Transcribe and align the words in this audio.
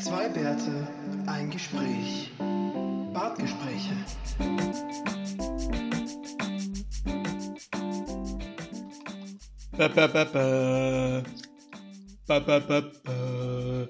Zwei 0.00 0.28
Bärte, 0.28 0.86
ein 1.26 1.50
Gespräch. 1.50 2.30
Bartgespräche. 3.12 3.96
Ba, 9.76 9.88
ba, 9.88 10.06
ba, 10.06 10.24
ba. 10.24 11.22
Ba, 12.26 12.38
ba, 12.38 12.58
ba, 12.60 12.80
ba. 13.04 13.88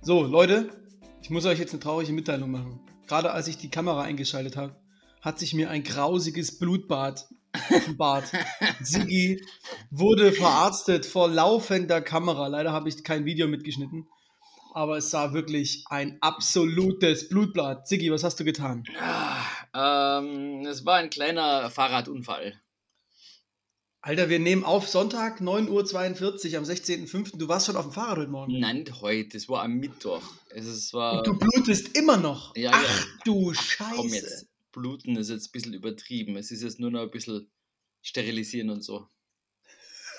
So, 0.00 0.22
Leute, 0.22 0.70
ich 1.22 1.30
muss 1.30 1.44
euch 1.44 1.58
jetzt 1.58 1.72
eine 1.72 1.80
traurige 1.80 2.12
Mitteilung 2.12 2.52
machen. 2.52 2.78
Gerade 3.08 3.32
als 3.32 3.48
ich 3.48 3.58
die 3.58 3.70
Kamera 3.70 4.02
eingeschaltet 4.02 4.56
habe, 4.56 4.76
hat 5.20 5.40
sich 5.40 5.54
mir 5.54 5.70
ein 5.70 5.82
grausiges 5.82 6.58
Blutbad 6.58 7.26
offenbart. 7.70 8.30
Siggi 8.80 9.44
wurde 9.90 10.30
verarztet 10.32 11.04
vor 11.04 11.28
laufender 11.28 12.00
Kamera. 12.00 12.46
Leider 12.46 12.72
habe 12.72 12.88
ich 12.88 13.02
kein 13.02 13.24
Video 13.24 13.48
mitgeschnitten. 13.48 14.06
Aber 14.76 14.96
es 14.98 15.10
sah 15.10 15.32
wirklich 15.32 15.84
ein 15.88 16.18
absolutes 16.20 17.28
Blutbad. 17.28 17.86
Siggi, 17.86 18.10
was 18.10 18.24
hast 18.24 18.40
du 18.40 18.44
getan? 18.44 18.82
Ah, 18.98 20.18
ähm, 20.18 20.66
es 20.66 20.84
war 20.84 20.96
ein 20.96 21.10
kleiner 21.10 21.70
Fahrradunfall. 21.70 22.60
Alter, 24.00 24.28
wir 24.28 24.40
nehmen 24.40 24.64
auf 24.64 24.88
Sonntag, 24.88 25.40
9.42 25.40 26.52
Uhr 26.52 26.58
am 26.58 26.64
16.05. 26.64 27.38
Du 27.38 27.46
warst 27.48 27.66
schon 27.66 27.76
auf 27.76 27.84
dem 27.84 27.92
Fahrrad 27.92 28.18
heute 28.18 28.30
Morgen. 28.30 28.58
Nein, 28.58 28.84
heute, 29.00 29.36
es 29.36 29.48
war 29.48 29.62
am 29.62 29.74
Mittwoch. 29.76 30.22
Es 30.50 30.66
ist- 30.66 30.76
es 30.86 30.92
war. 30.92 31.18
Und 31.18 31.26
du 31.28 31.38
blutest 31.38 31.96
immer 31.96 32.16
noch. 32.16 32.54
Ja, 32.56 32.72
Ach 32.74 32.82
ja. 32.82 33.04
du 33.24 33.44
Komm 33.44 33.54
Scheiße. 33.54 34.14
jetzt. 34.16 34.48
Bluten 34.72 35.16
ist 35.16 35.30
jetzt 35.30 35.48
ein 35.48 35.52
bisschen 35.52 35.72
übertrieben. 35.72 36.36
Es 36.36 36.50
ist 36.50 36.64
jetzt 36.64 36.80
nur 36.80 36.90
noch 36.90 37.02
ein 37.02 37.10
bisschen 37.12 37.48
sterilisieren 38.02 38.70
und 38.70 38.82
so. 38.82 39.06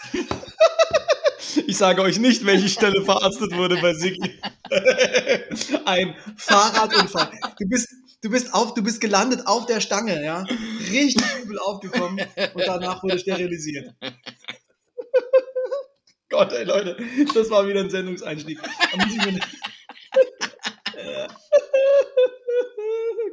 Ich 1.68 1.78
sage 1.78 2.02
euch 2.02 2.20
nicht, 2.20 2.46
welche 2.46 2.70
Stelle 2.70 3.04
verarztet 3.04 3.56
wurde 3.56 3.78
bei 3.82 3.94
Siggi. 3.94 4.40
Ein 5.86 6.16
Fahrradunfall. 6.38 7.32
Du 7.60 7.68
bist, 7.68 7.90
du, 8.22 8.30
bist 8.30 8.54
auf, 8.54 8.74
du 8.74 8.84
bist 8.84 9.02
gelandet 9.02 9.46
auf 9.46 9.66
der 9.66 9.82
Stange, 9.82 10.24
ja. 10.24 10.46
Richtig 10.92 11.24
übel 11.44 11.60
aufgekommen 11.60 12.26
und 12.54 12.64
danach 12.66 13.04
wurde 13.04 13.20
sterilisiert. 13.20 13.94
Gott, 16.30 16.52
ey 16.54 16.64
Leute, 16.66 16.98
das 17.34 17.50
war 17.50 17.68
wieder 17.68 17.82
ein 17.82 17.90
Sendungseinstieg. 17.90 18.60
Da 18.62 19.06
muss 19.06 19.16
ich 19.16 19.26
mir 19.26 19.40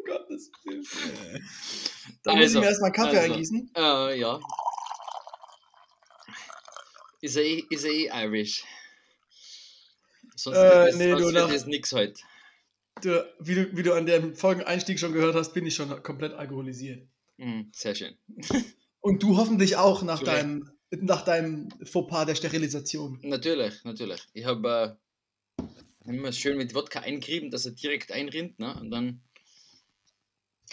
Gottes 0.06 0.50
Willen. 0.64 0.84
Da 2.22 2.37
muss 2.37 2.55
ich 2.55 2.61
mir 2.61 2.66
erstmal 2.66 2.92
Kaffee 2.92 3.19
also, 3.19 3.33
eingießen. 3.33 3.70
Äh, 3.77 4.20
ja. 4.20 4.39
Ist 7.23 7.37
er 7.37 7.45
eh, 7.45 7.65
ist 7.70 7.84
er 7.84 7.91
eh 7.92 8.11
Irish? 8.27 8.65
Sonst 10.37 10.59
Äh, 10.59 10.87
das, 10.87 10.97
nee, 10.97 11.11
sonst 11.12 11.23
du, 11.23 11.31
nach- 11.33 11.48
das 11.51 11.67
nix 11.67 11.92
heute. 11.92 12.20
Du, 13.01 13.25
wie, 13.41 13.55
du, 13.55 13.77
wie 13.77 13.83
du 13.83 13.95
an 13.95 14.06
dem 14.06 14.34
Folgeneinstieg 14.34 14.98
schon 14.98 15.12
gehört 15.12 15.34
hast, 15.37 15.55
bin 15.55 15.65
ich 15.65 15.75
schon 15.75 16.03
komplett 16.03 16.34
alkoholisiert. 16.34 17.09
Mhm, 17.39 17.70
sehr 17.75 17.95
schön. 17.95 18.17
Und 19.00 19.23
du 19.23 19.37
hoffentlich 19.37 19.77
auch 19.77 20.03
nach 20.03 20.23
deinem, 20.23 20.69
nach 20.91 21.25
deinem 21.25 21.69
Fauxpas 21.84 22.27
der 22.27 22.34
Sterilisation. 22.34 23.19
Natürlich, 23.23 23.83
natürlich. 23.84 24.20
Ich 24.33 24.45
habe 24.45 24.98
äh, 25.59 25.65
immer 26.05 26.33
schön 26.33 26.56
mit 26.56 26.75
Wodka 26.75 27.00
eingerieben, 27.00 27.50
dass 27.50 27.67
er 27.67 27.73
direkt 27.73 28.11
einrinnt, 28.12 28.59
ne? 28.59 28.75
Und 28.81 28.91
dann. 28.91 29.23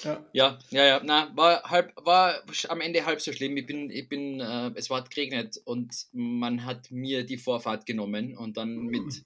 Ja. 0.04 0.26
Ja, 0.34 0.60
ja, 0.72 0.86
ja. 0.86 1.02
Na, 1.04 1.32
war 1.36 1.64
halb, 1.64 1.94
war 2.06 2.42
am 2.70 2.82
Ende 2.82 3.06
halb 3.06 3.22
so 3.22 3.34
schlimm. 3.34 3.58
Ich 3.58 3.66
bin, 3.66 3.90
ich 3.90 4.08
bin, 4.08 4.40
äh, 4.40 4.72
es 4.76 4.90
war 4.90 5.04
geregnet 5.04 5.60
und 5.66 6.08
man 6.14 6.66
hat 6.66 6.92
mir 6.92 7.26
die 7.26 7.38
Vorfahrt 7.38 7.86
genommen 7.86 8.38
und 8.38 8.58
dann 8.58 8.78
mit 8.86 9.26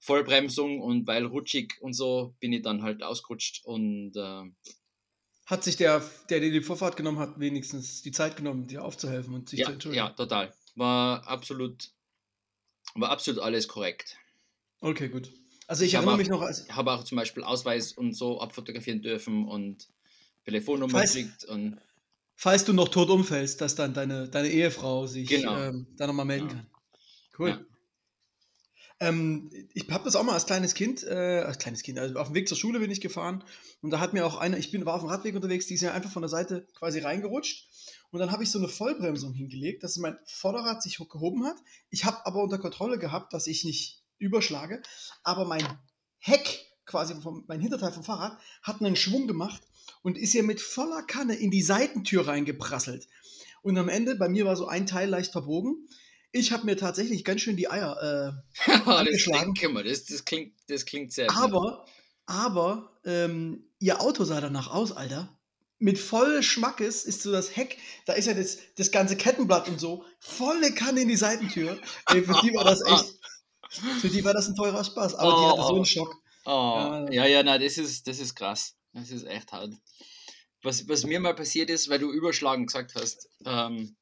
Vollbremsung 0.00 0.80
und 0.80 1.06
weil 1.06 1.26
rutschig 1.26 1.74
und 1.80 1.92
so 1.92 2.34
bin 2.40 2.52
ich 2.52 2.62
dann 2.62 2.82
halt 2.82 3.02
ausgerutscht 3.02 3.64
und 3.64 4.16
äh, 4.16 4.42
Hat 5.46 5.64
sich 5.64 5.76
der, 5.76 6.02
der 6.30 6.40
dir 6.40 6.50
die 6.52 6.60
Vorfahrt 6.62 6.96
genommen 6.96 7.18
hat, 7.18 7.38
wenigstens 7.40 8.02
die 8.02 8.12
Zeit 8.12 8.36
genommen, 8.36 8.66
dir 8.66 8.84
aufzuhelfen 8.84 9.34
und 9.34 9.48
sich 9.48 9.60
ja, 9.60 9.66
zu 9.66 9.72
entschuldigen? 9.72 10.06
ja, 10.06 10.10
total. 10.10 10.54
War 10.76 11.26
absolut, 11.26 11.90
war 12.94 13.10
absolut 13.10 13.40
alles 13.42 13.68
korrekt. 13.68 14.16
Okay, 14.80 15.08
gut. 15.08 15.32
Also 15.66 15.84
ich 15.84 15.88
Ich 15.90 15.94
erinnere 15.94 16.14
auch- 16.14 16.18
mich 16.18 16.28
noch, 16.28 16.40
als, 16.42 16.66
Ich 16.66 16.72
habe 16.74 16.92
auch 16.92 17.04
zum 17.04 17.16
Beispiel 17.16 17.42
Ausweis 17.44 17.92
und 17.92 18.12
so 18.14 18.40
abfotografieren 18.40 19.02
dürfen 19.02 19.46
und 19.46 19.88
Telefonnummer 20.50 20.92
Falls- 20.98 21.14
gekriegt 21.14 21.44
und 21.44 21.78
falls 22.36 22.64
du 22.64 22.72
noch 22.72 22.88
tot 22.88 23.10
umfällst, 23.10 23.60
dass 23.60 23.74
dann 23.74 23.92
deine, 23.94 24.28
deine 24.28 24.48
Ehefrau 24.48 25.06
sich 25.06 25.28
Genau. 25.28 25.56
ähm, 25.58 25.86
da 25.96 26.06
nochmal 26.06 26.26
melden 26.26 26.48
Ja. 26.48 26.54
kann. 26.54 26.66
Cool. 27.38 27.48
Ja. 27.50 27.60
Ähm, 29.02 29.50
ich 29.72 29.88
habe 29.90 30.04
das 30.04 30.14
auch 30.14 30.22
mal 30.24 30.34
als 30.34 30.44
kleines 30.44 30.74
Kind, 30.74 31.02
äh, 31.04 31.42
als 31.46 31.58
kleines 31.58 31.82
Kind, 31.82 31.98
also 31.98 32.18
auf 32.18 32.26
dem 32.28 32.34
Weg 32.34 32.48
zur 32.48 32.58
Schule 32.58 32.80
bin 32.80 32.90
ich 32.90 33.00
gefahren 33.00 33.42
und 33.80 33.90
da 33.90 33.98
hat 33.98 34.12
mir 34.12 34.26
auch 34.26 34.36
einer, 34.36 34.58
ich 34.58 34.70
bin, 34.70 34.84
war 34.84 34.94
auf 34.94 35.00
dem 35.00 35.08
Radweg 35.08 35.34
unterwegs, 35.34 35.66
die 35.66 35.74
ist 35.74 35.80
ja 35.80 35.92
einfach 35.94 36.10
von 36.12 36.20
der 36.20 36.28
Seite 36.28 36.66
quasi 36.74 36.98
reingerutscht 36.98 37.66
und 38.10 38.20
dann 38.20 38.30
habe 38.30 38.42
ich 38.42 38.50
so 38.50 38.58
eine 38.58 38.68
Vollbremsung 38.68 39.32
hingelegt, 39.32 39.82
dass 39.84 39.96
mein 39.96 40.18
Vorderrad 40.26 40.82
sich 40.82 40.98
gehoben 40.98 41.44
hat. 41.46 41.56
Ich 41.88 42.04
habe 42.04 42.26
aber 42.26 42.42
unter 42.42 42.58
Kontrolle 42.58 42.98
gehabt, 42.98 43.32
dass 43.32 43.46
ich 43.46 43.64
nicht 43.64 44.02
überschlage, 44.18 44.82
aber 45.22 45.46
mein 45.46 45.64
Heck, 46.18 46.66
quasi 46.84 47.14
vom, 47.22 47.44
mein 47.48 47.60
Hinterteil 47.62 47.92
vom 47.92 48.04
Fahrrad, 48.04 48.38
hat 48.62 48.80
einen 48.82 48.96
Schwung 48.96 49.26
gemacht 49.26 49.62
und 50.02 50.18
ist 50.18 50.32
hier 50.32 50.42
mit 50.42 50.60
voller 50.60 51.02
Kanne 51.02 51.34
in 51.34 51.50
die 51.50 51.62
Seitentür 51.62 52.26
reingeprasselt. 52.26 53.06
Und 53.62 53.76
am 53.78 53.88
Ende, 53.88 54.14
bei 54.14 54.28
mir 54.28 54.44
war 54.44 54.56
so 54.56 54.66
ein 54.66 54.86
Teil 54.86 55.08
leicht 55.08 55.32
verbogen. 55.32 55.86
Ich 56.32 56.52
habe 56.52 56.64
mir 56.64 56.76
tatsächlich 56.76 57.24
ganz 57.24 57.40
schön 57.40 57.56
die 57.56 57.68
Eier 57.70 58.34
äh, 58.66 58.66
das 58.66 58.86
Angeschlagen. 58.86 59.54
denke 59.54 59.68
mal, 59.68 59.84
das, 59.84 60.04
das, 60.04 60.24
klingt, 60.24 60.54
das 60.68 60.86
klingt 60.86 61.12
sehr 61.12 61.26
gut. 61.26 61.36
Aber, 61.36 61.86
aber, 62.26 63.00
ähm, 63.04 63.64
ihr 63.78 64.00
Auto 64.00 64.24
sah 64.24 64.40
danach 64.40 64.70
aus, 64.70 64.92
Alter. 64.92 65.36
Mit 65.78 65.98
voll 65.98 66.42
Schmackes 66.42 67.04
ist 67.04 67.22
so 67.22 67.32
das 67.32 67.56
Heck, 67.56 67.78
da 68.04 68.12
ist 68.12 68.26
ja 68.26 68.34
das, 68.34 68.58
das 68.76 68.90
ganze 68.90 69.16
Kettenblatt 69.16 69.66
und 69.68 69.80
so, 69.80 70.04
volle 70.18 70.72
Kanne 70.72 71.00
in 71.00 71.08
die 71.08 71.16
Seitentür. 71.16 71.78
Ey, 72.06 72.22
für 72.22 72.38
die 72.42 72.54
war 72.54 72.64
das 72.64 72.82
echt, 72.82 73.14
für 74.00 74.08
die 74.10 74.22
war 74.22 74.34
das 74.34 74.46
ein 74.48 74.54
teurer 74.56 74.84
Spaß. 74.84 75.14
Aber 75.14 75.30
die 75.40 75.46
hatte 75.46 75.62
so 75.66 75.74
einen 75.76 75.84
Schock. 75.86 76.14
Oh, 76.44 76.50
Ja. 76.50 77.10
ja, 77.10 77.26
ja, 77.26 77.42
na, 77.42 77.58
das 77.58 77.78
ist, 77.78 78.06
das 78.06 78.18
ist 78.18 78.34
krass. 78.34 78.74
Das 78.92 79.10
ist 79.10 79.26
echt 79.26 79.52
hart. 79.52 79.74
Was, 80.62 80.88
was 80.88 81.04
mir 81.04 81.20
mal 81.20 81.34
passiert 81.34 81.70
ist, 81.70 81.88
weil 81.88 81.98
du 81.98 82.12
überschlagen 82.12 82.66
gesagt 82.66 82.94
hast, 82.94 83.28
ähm, 83.46 83.96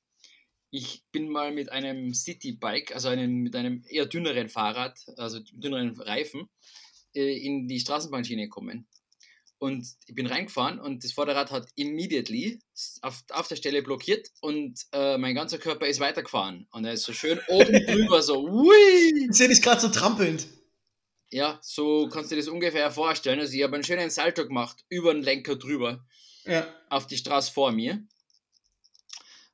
ich 0.71 1.05
bin 1.13 1.29
mal 1.29 1.53
mit 1.53 1.71
einem 1.71 2.15
Citybike, 2.15 2.95
also 2.95 3.09
einem, 3.09 3.43
mit 3.43 3.55
einem 3.57 3.85
eher 3.89 4.07
dünneren 4.07 4.49
Fahrrad, 4.49 4.99
also 5.17 5.41
dünneren 5.53 5.99
Reifen, 6.01 6.49
äh, 7.15 7.39
in 7.39 7.69
die 7.69 7.81
Straßenbahnschiene 7.81 8.45
gekommen. 8.45 8.87
Und 9.61 9.89
ich 10.07 10.15
bin 10.15 10.27
reingefahren 10.27 10.79
und 10.79 11.03
das 11.03 11.13
Vorderrad 11.13 11.51
hat 11.51 11.69
immediately 11.75 12.61
auf, 13.03 13.25
auf 13.31 13.49
der 13.49 13.57
Stelle 13.57 13.83
blockiert 13.83 14.29
und 14.41 14.79
äh, 14.93 15.19
mein 15.19 15.35
ganzer 15.35 15.59
Körper 15.59 15.87
ist 15.87 15.99
weitergefahren. 15.99 16.69
Und 16.71 16.85
er 16.85 16.93
ist 16.93 17.03
so 17.03 17.13
schön 17.13 17.41
oben 17.49 17.73
drüber, 17.87 18.23
so, 18.23 18.47
ui! 18.49 19.27
Ich 19.29 19.37
sehe 19.37 19.49
dich 19.49 19.61
gerade 19.61 19.81
so 19.81 19.89
trampelnd. 19.89 20.47
Ja, 21.31 21.59
so 21.63 22.09
kannst 22.09 22.31
du 22.31 22.37
dir 22.37 22.41
das 22.43 22.49
ungefähr 22.49 22.91
vorstellen. 22.91 23.39
Also 23.39 23.55
ich 23.55 23.63
habe 23.63 23.75
einen 23.75 23.85
schönen 23.85 24.11
Salto 24.11 24.47
gemacht, 24.47 24.85
über 24.89 25.13
den 25.13 25.23
Lenker 25.23 25.57
drüber, 25.57 26.05
Ja. 26.45 26.67
auf 26.89 27.07
die 27.07 27.19
Straße 27.19 27.53
vor 27.53 27.71
mir. 27.71 28.03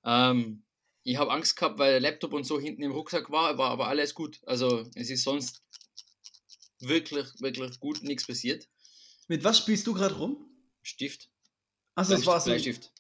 Ähm, 0.04 0.62
ich 1.02 1.16
habe 1.16 1.32
Angst 1.32 1.56
gehabt, 1.56 1.78
weil 1.78 1.92
der 1.92 2.00
Laptop 2.00 2.32
und 2.32 2.44
so 2.44 2.60
hinten 2.60 2.82
im 2.82 2.92
Rucksack 2.92 3.30
war, 3.30 3.58
war 3.58 3.70
aber 3.70 3.88
alles 3.88 4.14
gut. 4.14 4.40
Also 4.46 4.88
es 4.94 5.10
ist 5.10 5.24
sonst 5.24 5.62
wirklich, 6.78 7.26
wirklich 7.40 7.80
gut, 7.80 8.02
nichts 8.02 8.26
passiert. 8.26 8.68
Mit 9.26 9.42
was 9.42 9.58
spielst 9.58 9.86
du 9.86 9.94
gerade 9.94 10.14
rum? 10.16 10.36
Stift. 10.82 11.28
Achso, 11.94 12.14
es 12.14 12.26
war, 12.26 12.40
so, 12.40 12.50
Bleistift. 12.50 12.92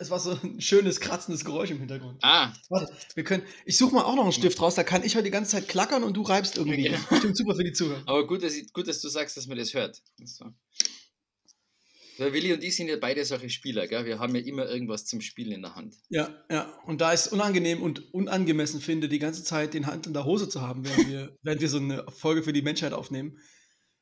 Es 0.00 0.10
war 0.10 0.18
so 0.18 0.38
ein 0.42 0.60
schönes, 0.60 1.00
kratzendes 1.00 1.44
Geräusch 1.44 1.70
im 1.70 1.78
Hintergrund. 1.78 2.18
Ah, 2.22 2.52
Warte, 2.70 2.92
wir 3.14 3.24
können. 3.24 3.42
Ich 3.64 3.76
suche 3.76 3.94
mal 3.94 4.04
auch 4.04 4.16
noch 4.16 4.24
einen 4.24 4.32
Stift 4.32 4.60
raus, 4.60 4.74
da 4.74 4.82
kann 4.82 5.04
ich 5.04 5.14
heute 5.14 5.24
die 5.24 5.30
ganze 5.30 5.52
Zeit 5.52 5.68
klackern 5.68 6.04
und 6.04 6.16
du 6.16 6.22
reibst 6.22 6.56
irgendwie. 6.56 6.86
Ja. 6.86 6.92
Das 6.92 7.00
ist 7.02 7.08
bestimmt 7.08 7.36
super 7.36 7.54
für 7.54 7.64
die 7.64 7.72
Zuhörer. 7.72 8.02
aber 8.06 8.26
gut 8.26 8.42
dass, 8.42 8.54
ich, 8.54 8.72
gut, 8.72 8.88
dass 8.88 9.00
du 9.00 9.08
sagst, 9.08 9.36
dass 9.36 9.46
man 9.46 9.58
das 9.58 9.74
hört. 9.74 10.02
So. 10.24 10.46
Weil 12.18 12.32
Willi 12.32 12.52
und 12.52 12.64
ich 12.64 12.74
sind 12.74 12.88
ja 12.88 12.96
beide 12.96 13.24
solche 13.24 13.48
Spieler, 13.48 13.86
gell? 13.86 14.04
Wir 14.04 14.18
haben 14.18 14.34
ja 14.34 14.42
immer 14.42 14.68
irgendwas 14.68 15.06
zum 15.06 15.20
Spielen 15.20 15.52
in 15.52 15.62
der 15.62 15.76
Hand. 15.76 15.94
Ja, 16.08 16.28
ja. 16.50 16.76
Und 16.84 17.00
da 17.00 17.14
ich 17.14 17.20
es 17.20 17.28
unangenehm 17.28 17.80
und 17.80 18.12
unangemessen 18.12 18.80
finde, 18.80 19.08
die 19.08 19.20
ganze 19.20 19.44
Zeit 19.44 19.72
den 19.72 19.86
Hand 19.86 20.08
in 20.08 20.14
der 20.14 20.24
Hose 20.24 20.48
zu 20.48 20.60
haben, 20.60 20.84
während 20.84 21.08
wir, 21.08 21.36
während 21.42 21.60
wir 21.60 21.68
so 21.68 21.78
eine 21.78 22.04
Folge 22.10 22.42
für 22.42 22.52
die 22.52 22.62
Menschheit 22.62 22.92
aufnehmen, 22.92 23.38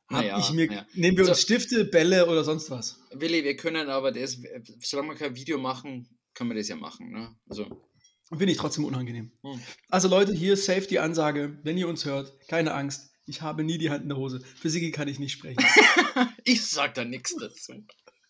Naja, 0.09 0.39
ich 0.39 0.53
mir, 0.53 0.67
naja. 0.69 0.87
nehmen 0.95 1.17
wir 1.17 1.29
uns 1.29 1.39
So. 1.39 1.43
Stifte, 1.43 1.85
Bälle 1.85 2.27
oder 2.27 2.45
sonst 2.45 2.71
was. 2.71 3.01
Willi, 3.13 3.43
wir 3.43 3.57
können 3.57 3.89
aber 3.89 4.13
das, 4.13 4.39
solange 4.81 5.09
wir 5.11 5.17
kein 5.17 5.35
Video 5.35 5.59
machen, 5.59 6.09
können 6.35 6.51
wir 6.51 6.57
das 6.57 6.69
ja 6.69 6.77
machen. 6.77 7.11
Ne? 7.11 7.35
Also, 7.49 7.83
Finde 8.29 8.51
ich 8.53 8.59
trotzdem 8.59 8.85
unangenehm. 8.85 9.31
Hm. 9.43 9.61
Also 9.89 10.09
Leute, 10.09 10.33
hier 10.33 10.57
safe 10.57 10.87
die 10.89 10.99
Ansage, 10.99 11.59
wenn 11.63 11.79
ihr 11.79 11.89
uns 11.89 12.05
hört, 12.05 12.33
keine 12.49 12.75
Angst, 12.75 13.13
ich 13.25 13.41
habe 13.43 13.65
nie 13.65 13.79
die 13.79 13.91
Hand 13.91 14.03
in 14.03 14.09
der 14.09 14.19
Hose. 14.19 14.41
Für 14.41 14.69
Sigi 14.71 14.91
kann 14.93 15.09
ich 15.09 15.19
nicht 15.19 15.33
sprechen. 15.33 15.65
ich 16.45 16.65
sag 16.67 16.95
da 16.95 17.05
nichts 17.05 17.35
dazu. 17.37 17.85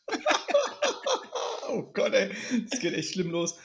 oh 1.68 1.82
Gott, 1.92 2.12
ey, 2.12 2.30
das 2.70 2.80
geht 2.80 2.94
echt 2.94 3.12
schlimm 3.12 3.30
los. 3.30 3.56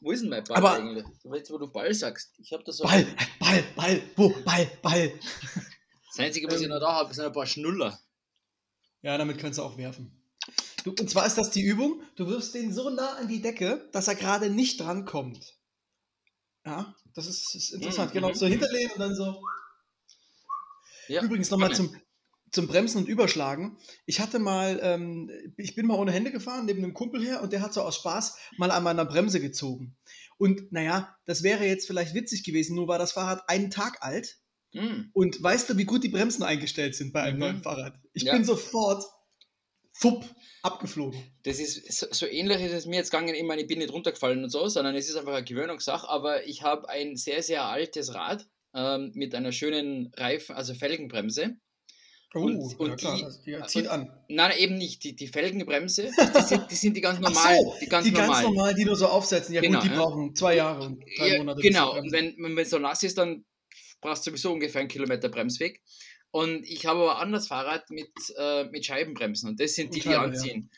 Wo 0.00 0.12
ist 0.12 0.22
denn 0.22 0.30
mein 0.30 0.44
Ball 0.44 0.56
Aber- 0.58 0.72
eigentlich? 0.74 1.04
Du 1.22 1.30
weißt, 1.30 1.50
wo 1.50 1.58
du 1.58 1.70
Ball 1.70 1.92
sagst. 1.92 2.32
Ich 2.38 2.52
habe 2.52 2.62
das 2.64 2.78
so. 2.78 2.84
Ball, 2.84 3.06
Ball, 3.38 3.62
Ball, 3.76 4.02
wo, 4.16 4.30
Ball, 4.44 4.70
Ball. 4.82 5.12
Das 6.20 6.28
Einzige, 6.28 6.48
was 6.48 6.60
ich 6.60 6.64
Ähm. 6.64 6.70
noch 6.70 6.80
da 6.80 6.92
habe, 6.92 7.14
sind 7.14 7.24
ein 7.24 7.32
paar 7.32 7.46
Schnuller. 7.46 7.98
Ja, 9.02 9.16
damit 9.16 9.38
kannst 9.38 9.58
du 9.58 9.62
auch 9.62 9.76
werfen. 9.78 10.16
Du, 10.84 10.90
und 10.90 11.10
zwar 11.10 11.26
ist 11.26 11.36
das 11.36 11.50
die 11.50 11.62
Übung, 11.62 12.02
du 12.16 12.26
wirfst 12.26 12.54
den 12.54 12.72
so 12.72 12.90
nah 12.90 13.14
an 13.16 13.28
die 13.28 13.42
Decke, 13.42 13.88
dass 13.92 14.08
er 14.08 14.14
gerade 14.14 14.50
nicht 14.50 14.80
drankommt. 14.80 15.58
Ja, 16.64 16.94
das 17.14 17.26
ist, 17.26 17.54
ist 17.54 17.70
interessant. 17.70 18.10
Mhm, 18.10 18.14
Genau, 18.14 18.28
mhm. 18.28 18.34
so 18.34 18.46
hinterlehnen 18.46 18.92
und 18.92 19.00
dann 19.00 19.14
so. 19.14 19.42
Ja, 21.08 21.22
Übrigens 21.22 21.50
nochmal 21.50 21.74
zum, 21.74 21.94
zum 22.50 22.66
Bremsen 22.66 22.98
und 22.98 23.08
Überschlagen. 23.08 23.78
Ich 24.06 24.20
hatte 24.20 24.38
mal, 24.38 24.78
ähm, 24.82 25.30
ich 25.56 25.74
bin 25.74 25.86
mal 25.86 25.98
ohne 25.98 26.12
Hände 26.12 26.30
gefahren, 26.30 26.66
neben 26.66 26.82
einem 26.84 26.94
Kumpel 26.94 27.22
her, 27.24 27.42
und 27.42 27.52
der 27.52 27.62
hat 27.62 27.74
so 27.74 27.82
aus 27.82 27.96
Spaß 27.96 28.36
mal 28.58 28.70
an 28.70 28.84
meiner 28.84 29.04
Bremse 29.04 29.40
gezogen. 29.40 29.96
Und 30.38 30.72
naja, 30.72 31.16
das 31.26 31.42
wäre 31.42 31.64
jetzt 31.66 31.86
vielleicht 31.86 32.14
witzig 32.14 32.44
gewesen, 32.44 32.76
nur 32.76 32.88
war 32.88 32.98
das 32.98 33.12
Fahrrad 33.12 33.48
einen 33.48 33.70
Tag 33.70 34.02
alt. 34.02 34.39
Hm. 34.72 35.10
Und 35.12 35.42
weißt 35.42 35.68
du, 35.70 35.76
wie 35.78 35.84
gut 35.84 36.04
die 36.04 36.08
Bremsen 36.08 36.42
eingestellt 36.42 36.94
sind 36.94 37.12
bei 37.12 37.22
einem 37.22 37.34
Mhm. 37.36 37.40
neuen 37.40 37.62
Fahrrad? 37.62 37.94
Ich 38.12 38.22
Ja. 38.24 38.32
bin 38.34 38.44
sofort 38.44 39.04
fupp, 39.92 40.24
abgeflogen. 40.62 41.20
Das 41.42 41.58
ist 41.58 41.92
so, 41.98 42.06
so 42.10 42.26
ähnlich 42.26 42.60
ist 42.62 42.72
es 42.72 42.86
mir 42.86 42.96
jetzt 42.96 43.10
gegangen. 43.10 43.34
Ich 43.34 43.42
meine, 43.42 43.62
ich 43.62 43.66
bin 43.68 43.78
nicht 43.78 43.92
runtergefallen 43.92 44.44
und 44.44 44.50
so, 44.50 44.68
sondern 44.68 44.94
es 44.94 45.08
ist 45.08 45.16
einfach 45.16 45.34
eine 45.34 45.44
Gewöhnungssache. 45.44 46.08
Aber 46.08 46.46
ich 46.46 46.62
habe 46.62 46.88
ein 46.88 47.16
sehr, 47.16 47.42
sehr 47.42 47.64
altes 47.64 48.14
Rad 48.14 48.46
ähm, 48.74 49.10
mit 49.14 49.34
einer 49.34 49.50
schönen 49.52 50.12
Reifen, 50.16 50.54
also 50.54 50.74
Felgenbremse. 50.74 51.56
Oh, 52.32 52.42
Und- 52.42 52.78
und 52.78 52.88
ja 52.90 52.94
klar, 52.96 53.16
die- 53.16 53.22
das, 53.24 53.42
die 53.42 53.58
zieht 53.66 53.82
und- 53.86 53.88
an. 53.90 54.12
Nein, 54.28 54.56
eben 54.58 54.76
nicht. 54.78 55.02
Die, 55.02 55.16
die 55.16 55.26
Felgenbremse, 55.26 56.08
die 56.36 56.42
sind, 56.46 56.70
die 56.70 56.74
sind 56.76 56.96
die 56.96 57.00
ganz 57.00 57.18
Ach 57.18 57.22
normalen. 57.28 57.58
so, 57.64 57.74
die 57.80 57.86
ganz 57.86 58.04
die 58.06 58.12
normalen. 58.12 58.30
ganz 58.30 58.42
normal, 58.44 58.74
die 58.74 58.84
nur 58.84 58.94
so 58.94 59.08
aufsetzen. 59.08 59.52
Ja 59.52 59.60
Genau, 59.60 59.80
gut, 59.80 59.88
die 59.88 59.92
ja. 59.92 59.98
brauchen 60.00 60.34
zwei 60.36 60.54
Jahre 60.54 60.84
und 60.86 61.02
drei 61.18 61.28
Ja, 61.32 61.38
Monate. 61.38 61.60
genau, 61.60 61.98
und 61.98 62.12
wenn 62.12 62.58
es 62.58 62.70
so 62.70 62.78
nass 62.78 63.02
ist, 63.02 63.18
dann 63.18 63.44
brauchst 64.00 64.26
du 64.26 64.30
sowieso 64.30 64.52
ungefähr 64.52 64.80
einen 64.80 64.88
Kilometer 64.88 65.28
Bremsweg. 65.28 65.82
Und 66.30 66.64
ich 66.64 66.86
habe 66.86 67.00
aber 67.00 67.16
ein 67.16 67.22
anderes 67.22 67.48
Fahrrad 67.48 67.90
mit, 67.90 68.10
äh, 68.36 68.64
mit 68.64 68.86
Scheibenbremsen 68.86 69.48
und 69.48 69.60
das 69.60 69.74
sind 69.74 69.94
die, 69.94 69.98
die 69.98 70.04
Scheibe, 70.04 70.14
ja. 70.14 70.22
anziehen. 70.22 70.70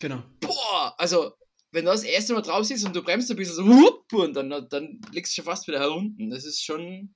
Genau. 0.00 0.22
Boah, 0.40 0.94
also 0.98 1.32
wenn 1.74 1.84
du 1.84 1.90
das 1.90 2.04
erste 2.04 2.34
Mal 2.34 2.42
drauf 2.42 2.64
sitzt 2.64 2.86
und 2.86 2.94
du 2.94 3.02
bremst 3.02 3.30
ein 3.30 3.36
bisschen 3.36 3.56
so, 3.56 3.66
wupp, 3.66 4.12
und 4.12 4.34
dann, 4.34 4.48
dann 4.48 5.00
liegst 5.12 5.32
du 5.32 5.42
schon 5.42 5.44
fast 5.44 5.66
wieder 5.66 5.80
herunten. 5.80 6.30
Das 6.30 6.44
ist 6.44 6.64
schon. 6.64 7.14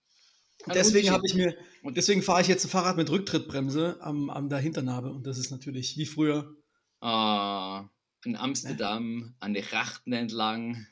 Deswegen 0.74 1.10
habe 1.10 1.22
ich 1.26 1.34
mir, 1.34 1.56
Und- 1.82 1.96
deswegen 1.96 2.22
fahre 2.22 2.42
ich 2.42 2.48
jetzt 2.48 2.64
ein 2.64 2.70
Fahrrad 2.70 2.96
mit 2.96 3.08
Rücktrittbremse 3.08 3.98
am, 4.00 4.28
am 4.28 4.48
der 4.48 4.58
und 4.58 5.26
das 5.26 5.38
ist 5.38 5.50
natürlich 5.52 5.96
wie 5.96 6.06
früher. 6.06 6.56
Ah, 7.00 7.88
in 8.24 8.34
Amsterdam, 8.34 9.36
an 9.38 9.54
den 9.54 9.64
Rachten 9.64 10.12
entlang. 10.12 10.86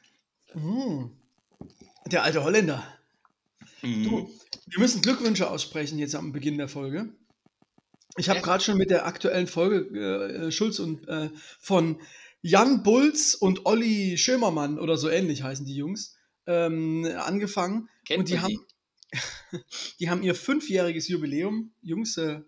Mm. 0.54 1.06
Der 2.06 2.22
alte 2.22 2.44
Holländer. 2.44 2.86
Mhm. 3.86 4.04
Du, 4.04 4.30
wir 4.66 4.80
müssen 4.80 5.02
Glückwünsche 5.02 5.50
aussprechen 5.50 5.98
jetzt 5.98 6.14
am 6.14 6.32
Beginn 6.32 6.58
der 6.58 6.68
Folge. 6.68 7.08
Ich 8.16 8.28
habe 8.28 8.40
gerade 8.40 8.64
schon 8.64 8.78
mit 8.78 8.90
der 8.90 9.06
aktuellen 9.06 9.46
Folge 9.46 10.46
äh, 10.46 10.50
Schulz 10.50 10.78
und 10.78 11.06
äh, 11.06 11.30
von 11.60 12.00
Jan 12.42 12.82
Bulz 12.82 13.34
und 13.34 13.66
Olli 13.66 14.16
Schömermann 14.16 14.78
oder 14.78 14.96
so 14.96 15.08
ähnlich 15.08 15.42
heißen 15.42 15.66
die 15.66 15.76
Jungs 15.76 16.16
ähm, 16.46 17.06
angefangen. 17.18 17.88
Kennt 18.06 18.20
und 18.20 18.28
die 18.28 18.40
haben, 18.40 18.64
die 20.00 20.08
haben 20.08 20.22
ihr 20.22 20.34
fünfjähriges 20.34 21.08
Jubiläum, 21.08 21.72
Jungs. 21.82 22.16
Äh, 22.16 22.40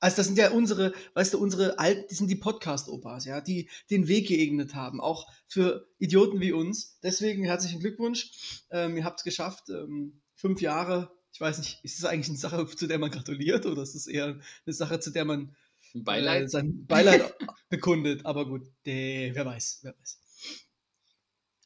also 0.00 0.16
das 0.16 0.26
sind 0.26 0.36
ja 0.36 0.50
unsere, 0.50 0.92
weißt 1.14 1.32
du, 1.32 1.38
unsere 1.38 1.78
alten, 1.78 2.06
die 2.10 2.14
sind 2.14 2.28
die 2.28 2.36
Podcast-Opas, 2.36 3.24
ja, 3.24 3.40
die 3.40 3.70
den 3.90 4.08
Weg 4.08 4.28
geebnet 4.28 4.74
haben, 4.74 5.00
auch 5.00 5.30
für 5.46 5.88
Idioten 5.98 6.40
wie 6.40 6.52
uns. 6.52 6.98
Deswegen 7.02 7.44
herzlichen 7.44 7.80
Glückwunsch. 7.80 8.64
Ähm, 8.70 8.96
ihr 8.96 9.04
habt 9.04 9.20
es 9.20 9.24
geschafft. 9.24 9.70
Ähm, 9.70 10.20
fünf 10.44 10.60
Jahre. 10.60 11.10
Ich 11.32 11.40
weiß 11.40 11.58
nicht, 11.58 11.78
ist 11.82 11.98
es 11.98 12.04
eigentlich 12.04 12.28
eine 12.28 12.36
Sache, 12.36 12.66
zu 12.66 12.86
der 12.86 12.98
man 12.98 13.10
gratuliert 13.10 13.64
oder 13.64 13.82
ist 13.82 13.94
es 13.94 14.06
eher 14.06 14.38
eine 14.66 14.74
Sache, 14.74 15.00
zu 15.00 15.10
der 15.10 15.24
man 15.24 15.56
Beileid. 15.94 16.42
äh, 16.42 16.48
sein 16.48 16.86
Beileid 16.86 17.34
bekundet? 17.70 18.26
Aber 18.26 18.46
gut, 18.46 18.66
der, 18.84 19.34
wer 19.34 19.46
weiß, 19.46 19.80
wer 19.82 19.94
weiß. 19.98 20.20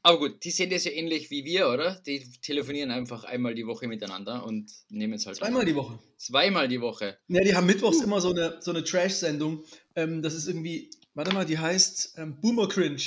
Aber 0.02 0.20
gut, 0.20 0.44
die 0.44 0.52
sehen 0.52 0.70
das 0.70 0.84
ja 0.84 0.92
ähnlich 0.92 1.28
wie 1.30 1.44
wir, 1.44 1.68
oder? 1.68 2.00
Die 2.06 2.30
telefonieren 2.40 2.92
einfach 2.92 3.24
einmal 3.24 3.56
die 3.56 3.66
Woche 3.66 3.88
miteinander 3.88 4.46
und 4.46 4.70
nehmen 4.90 5.14
es 5.14 5.26
halt. 5.26 5.36
Zweimal 5.36 5.64
die 5.64 5.74
Woche. 5.74 5.98
Zweimal 6.16 6.68
die 6.68 6.80
Woche. 6.80 7.18
Ja, 7.26 7.42
die 7.42 7.56
haben 7.56 7.66
mittwochs 7.66 8.00
immer 8.00 8.20
so 8.20 8.30
eine, 8.30 8.58
so 8.60 8.70
eine 8.70 8.84
Trash-Sendung. 8.84 9.64
Ähm, 9.96 10.22
das 10.22 10.34
ist 10.34 10.46
irgendwie, 10.46 10.88
warte 11.14 11.34
mal, 11.34 11.44
die 11.44 11.58
heißt 11.58 12.14
ähm, 12.18 12.40
Boomer 12.40 12.68
Cringe. 12.68 13.02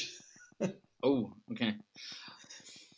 Oh, 1.04 1.32
okay. 1.50 1.80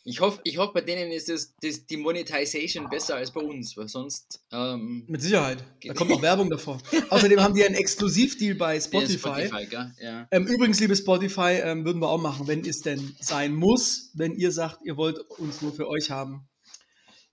Ich 0.06 0.20
hoffe, 0.20 0.38
ich 0.44 0.58
hoff, 0.58 0.74
bei 0.74 0.82
denen 0.82 1.10
ist 1.12 1.30
das, 1.30 1.54
das, 1.62 1.86
die 1.86 1.96
Monetization 1.96 2.90
besser 2.90 3.16
als 3.16 3.30
bei 3.30 3.40
uns, 3.40 3.74
weil 3.74 3.88
sonst. 3.88 4.38
Ähm, 4.52 5.04
Mit 5.08 5.22
Sicherheit. 5.22 5.64
Da 5.82 5.94
kommt 5.94 6.12
auch 6.12 6.20
Werbung 6.20 6.50
davor. 6.50 6.78
Außerdem 7.08 7.40
haben 7.42 7.54
die 7.54 7.64
einen 7.64 7.74
Exklusivdeal 7.74 8.54
bei 8.54 8.78
Spotify. 8.78 9.46
Spotify? 9.46 9.66
Ja. 9.98 10.28
Ähm, 10.30 10.46
übrigens, 10.46 10.78
liebe 10.80 10.94
Spotify, 10.94 11.60
ähm, 11.62 11.86
würden 11.86 12.02
wir 12.02 12.10
auch 12.10 12.20
machen, 12.20 12.46
wenn 12.46 12.60
es 12.66 12.82
denn 12.82 13.16
sein 13.18 13.54
muss, 13.54 14.10
wenn 14.12 14.34
ihr 14.34 14.52
sagt, 14.52 14.80
ihr 14.84 14.98
wollt 14.98 15.18
uns 15.38 15.62
nur 15.62 15.72
für 15.72 15.88
euch 15.88 16.10
haben. 16.10 16.46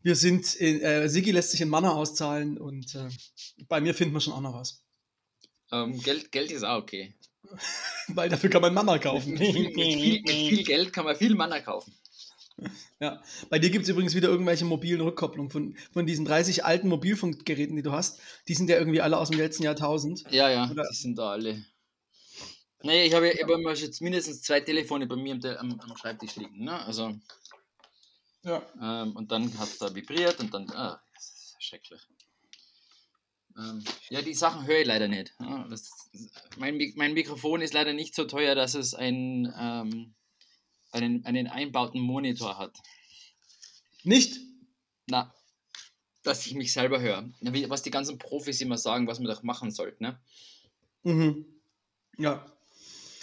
Wir 0.02 0.16
sind, 0.16 0.56
in, 0.56 0.82
äh, 0.82 1.10
Sigi 1.10 1.32
lässt 1.32 1.52
sich 1.52 1.60
in 1.60 1.70
Manner 1.70 1.94
auszahlen 1.94 2.58
und 2.58 2.96
äh, 2.96 3.10
bei 3.68 3.82
mir 3.82 3.94
finden 3.94 4.14
wir 4.14 4.22
schon 4.22 4.34
auch 4.34 4.42
noch 4.42 4.54
was. 4.54 4.82
Ähm, 5.74 6.00
Geld, 6.00 6.32
Geld 6.32 6.52
ist 6.52 6.64
auch 6.64 6.82
okay. 6.82 7.14
Weil 8.08 8.30
dafür 8.30 8.50
kann 8.50 8.62
man 8.62 8.74
Mit 8.74 9.02
kaufen. 9.02 9.38
viel, 9.38 9.64
mit, 9.64 9.74
viel, 9.74 10.22
mit 10.22 10.32
viel 10.32 10.64
Geld 10.64 10.94
kann 10.94 11.04
man 11.04 11.18
viel 11.18 11.36
Mana 11.36 11.60
kaufen. 11.60 11.94
Ja. 13.00 13.22
Bei 13.50 13.58
dir 13.60 13.70
gibt 13.72 13.84
es 13.84 13.90
übrigens 13.90 14.14
wieder 14.14 14.30
irgendwelche 14.30 14.66
mobilen 14.66 15.02
Rückkopplungen 15.02 15.50
von, 15.52 15.76
von 15.92 16.06
diesen 16.06 16.26
30 16.26 16.64
alten 16.66 16.88
Mobilfunkgeräten, 16.90 17.76
die 17.76 17.82
du 17.82 17.92
hast. 17.92 18.20
Die 18.48 18.54
sind 18.54 18.70
ja 18.70 18.78
irgendwie 18.78 19.02
alle 19.02 19.18
aus 19.18 19.30
dem 19.30 19.40
letzten 19.40 19.64
Jahrtausend. 19.64 20.24
Ja, 20.30 20.50
ja, 20.50 20.70
Oder- 20.70 20.88
die 20.90 20.96
sind 20.96 21.18
da 21.18 21.32
alle. 21.32 21.66
Naja, 22.84 23.04
ich 23.06 23.14
habe 23.14 23.28
ja 23.28 23.48
hab 23.48 23.78
schon 23.78 23.90
mindestens 24.02 24.42
zwei 24.42 24.60
Telefone 24.60 25.06
bei 25.08 25.16
mir 25.16 25.34
am, 25.60 25.80
am, 25.80 25.98
Schreibtisch 25.98 26.36
liegen. 26.36 26.64
Ne? 26.64 26.84
Also, 26.84 27.16
Ja. 28.44 28.64
ähm, 28.82 29.16
und 29.16 29.32
dann 29.32 29.58
hat 29.60 29.68
es 29.68 29.78
da 29.78 29.94
vibriert 29.94 30.40
und 30.40 30.54
dann. 30.54 30.70
Ah, 30.72 31.02
das 31.14 31.26
ist 31.26 31.64
schrecklich. 31.64 32.02
Ähm, 33.58 33.84
ja, 34.10 34.22
die 34.22 34.34
Sachen 34.34 34.66
höre 34.66 34.80
ich 34.80 34.88
leider 34.88 35.08
nicht. 35.08 35.34
Ja, 35.40 35.68
das, 35.70 35.92
mein, 36.58 36.80
mein 36.96 37.14
Mikrofon 37.14 37.62
ist 37.62 37.74
leider 37.74 37.94
nicht 37.94 38.16
so 38.16 38.24
teuer, 38.26 38.56
dass 38.56 38.76
es 38.76 38.94
ein, 38.96 39.54
ähm, 39.60 40.14
einen, 40.92 41.26
einen 41.26 41.48
einbauten 41.48 42.02
Monitor 42.02 42.58
hat. 42.58 42.78
Nicht? 44.04 44.40
Na, 45.08 45.34
dass 46.24 46.46
ich 46.46 46.54
mich 46.54 46.74
selber 46.74 47.02
höre. 47.02 47.30
Was 47.68 47.82
die 47.84 47.92
ganzen 47.92 48.18
Profis 48.18 48.62
immer 48.62 48.78
sagen, 48.78 49.08
was 49.08 49.20
man 49.20 49.28
doch 49.34 49.44
machen 49.44 49.72
sollte. 49.72 50.04
Ne? 50.04 50.20
Mhm. 51.04 51.46
Ja. 52.18 52.46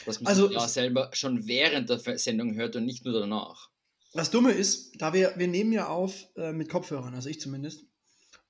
Dass 0.05 0.21
man 0.21 0.29
Also- 0.29 0.49
sich 0.49 0.57
ja 0.57 0.69
selber 0.69 1.11
schon 1.13 1.47
während 1.47 1.91
der 1.91 2.19
Sendung 2.19 2.55
hört 2.55 2.77
und 2.77 2.85
nicht 2.85 3.05
nur 3.05 3.19
danach. 3.19 3.71
Das 4.15 4.31
Dumme 4.31 4.53
ist, 4.53 5.01
da 5.01 5.13
wir, 5.13 5.35
wir 5.37 5.49
nehmen 5.49 5.73
ja 5.73 5.89
auf 5.89 6.27
äh, 6.37 6.53
mit 6.53 6.71
Kopfhörern, 6.71 7.15
also 7.15 7.29
ich 7.29 7.41
zumindest. 7.41 7.85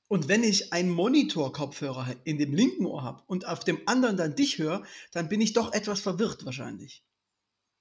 Und 0.07 0.29
wenn 0.29 0.43
ich 0.43 0.73
einen 0.73 0.89
Monitor-Kopfhörer 0.89 2.15
in 2.25 2.39
dem 2.39 2.55
linken 2.55 2.87
Ohr 2.87 3.03
habe 3.03 3.23
und 3.27 3.47
auf 3.47 3.61
dem 3.61 3.81
anderen 3.87 4.17
dann 4.17 4.37
dich 4.37 4.59
höre, 4.59 4.85
dann 5.13 5.29
bin 5.29 5.41
ich 5.41 5.53
doch 5.53 5.73
etwas 5.75 6.01
verwirrt 6.01 6.45
wahrscheinlich. 6.47 7.03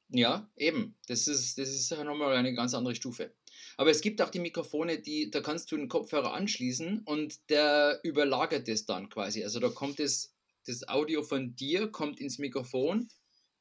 Ja, 0.09 0.49
eben. 0.55 0.95
Das 1.07 1.27
ist, 1.27 1.57
das 1.57 1.69
ist 1.69 1.91
nochmal 1.91 2.35
eine 2.35 2.53
ganz 2.53 2.73
andere 2.73 2.95
Stufe. 2.95 3.33
Aber 3.75 3.91
es 3.91 4.01
gibt 4.01 4.21
auch 4.21 4.29
die 4.29 4.39
Mikrofone, 4.39 4.99
die, 4.99 5.29
da 5.29 5.41
kannst 5.41 5.71
du 5.71 5.77
den 5.77 5.89
Kopfhörer 5.89 6.33
anschließen 6.33 7.01
und 7.05 7.49
der 7.49 7.99
überlagert 8.03 8.67
es 8.69 8.85
dann 8.85 9.09
quasi. 9.09 9.43
Also 9.43 9.59
da 9.59 9.69
kommt 9.69 9.99
das, 9.99 10.33
das 10.65 10.87
Audio 10.87 11.23
von 11.23 11.55
dir, 11.55 11.87
kommt 11.87 12.19
ins 12.19 12.39
Mikrofon 12.39 13.09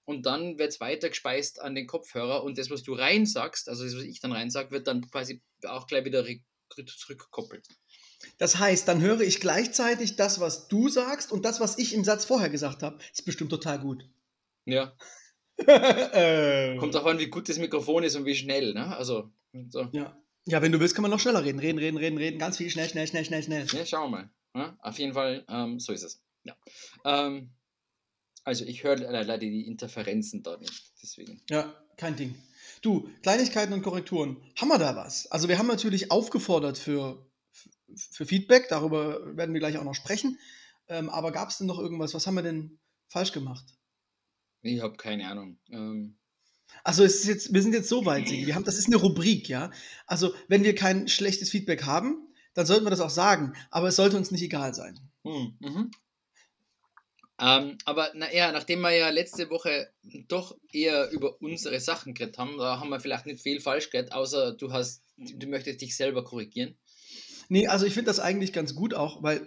und 0.05 0.25
dann 0.25 0.59
wird 0.59 0.73
es 0.73 0.81
weitergespeist 0.81 1.61
an 1.61 1.75
den 1.75 1.87
Kopfhörer 1.87 2.45
und 2.45 2.59
das, 2.59 2.71
was 2.71 2.83
du 2.83 2.95
rein 2.95 3.27
sagst, 3.27 3.69
also 3.69 3.85
das, 3.85 3.97
was 3.97 4.05
ich 4.05 4.21
dann 4.21 4.33
rein 4.33 4.51
sage, 4.51 4.71
wird 4.71 4.87
dann 4.87 5.03
quasi 5.11 5.43
auch 5.65 5.87
gleich 5.87 6.05
wieder 6.05 6.25
zurückgekoppelt. 6.87 7.67
Das 8.39 8.59
heißt, 8.59 8.89
dann 8.89 9.01
höre 9.01 9.21
ich 9.21 9.41
gleichzeitig 9.41 10.17
das, 10.17 10.41
was 10.41 10.69
du 10.69 10.89
sagst 10.89 11.33
und 11.33 11.45
das, 11.45 11.61
was 11.61 11.79
ich 11.79 11.93
im 11.93 12.05
Satz 12.05 12.25
vorher 12.25 12.49
gesagt 12.49 12.83
habe. 12.83 12.99
Ist 13.13 13.25
bestimmt 13.25 13.51
total 13.51 13.79
gut. 13.79 14.09
Ja. 14.65 14.97
Kommt 16.79 16.97
auch 16.97 17.07
an, 17.07 17.19
wie 17.19 17.27
gut 17.29 17.49
das 17.49 17.59
Mikrofon 17.59 18.05
ist 18.05 18.17
und 18.17 18.25
wie 18.25 18.35
schnell, 18.35 18.75
ne? 18.75 18.97
Also, 18.97 19.31
so. 19.69 19.89
ja. 19.93 20.17
ja, 20.47 20.63
wenn 20.63 20.73
du 20.73 20.81
willst, 20.81 20.95
kann 20.95 21.03
man 21.03 21.11
noch 21.11 21.21
schneller 21.21 21.45
reden. 21.45 21.59
Reden, 21.59 21.79
reden, 21.79 21.97
reden, 21.97 22.19
reden. 22.19 22.39
Ganz 22.39 22.59
viel. 22.59 22.69
Schnell, 22.71 22.89
schnell, 22.89 23.07
schnell, 23.07 23.25
schnell, 23.25 23.43
schnell. 23.43 23.67
Ja, 23.67 23.87
schauen 23.87 24.11
wir 24.11 24.19
mal. 24.19 24.31
Ja, 24.55 24.77
auf 24.81 24.99
jeden 24.99 25.15
Fall, 25.15 25.45
ähm, 25.49 25.79
so 25.81 25.93
ist 25.93 26.03
es. 26.03 26.23
Ja. 26.45 26.57
Ähm, 27.05 27.51
also 28.45 28.65
ich 28.65 28.85
höre 28.85 28.97
le- 28.97 29.11
leider 29.11 29.39
die 29.39 29.67
Interferenzen 29.67 30.43
da 30.43 30.57
nicht. 30.57 30.93
Deswegen. 31.03 31.41
Ja, 31.51 31.75
kein 31.97 32.17
Ding. 32.17 32.35
Du, 32.83 33.09
Kleinigkeiten 33.23 33.73
und 33.73 33.83
Korrekturen. 33.83 34.37
Haben 34.57 34.69
wir 34.69 34.79
da 34.79 34.95
was? 34.95 35.27
Also 35.31 35.49
wir 35.49 35.59
haben 35.59 35.67
natürlich 35.67 36.11
aufgefordert 36.11 36.79
für, 36.79 37.27
für 37.95 38.25
Feedback, 38.27 38.69
darüber 38.69 39.37
werden 39.37 39.53
wir 39.53 39.61
gleich 39.61 39.77
auch 39.79 39.85
noch 39.85 39.95
sprechen. 39.95 40.39
Ähm, 40.89 41.09
aber 41.09 41.33
gab 41.33 41.49
es 41.49 41.59
denn 41.59 41.67
noch 41.67 41.79
irgendwas? 41.81 42.15
Was 42.15 42.27
haben 42.27 42.35
wir 42.37 42.43
denn 42.43 42.79
falsch 43.09 43.33
gemacht? 43.33 43.65
Ich 44.63 44.81
habe 44.81 44.97
keine 44.97 45.29
Ahnung. 45.29 45.59
Ähm, 45.71 46.17
Also 46.83 47.05
es 47.05 47.17
ist 47.17 47.27
jetzt, 47.27 47.55
wir 47.55 47.63
sind 47.63 47.73
jetzt 47.73 47.89
so 47.89 48.05
weit, 48.05 48.31
wir 48.31 48.55
haben, 48.55 48.65
das 48.65 48.79
ist 48.79 48.87
eine 48.87 48.97
Rubrik, 48.97 49.49
ja. 49.49 49.71
Also 50.07 50.35
wenn 50.49 50.65
wir 50.65 50.75
kein 50.75 51.09
schlechtes 51.09 51.51
Feedback 51.51 51.85
haben, 51.85 52.29
dann 52.55 52.67
sollten 52.67 52.85
wir 52.85 52.91
das 52.91 53.01
auch 53.01 53.11
sagen, 53.11 53.55
aber 53.71 53.89
es 53.89 53.97
sollte 53.97 54.17
uns 54.17 54.31
nicht 54.31 54.43
egal 54.43 54.75
sein. 54.75 54.99
Hm, 55.25 55.57
mhm. 55.61 55.91
Ähm, 57.39 57.77
aber 57.85 58.13
na, 58.15 58.33
ja, 58.33 58.51
nachdem 58.51 58.81
wir 58.81 58.93
ja 58.93 59.11
letzte 59.11 59.51
Woche 59.51 59.93
doch 60.27 60.57
eher 60.73 61.11
über 61.11 61.41
unsere 61.43 61.81
Sachen 61.81 62.15
geredet 62.15 62.39
haben, 62.39 62.57
da 62.57 62.81
haben 62.81 62.89
wir 62.89 63.01
vielleicht 63.01 63.27
nicht 63.27 63.43
viel 63.43 63.61
falsch 63.61 63.91
geredet, 63.91 64.13
außer 64.13 64.55
du 64.55 64.73
hast, 64.73 65.03
du 65.17 65.47
möchtest 65.47 65.83
dich 65.83 65.97
selber 65.97 66.25
korrigieren. 66.25 66.79
Nee, 67.49 67.67
also 67.67 67.85
ich 67.85 67.93
finde 67.93 68.09
das 68.09 68.21
eigentlich 68.21 68.55
ganz 68.55 68.75
gut 68.75 68.95
auch, 68.95 69.23
weil 69.23 69.47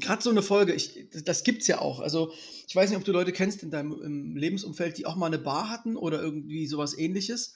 gerade 0.00 0.22
so 0.22 0.30
eine 0.30 0.42
Folge, 0.42 0.72
ich, 0.74 1.08
das 1.24 1.44
gibt's 1.44 1.66
ja 1.66 1.80
auch. 1.80 2.00
Also 2.00 2.32
ich 2.66 2.74
weiß 2.74 2.90
nicht, 2.90 2.98
ob 2.98 3.04
du 3.04 3.12
Leute 3.12 3.32
kennst 3.32 3.62
in 3.62 3.70
deinem 3.70 4.36
Lebensumfeld, 4.36 4.98
die 4.98 5.06
auch 5.06 5.16
mal 5.16 5.26
eine 5.26 5.38
Bar 5.38 5.70
hatten 5.70 5.96
oder 5.96 6.20
irgendwie 6.20 6.66
sowas 6.66 6.96
ähnliches. 6.96 7.54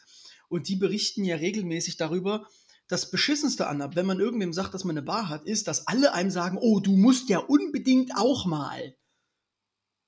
Und 0.49 0.69
die 0.69 0.77
berichten 0.77 1.25
ja 1.25 1.37
regelmäßig 1.37 1.97
darüber, 1.97 2.47
das 2.89 3.11
Beschissenste 3.11 3.69
an, 3.69 3.95
wenn 3.95 4.07
man 4.07 4.19
irgendwem 4.19 4.53
sagt, 4.53 4.75
dass 4.75 4.85
man 4.85 4.97
eine 4.97 5.07
Bar 5.07 5.29
hat, 5.29 5.45
ist, 5.45 5.69
dass 5.69 5.87
alle 5.87 6.13
einem 6.13 6.31
sagen, 6.31 6.59
oh, 6.61 6.81
du 6.81 6.97
musst 6.97 7.29
ja 7.29 7.39
unbedingt 7.39 8.17
auch 8.17 8.47
mal. 8.47 8.97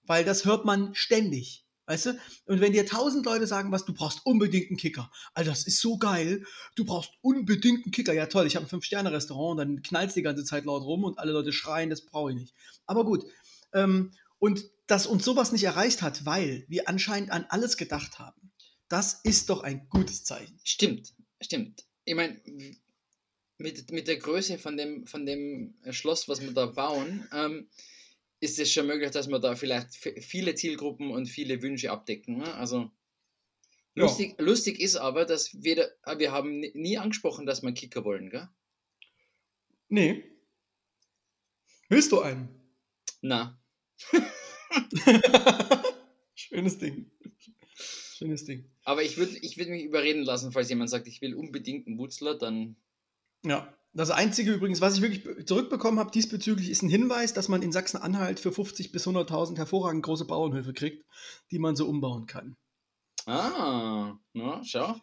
Weil 0.05 0.25
das 0.25 0.45
hört 0.45 0.65
man 0.65 0.93
ständig. 0.95 1.65
Weißt 1.87 2.07
du? 2.07 2.19
Und 2.47 2.61
wenn 2.61 2.73
dir 2.73 2.87
tausend 2.87 3.27
Leute 3.27 3.47
sagen, 3.47 3.73
was, 3.73 3.85
du 3.85 3.93
brauchst 3.93 4.25
unbedingt 4.25 4.71
einen 4.71 4.77
Kicker. 4.77 5.11
Alter, 5.35 5.51
das 5.51 5.67
ist 5.67 5.81
so 5.81 5.99
geil. 5.99 6.45
Du 6.77 6.85
brauchst 6.85 7.11
unbedingt 7.23 7.85
einen 7.85 7.93
Kicker. 7.93 8.13
Ja, 8.13 8.27
toll, 8.27 8.47
ich 8.47 8.55
habe 8.55 8.67
ein 8.67 8.69
Fünf-Sterne-Restaurant 8.69 9.59
dann 9.59 9.83
knallt 9.83 10.15
die 10.15 10.23
ganze 10.23 10.45
Zeit 10.45 10.65
laut 10.65 10.83
rum 10.83 11.05
und 11.05 11.19
alle 11.19 11.33
Leute 11.33 11.53
schreien, 11.53 11.91
das 11.91 12.03
brauche 12.03 12.31
ich 12.31 12.37
nicht. 12.37 12.55
Aber 12.87 13.05
gut. 13.05 13.25
Ähm, 13.73 14.13
und 14.39 14.65
dass 14.87 15.07
uns 15.07 15.25
sowas 15.25 15.53
nicht 15.53 15.65
erreicht 15.65 16.03
hat, 16.03 16.25
weil 16.25 16.65
wir 16.69 16.89
anscheinend 16.89 17.31
an 17.31 17.47
alles 17.49 17.77
gedacht 17.77 18.19
haben, 18.19 18.53
das 18.89 19.21
ist 19.25 19.49
doch 19.49 19.63
ein 19.63 19.89
gutes 19.89 20.25
Zeichen. 20.25 20.59
Stimmt, 20.65 21.15
stimmt. 21.41 21.85
Ich 22.05 22.15
meine, 22.15 22.41
mit, 23.59 23.91
mit 23.91 24.09
der 24.09 24.19
Größe 24.19 24.59
von 24.59 24.77
dem, 24.77 25.07
von 25.07 25.25
dem 25.25 25.75
Schloss, 25.91 26.29
was 26.29 26.41
wir 26.43 26.53
da 26.53 26.67
bauen, 26.67 27.27
ähm, 27.33 27.69
ist 28.43 28.59
es 28.59 28.73
schon 28.73 28.87
möglich, 28.89 29.11
dass 29.13 29.29
wir 29.29 29.39
da 29.39 29.55
vielleicht 29.55 29.95
viele 29.95 30.55
Zielgruppen 30.55 31.11
und 31.13 31.27
viele 31.27 31.63
Wünsche 31.63 31.91
abdecken. 31.91 32.39
Ne? 32.39 32.55
Also 32.55 32.91
Ja. 33.95 34.05
lustig, 34.05 34.35
lustig 34.39 34.81
ist 34.81 34.97
aber, 34.97 35.25
dass 35.25 35.63
wir, 35.63 35.77
da, 36.05 36.19
wir 36.19 36.33
haben 36.33 36.61
nie 36.61 36.99
angesprochen, 36.99 37.47
dass 37.47 37.63
wir 37.63 37.73
Kicker 37.73 38.05
wollen, 38.05 38.31
gell? 38.31 38.49
Nee. 39.89 40.25
Willst 41.89 42.13
du 42.13 42.21
einen? 42.21 42.49
Na, 43.21 43.61
Schönes 46.35 46.79
Ding. 46.79 47.11
Schönes 47.77 48.45
Ding. 48.45 48.71
aber 48.85 49.03
ich 49.03 49.17
würde 49.17 49.37
ich 49.39 49.57
würd 49.59 49.69
mich 49.69 49.85
überreden 49.85 50.23
lassen, 50.23 50.53
falls 50.53 50.69
jemand 50.69 50.91
sagt, 50.91 51.07
ich 51.07 51.21
will 51.21 51.35
unbedingt 51.35 51.87
einen 51.87 51.99
Wutzler, 51.99 52.37
dann 52.37 52.77
Ja. 53.45 53.77
Das 53.95 54.11
Einzige 54.11 54.53
übrigens, 54.55 54.81
was 54.81 54.97
ich 54.97 55.03
wirklich 55.03 55.23
be- 55.23 55.45
zurückbekommen 55.45 55.99
habe 55.99 56.11
diesbezüglich, 56.11 56.71
ist 56.71 56.83
ein 56.83 56.89
Hinweis, 56.89 57.35
dass 57.35 57.49
man 57.49 57.61
in 57.63 57.73
Sachsen-Anhalt 57.73 58.41
für 58.41 58.51
50 58.53 58.91
bis 58.91 59.07
100.000 59.07 59.57
hervorragend 59.59 60.03
große 60.03 60.25
Bauernhöfe 60.25 60.73
kriegt, 60.73 61.05
die 61.51 61.59
man 61.59 61.77
so 61.77 61.87
umbauen 61.87 62.27
kann. 62.27 62.57
Ah, 63.27 64.17
na, 64.33 64.63
schau. 64.65 64.97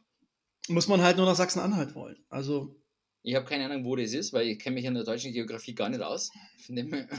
Muss 0.69 0.87
man 0.87 1.01
halt 1.01 1.17
nur 1.17 1.25
nach 1.27 1.35
Sachsen-Anhalt 1.35 1.93
wollen. 1.95 2.17
Also, 2.29 2.75
Ich 3.21 3.35
habe 3.35 3.45
keine 3.45 3.65
Ahnung, 3.65 3.85
wo 3.85 3.95
das 3.95 4.13
ist, 4.13 4.33
weil 4.33 4.47
ich 4.47 4.59
kenne 4.59 4.75
mich 4.75 4.85
in 4.85 4.95
der 4.95 5.03
deutschen 5.03 5.33
Geografie 5.33 5.75
gar 5.75 5.89
nicht 5.89 6.01
aus. 6.01 6.31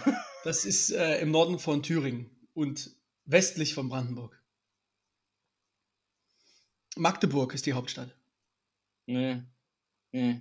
Das 0.44 0.64
ist 0.64 0.90
äh, 0.90 1.20
im 1.20 1.30
Norden 1.30 1.58
von 1.58 1.82
Thüringen 1.82 2.30
und 2.54 2.96
westlich 3.26 3.74
von 3.74 3.88
Brandenburg. 3.88 4.42
Magdeburg 6.96 7.54
ist 7.54 7.66
die 7.66 7.74
Hauptstadt. 7.74 8.16
nee, 9.06 9.42
nee. 10.12 10.40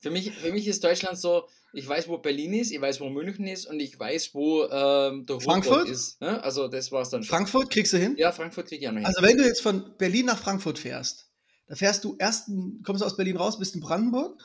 Für 0.00 0.10
mich, 0.10 0.32
für 0.32 0.50
mich 0.50 0.66
ist 0.66 0.82
Deutschland 0.82 1.18
so, 1.18 1.46
ich 1.72 1.86
weiß, 1.86 2.08
wo 2.08 2.18
Berlin 2.18 2.54
ist, 2.54 2.70
ich 2.70 2.80
weiß, 2.80 3.00
wo 3.00 3.10
München 3.10 3.46
ist 3.46 3.66
und 3.66 3.78
ich 3.80 3.98
weiß, 3.98 4.34
wo 4.34 4.64
ähm, 4.64 5.26
der 5.26 5.40
Frankfurt? 5.40 5.88
ist. 5.88 6.20
Ne? 6.20 6.42
Also 6.42 6.68
das 6.68 6.90
war's 6.90 7.10
dann 7.10 7.22
schon. 7.22 7.36
Frankfurt 7.36 7.70
kriegst 7.70 7.92
du 7.92 7.98
hin? 7.98 8.16
Ja, 8.16 8.32
Frankfurt 8.32 8.66
kriege 8.66 8.82
ich 8.82 8.88
auch 8.88 8.92
noch 8.92 9.00
hin. 9.00 9.06
Also 9.06 9.22
wenn 9.22 9.36
du 9.36 9.44
jetzt 9.44 9.60
von 9.60 9.96
Berlin 9.98 10.26
nach 10.26 10.38
Frankfurt 10.38 10.78
fährst, 10.78 11.30
da 11.66 11.76
fährst 11.76 12.02
du 12.04 12.16
erst, 12.18 12.50
kommst 12.84 13.02
du 13.02 13.06
aus 13.06 13.16
Berlin 13.16 13.36
raus, 13.36 13.58
bist 13.58 13.74
in 13.74 13.82
Brandenburg, 13.82 14.42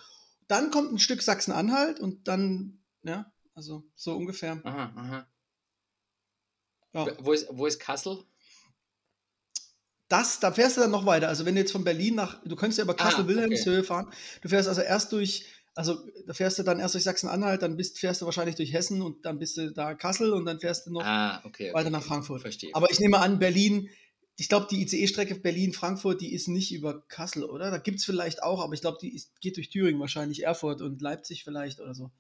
dann 0.48 0.72
kommt 0.72 0.92
ein 0.92 1.00
Stück 1.00 1.22
Sachsen-Anhalt 1.22 2.02
und 2.02 2.28
dann, 2.28 2.84
ja, 3.04 3.32
also 3.54 3.84
so 3.96 4.16
ungefähr. 4.16 4.60
Aha, 4.64 4.94
aha. 4.96 5.28
Ja. 6.94 7.08
Wo, 7.20 7.32
ist, 7.32 7.48
wo 7.50 7.66
ist 7.66 7.80
Kassel? 7.80 8.24
Das, 10.08 10.40
da 10.40 10.52
fährst 10.52 10.78
du 10.78 10.82
dann 10.82 10.92
noch 10.92 11.06
weiter. 11.06 11.28
Also 11.28 11.46
wenn 11.46 11.56
du 11.56 11.62
jetzt 11.62 11.72
von 11.72 11.84
Berlin 11.84 12.16
nach, 12.16 12.44
du 12.44 12.56
könntest 12.56 12.78
ja 12.78 12.84
über 12.84 12.94
Ah, 12.94 13.04
Kassel-Wilhelmshöhe 13.04 13.84
fahren, 13.84 14.12
du 14.42 14.50
fährst 14.50 14.70
also 14.70 14.82
erst 14.82 15.12
durch, 15.12 15.46
also 15.74 15.98
da 16.28 16.34
fährst 16.34 16.60
du 16.60 16.64
dann 16.64 16.80
erst 16.80 16.94
durch 16.94 17.04
Sachsen-Anhalt, 17.04 17.62
dann 17.62 17.76
bist, 17.76 18.00
fährst 18.00 18.22
du 18.22 18.26
wahrscheinlich 18.26 18.56
durch 18.56 18.72
Hessen 18.72 19.02
und 19.02 19.26
dann 19.26 19.40
bist 19.40 19.58
du 19.58 19.72
da 19.72 19.96
Kassel 19.96 20.34
und 20.34 20.46
dann 20.46 20.60
fährst 20.60 20.86
du 20.86 20.92
noch 20.92 21.04
Ah, 21.04 21.40
okay. 21.40 21.70
okay 21.70 21.74
weiter 21.74 21.90
nach 21.90 22.00
okay. 22.00 22.08
Frankfurt. 22.10 22.42
Verstehe. 22.42 22.70
Aber 22.74 22.92
ich 22.92 23.00
nehme 23.00 23.20
an, 23.20 23.40
Berlin, 23.40 23.90
ich 24.38 24.50
glaube, 24.50 24.68
die 24.70 24.82
ICE-Strecke 24.84 25.36
Berlin-Frankfurt, 25.36 26.22
die 26.22 26.34
ist 26.34 26.50
nicht 26.50 26.74
über 26.74 27.02
Kassel, 27.08 27.44
oder? 27.44 27.72
Da 27.72 27.78
gibt 27.78 28.00
es 28.00 28.06
vielleicht 28.06 28.44
auch, 28.44 28.62
aber 28.64 28.74
ich 28.74 28.82
glaube, 28.82 28.98
die 29.02 29.16
ist, 29.16 29.40
geht 29.42 29.58
durch 29.58 29.70
Thüringen 29.70 30.00
wahrscheinlich, 30.00 30.44
Erfurt 30.44 30.82
und 30.82 31.02
Leipzig 31.02 31.44
vielleicht 31.44 31.80
oder 31.80 31.96
so. 31.96 32.12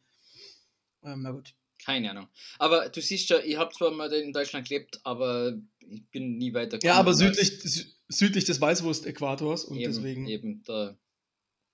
Ähm, 1.03 1.21
na 1.21 1.31
gut. 1.31 1.53
Keine 1.83 2.09
Ahnung. 2.09 2.29
Aber 2.57 2.89
du 2.89 3.01
siehst 3.01 3.29
ja, 3.29 3.39
ich 3.39 3.57
habe 3.57 3.73
zwar 3.75 3.91
mal 3.91 4.11
in 4.13 4.31
Deutschland 4.31 4.67
gelebt, 4.67 5.01
aber 5.03 5.53
ich 5.89 6.09
bin 6.09 6.37
nie 6.37 6.53
weiter 6.53 6.79
Ja, 6.83 6.95
aber 6.95 7.13
südlich, 7.13 7.49
sü- 7.49 7.87
südlich 8.07 8.45
des 8.45 8.59
Weißwurst-Äquators 8.61 9.65
und 9.65 9.77
eben, 9.77 9.93
deswegen 9.93 10.27
Eben, 10.27 10.63
da, 10.63 10.97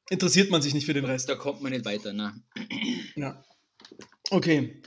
interessiert 0.09 0.49
man 0.51 0.61
sich 0.61 0.73
nicht 0.73 0.85
für 0.85 0.93
den 0.93 1.05
Rest. 1.05 1.29
da 1.29 1.35
kommt 1.35 1.61
man 1.61 1.71
nicht 1.71 1.85
weiter. 1.85 2.13
Ne? 2.13 2.33
Ja. 3.15 3.43
Okay. 4.29 4.81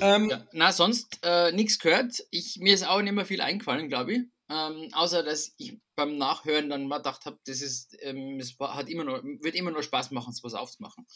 Ähm, 0.00 0.28
Ja, 0.30 0.46
na, 0.52 0.72
sonst 0.72 1.18
äh, 1.22 1.52
nichts 1.52 1.78
gehört. 1.78 2.22
Ich, 2.30 2.56
mir 2.58 2.74
ist 2.74 2.86
auch 2.86 3.00
nicht 3.02 3.12
mehr 3.12 3.26
viel 3.26 3.40
eingefallen, 3.40 3.88
glaube 3.88 4.12
ich. 4.14 4.20
Ähm, 4.50 4.90
außer, 4.92 5.22
dass 5.22 5.54
ich 5.56 5.78
beim 5.96 6.18
Nachhören 6.18 6.68
dann 6.68 6.86
mal 6.86 6.98
gedacht 6.98 7.24
habe, 7.24 7.38
das 7.46 7.62
ist, 7.62 7.96
ähm, 8.00 8.38
es 8.38 8.56
hat 8.60 8.88
immer 8.90 9.04
noch, 9.04 9.22
wird 9.22 9.54
immer 9.54 9.70
noch 9.70 9.82
Spaß 9.82 10.10
machen, 10.10 10.32
sowas 10.34 10.54
aufzumachen. 10.54 11.06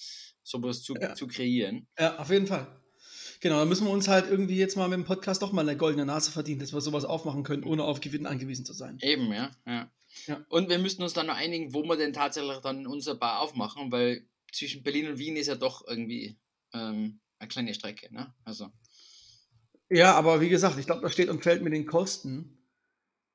Sowas 0.43 0.83
zu, 0.83 0.95
Ja. 0.95 1.15
zu 1.15 1.27
kreieren. 1.27 1.87
Ja, 1.99 2.19
auf 2.19 2.31
jeden 2.31 2.47
Fall. 2.47 2.81
Genau, 3.41 3.59
da 3.59 3.65
müssen 3.65 3.87
wir 3.87 3.93
uns 3.93 4.09
halt 4.09 4.29
irgendwie 4.29 4.57
jetzt 4.57 4.77
mal 4.77 4.89
mit 4.89 4.99
dem 4.99 5.05
Podcast 5.05 5.43
doch 5.43 5.53
mal 5.53 5.63
eine 5.63 5.77
goldene 5.77 6.05
Nase 6.07 6.31
verdienen, 6.33 6.61
dass 6.61 6.73
wir 6.73 6.81
sowas 6.81 7.05
aufmachen 7.05 7.45
können, 7.45 7.65
ohne 7.65 7.85
auf 7.85 8.01
Gewinn 8.01 8.27
angewiesen 8.27 8.65
zu 8.65 8.73
sein. 8.73 8.99
Eben, 9.01 9.33
ja. 9.33 9.51
ja. 9.67 9.91
Ja. 10.27 10.45
Und 10.49 10.69
wir 10.69 10.79
müssten 10.79 11.03
uns 11.03 11.13
dann 11.13 11.27
noch 11.27 11.37
einigen, 11.37 11.75
wo 11.75 11.83
wir 11.85 11.97
denn 11.97 12.13
tatsächlich 12.13 12.59
dann 12.59 12.87
unser 12.87 13.15
Bar 13.15 13.41
aufmachen, 13.41 13.93
weil 13.93 14.27
zwischen 14.53 14.83
Berlin 14.83 15.09
und 15.09 15.19
Wien 15.19 15.37
ist 15.37 15.47
ja 15.47 15.55
doch 15.55 15.87
irgendwie 15.87 16.39
ähm, 16.73 17.21
eine 17.39 17.49
kleine 17.49 17.75
Strecke. 17.75 18.13
Ne? 18.13 18.35
Also, 18.45 18.71
Ja, 19.91 20.15
aber 20.15 20.41
wie 20.41 20.49
gesagt, 20.49 20.79
ich 20.79 20.87
glaube, 20.87 21.03
da 21.03 21.11
steht 21.11 21.29
und 21.29 21.43
fällt 21.43 21.63
mit 21.63 21.73
den 21.73 21.87
Kosten, 21.87 22.59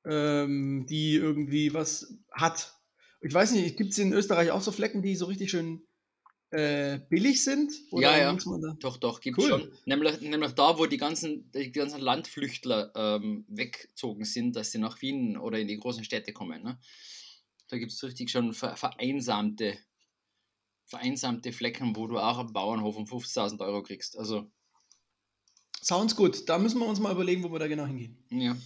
ähm, 0.04 0.86
die 0.88 1.14
irgendwie 1.14 1.72
was 1.72 2.18
hat. 2.32 2.74
Ich 3.20 3.32
weiß 3.32 3.52
nicht, 3.52 3.76
gibt 3.76 3.92
es 3.92 3.98
in 3.98 4.12
Österreich 4.12 4.50
auch 4.50 4.60
so 4.60 4.72
Flecken, 4.72 5.00
die 5.00 5.16
so 5.16 5.26
richtig 5.26 5.50
schön 5.50 5.86
äh, 6.54 7.00
billig 7.08 7.42
sind? 7.44 7.72
Ja, 7.92 8.16
ja. 8.16 8.32
muss 8.32 8.46
man 8.46 8.60
da? 8.62 8.76
doch, 8.80 8.96
doch, 8.96 9.20
gibt 9.20 9.38
Cool. 9.38 9.48
schon. 9.48 9.72
Nämlich, 9.84 10.20
nämlich 10.20 10.52
da, 10.52 10.78
wo 10.78 10.86
die 10.86 10.96
ganzen, 10.96 11.50
die 11.52 11.72
ganzen 11.72 12.00
Landflüchtler 12.00 12.92
ähm, 12.94 13.44
weggezogen 13.48 14.24
sind, 14.24 14.56
dass 14.56 14.70
sie 14.70 14.78
nach 14.78 15.02
Wien 15.02 15.36
oder 15.36 15.58
in 15.58 15.68
die 15.68 15.78
großen 15.78 16.04
Städte 16.04 16.32
kommen. 16.32 16.62
Ne? 16.62 16.78
Da 17.68 17.78
gibt 17.78 17.92
es 17.92 18.02
richtig 18.02 18.30
schon 18.30 18.54
ver 18.54 18.76
vereinsamte, 18.76 19.76
vereinsamte 20.86 21.52
Flecken, 21.52 21.96
wo 21.96 22.06
du 22.06 22.18
auch 22.18 22.38
am 22.38 22.52
Bauernhof 22.52 22.96
um 22.96 23.04
50.000 23.04 23.60
Euro 23.60 23.82
kriegst. 23.82 24.16
Also, 24.18 24.50
Sounds 25.82 26.16
gut. 26.16 26.48
Da 26.48 26.58
müssen 26.58 26.78
wir 26.78 26.86
uns 26.86 26.98
mal 26.98 27.12
überlegen, 27.12 27.42
wo 27.44 27.52
wir 27.52 27.58
da 27.58 27.66
genau 27.66 27.84
hingehen. 27.84 28.16
Ja. 28.30 28.56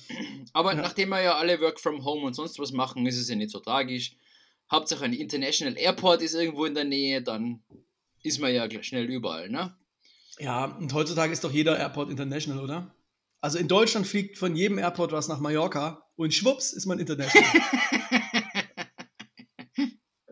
Aber 0.53 0.75
Ja. 0.75 0.83
nachdem 0.83 1.09
wir 1.09 1.21
ja 1.21 1.37
alle 1.37 1.61
Work 1.61 1.81
from 1.81 2.05
Home 2.05 2.25
und 2.27 2.35
sonst 2.35 2.61
was 2.61 2.71
machen, 2.71 3.07
ist 3.07 3.17
es 3.19 3.29
ja 3.29 3.35
nicht 3.35 3.51
so 3.51 3.59
tragisch. 3.59 4.15
Hauptsache 4.71 5.05
ein 5.05 5.13
International 5.13 5.77
Airport 5.77 6.23
ist 6.23 6.35
irgendwo 6.35 6.65
in 6.65 6.75
der 6.75 6.85
Nähe, 6.85 7.23
dann 7.23 7.63
ist 8.23 8.39
man 8.39 8.53
ja 8.53 8.67
gleich 8.67 8.87
schnell 8.87 9.07
überall, 9.07 9.49
ne? 9.49 9.77
Ja, 10.39 10.67
und 10.67 10.93
heutzutage 10.93 11.33
ist 11.33 11.45
doch 11.45 11.53
jeder 11.53 11.79
Airport 11.79 12.11
international, 12.11 12.63
oder? 12.63 12.95
Also 13.41 13.59
in 13.59 13.69
Deutschland 13.69 14.07
fliegt 14.07 14.39
von 14.39 14.57
jedem 14.57 14.79
Airport 14.79 15.13
was 15.13 15.29
nach 15.29 15.41
Mallorca 15.41 16.05
und 16.17 16.35
schwupps 16.35 16.73
ist 16.73 16.87
man 16.87 16.99
international. 16.99 17.51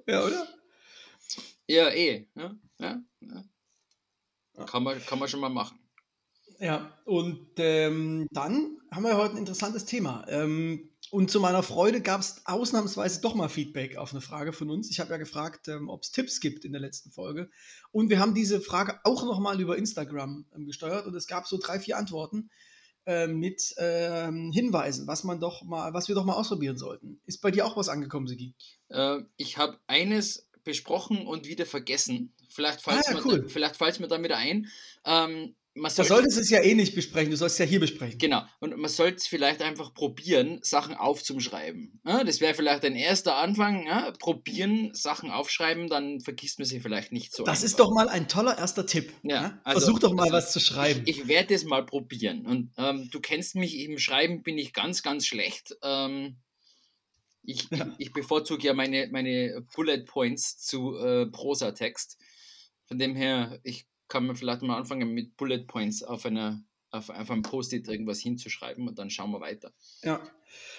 ja, 0.06 0.24
oder? 0.24 0.46
ja, 1.68 1.88
eh. 1.90 2.28
Ne? 2.34 2.58
Ja, 2.78 3.00
ja. 3.20 3.44
Ja. 4.56 4.64
Kann, 4.64 4.82
man, 4.82 5.00
kann 5.04 5.18
man 5.18 5.28
schon 5.28 5.40
mal 5.40 5.48
machen. 5.48 5.78
Ja, 6.58 6.90
und 7.04 7.48
ähm, 7.58 8.26
dann 8.30 8.78
haben 8.90 9.04
wir 9.04 9.16
heute 9.16 9.34
ein 9.34 9.38
interessantes 9.38 9.84
Thema. 9.84 10.24
Ähm, 10.28 10.88
und 11.10 11.30
zu 11.30 11.40
meiner 11.40 11.62
Freude 11.62 12.00
gab 12.00 12.20
es 12.20 12.42
ausnahmsweise 12.44 13.20
doch 13.20 13.34
mal 13.34 13.48
Feedback 13.48 13.96
auf 13.96 14.12
eine 14.12 14.20
Frage 14.20 14.52
von 14.52 14.70
uns. 14.70 14.90
Ich 14.90 15.00
habe 15.00 15.10
ja 15.10 15.16
gefragt, 15.16 15.68
ähm, 15.68 15.88
ob 15.88 16.02
es 16.02 16.10
Tipps 16.10 16.40
gibt 16.40 16.64
in 16.64 16.72
der 16.72 16.80
letzten 16.80 17.10
Folge. 17.10 17.50
Und 17.92 18.10
wir 18.10 18.18
haben 18.18 18.34
diese 18.34 18.60
Frage 18.60 19.00
auch 19.04 19.24
nochmal 19.24 19.60
über 19.60 19.76
Instagram 19.78 20.46
ähm, 20.54 20.66
gesteuert 20.66 21.06
und 21.06 21.14
es 21.14 21.26
gab 21.26 21.46
so 21.46 21.58
drei, 21.58 21.78
vier 21.78 21.96
Antworten 21.96 22.50
ähm, 23.06 23.38
mit 23.38 23.74
ähm, 23.78 24.50
Hinweisen, 24.52 25.06
was 25.06 25.22
man 25.24 25.38
doch 25.38 25.62
mal, 25.62 25.94
was 25.94 26.08
wir 26.08 26.14
doch 26.14 26.24
mal 26.24 26.34
ausprobieren 26.34 26.76
sollten. 26.76 27.20
Ist 27.26 27.40
bei 27.40 27.50
dir 27.50 27.64
auch 27.66 27.76
was 27.76 27.88
angekommen, 27.88 28.26
Sigi? 28.26 28.54
Äh, 28.88 29.18
ich 29.36 29.58
habe 29.58 29.78
eines 29.86 30.48
besprochen 30.64 31.26
und 31.26 31.46
wieder 31.46 31.66
vergessen. 31.66 32.32
Vielleicht 32.48 32.82
fällt 32.82 33.06
Ah, 33.06 33.12
ja, 33.12 33.16
mir, 33.16 33.24
cool. 33.24 33.48
vielleicht 33.48 33.76
fällt's 33.76 34.00
mir 34.00 34.08
dann 34.08 34.24
wieder 34.24 34.36
ein. 34.36 34.66
Ähm, 35.04 35.54
man 35.76 35.90
Du 35.90 35.96
soll, 35.96 36.06
solltest 36.06 36.38
es 36.38 36.50
ja 36.50 36.60
eh 36.62 36.74
nicht 36.74 36.94
besprechen, 36.94 37.30
du 37.30 37.36
sollst 37.36 37.54
es 37.54 37.58
ja 37.58 37.64
hier 37.66 37.80
besprechen. 37.80 38.18
genau, 38.18 38.42
und 38.60 38.76
man 38.76 38.90
sollte 38.90 39.22
vielleicht 39.28 39.62
einfach 39.62 39.92
probieren, 39.94 40.58
Sachen 40.62 40.94
aufzuschreiben. 40.94 42.00
Ja, 42.06 42.24
das 42.24 42.40
wäre 42.40 42.54
vielleicht 42.54 42.84
ein 42.84 42.96
erster 42.96 43.36
Anfang. 43.36 43.86
Ja? 43.86 44.10
Probieren, 44.18 44.90
Sachen 44.94 45.30
aufschreiben, 45.30 45.88
dann 45.88 46.20
vergisst 46.20 46.58
man 46.58 46.66
sie 46.66 46.80
vielleicht 46.80 47.12
nicht 47.12 47.32
so. 47.34 47.44
Das 47.44 47.58
einfach. 47.58 47.64
ist 47.66 47.78
doch 47.80 47.90
mal 47.92 48.08
ein 48.08 48.26
toller 48.26 48.56
erster 48.58 48.86
Tipp. 48.86 49.12
Ja, 49.22 49.34
Ja? 49.42 49.60
also- 49.64 49.80
Versuch 49.80 49.98
doch 49.98 50.12
mal 50.14 50.22
also 50.24 50.34
was 50.34 50.52
zu 50.52 50.60
schreiben. 50.60 51.02
Ich, 51.06 51.20
ich 51.20 51.28
werde 51.28 51.54
es 51.54 51.64
mal 51.64 51.84
probieren. 51.84 52.46
Und 52.46 52.72
ähm, 52.78 53.08
du 53.12 53.20
kennst 53.20 53.54
mich, 53.54 53.78
im 53.78 53.98
Schreiben 53.98 54.42
bin 54.42 54.56
ich 54.58 54.72
ganz, 54.72 55.02
ganz 55.02 55.26
schlecht. 55.26 55.74
Ähm, 55.82 56.36
ich, 57.42 57.68
Ja. 57.70 57.94
ich 57.98 58.12
bevorzuge 58.12 58.66
ja 58.66 58.74
meine, 58.74 59.08
meine 59.12 59.64
Bullet 59.74 60.04
Points 60.04 60.58
zu 60.58 60.96
äh, 60.96 61.26
Prosatext. 61.26 62.16
Von 62.88 62.98
dem 62.98 63.14
her, 63.14 63.60
ich 63.62 63.84
kann 64.08 64.26
mir 64.26 64.34
vielleicht 64.34 64.62
mal 64.62 64.76
anfangen 64.76 65.12
mit 65.12 65.36
Bullet 65.36 65.64
Points 65.66 66.02
auf 66.02 66.26
einer 66.26 66.62
auf, 66.90 67.10
auf 67.10 67.30
einem 67.30 67.42
Post-it 67.42 67.86
irgendwas 67.88 68.20
hinzuschreiben 68.20 68.88
und 68.88 68.98
dann 68.98 69.10
schauen 69.10 69.30
wir 69.32 69.40
weiter. 69.40 69.72
Ja. 70.02 70.20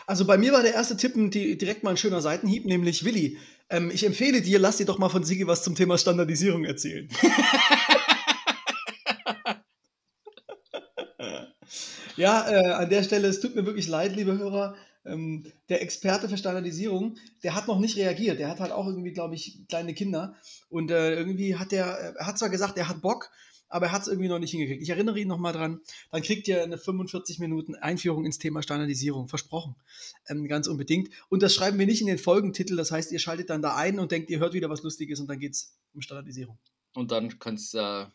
Also 0.06 0.26
bei 0.26 0.38
mir 0.38 0.54
war 0.54 0.64
der 0.64 0.74
erste 0.74 0.98
Tipp 0.98 1.14
die, 1.16 1.58
direkt 1.58 1.84
mal 1.84 1.92
ein 1.92 1.98
schöner 1.98 2.22
Seitenhieb, 2.22 2.66
nämlich 2.66 3.04
Willi. 3.04 3.38
Ähm, 3.70 3.92
ich 3.94 4.06
empfehle 4.06 4.42
dir, 4.42 4.60
lass 4.60 4.78
dir 4.78 4.86
doch 4.86 4.98
mal 4.98 5.10
von 5.10 5.24
Sigi 5.24 5.46
was 5.48 5.64
zum 5.64 5.76
Thema 5.76 5.98
Standardisierung 5.98 6.64
erzählen. 6.64 7.10
ja, 12.16 12.50
äh, 12.50 12.72
an 12.72 12.90
der 12.90 13.04
Stelle, 13.04 13.28
es 13.28 13.42
tut 13.42 13.56
mir 13.56 13.66
wirklich 13.66 13.88
leid, 13.88 14.16
liebe 14.16 14.38
Hörer. 14.38 14.76
Ähm, 15.08 15.52
der 15.70 15.82
Experte 15.82 16.30
für 16.30 16.38
Standardisierung, 16.38 17.18
der 17.44 17.56
hat 17.56 17.68
noch 17.68 17.80
nicht 17.80 17.98
reagiert. 17.98 18.40
Der 18.40 18.50
hat 18.50 18.60
halt 18.60 18.72
auch 18.72 18.88
irgendwie, 18.88 19.12
glaube 19.12 19.36
ich, 19.36 19.68
kleine 19.68 19.94
Kinder. 19.94 20.36
Und 20.70 20.92
äh, 20.92 21.16
irgendwie 21.16 21.56
hat 21.56 21.72
der, 21.72 21.86
er 22.18 22.28
hat 22.28 22.38
zwar 22.38 22.50
gesagt, 22.50 22.78
er 22.78 22.88
hat 22.90 23.02
Bock, 23.02 23.30
aber 23.70 23.88
er 23.88 23.92
hat 23.92 24.04
es 24.04 24.08
irgendwie 24.08 24.30
noch 24.30 24.40
nicht 24.40 24.52
hingekriegt. 24.52 24.82
Ich 24.82 24.90
erinnere 24.90 25.20
ihn 25.20 25.28
nochmal 25.28 25.54
dran, 25.54 25.82
dann 26.12 26.22
kriegt 26.22 26.48
ihr 26.48 26.64
eine 26.64 26.78
45 26.78 27.40
Minuten 27.40 27.76
Einführung 27.76 28.26
ins 28.26 28.38
Thema 28.38 28.62
Standardisierung. 28.62 29.28
Versprochen. 29.28 29.76
Ähm, 30.28 30.48
ganz 30.48 30.68
unbedingt. 30.68 31.10
Und 31.30 31.44
das 31.44 31.54
schreiben 31.54 31.80
wir 31.80 31.86
nicht 31.86 32.02
in 32.02 32.08
den 32.08 32.18
Folgentitel. 32.18 32.76
Das 32.76 32.92
heißt, 32.92 33.12
ihr 33.12 33.20
schaltet 33.20 33.50
dann 33.50 33.62
da 33.62 33.76
ein 33.76 34.00
und 34.00 34.12
denkt, 34.12 34.30
ihr 34.30 34.40
hört 34.40 34.54
wieder 34.54 34.70
was 34.70 34.84
Lustiges 34.84 35.20
und 35.20 35.28
dann 35.28 35.40
geht 35.40 35.54
es 35.54 35.74
um 35.94 36.02
Standardisierung. 36.02 36.58
Und 36.94 37.12
dann 37.12 37.40
kannst 37.40 37.76
äh, 37.76 38.06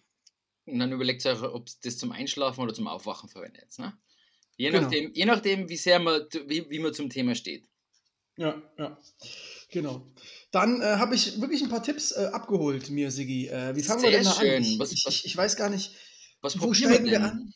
und 0.67 0.79
dann 0.79 0.93
überlegt 0.93 1.25
euch, 1.27 1.43
ob 1.43 1.69
ihr 1.69 1.75
das 1.83 1.99
zum 1.99 2.13
Einschlafen 2.13 2.63
oder 2.63 2.75
zum 2.75 2.87
Aufwachen 2.87 3.29
verwendet. 3.29 3.79
Ne? 3.79 3.93
Je, 4.63 4.71
Genau. 4.71 4.83
nachdem, 4.83 5.13
je 5.13 5.25
nachdem, 5.27 5.69
wie 5.69 5.77
sehr 5.77 5.99
man, 5.99 6.23
wie, 6.47 6.71
wie 6.71 6.79
man 6.79 6.95
zum 6.95 7.11
Thema 7.11 7.35
steht. 7.35 7.65
Ja, 8.37 8.63
ja. 8.79 8.97
Genau. 9.71 10.07
Dann 10.53 10.81
äh, 10.81 10.85
habe 10.85 11.15
ich 11.17 11.41
wirklich 11.41 11.63
ein 11.63 11.69
paar 11.69 11.83
Tipps 11.83 12.13
äh, 12.13 12.31
abgeholt, 12.33 12.89
mir, 12.91 13.11
Sigi. 13.11 13.49
Äh, 13.49 13.75
wie 13.75 13.83
fangen 13.83 14.03
wir 14.03 14.11
Sehr 14.11 14.19
denn 14.21 14.25
da 14.29 14.35
schön. 14.35 14.57
an? 14.57 14.63
Ich, 14.63 14.79
Was- 14.79 14.93
ich, 14.93 15.05
was- 15.05 15.25
ich, 15.25 15.37
weiß 15.37 15.57
gar 15.57 15.69
nicht. 15.69 15.97
Was 16.43 16.61
Wo 16.61 16.67
wir 16.69 16.75
steigen 16.75 17.05
wir 17.07 17.11
denn? 17.13 17.23
an? 17.23 17.55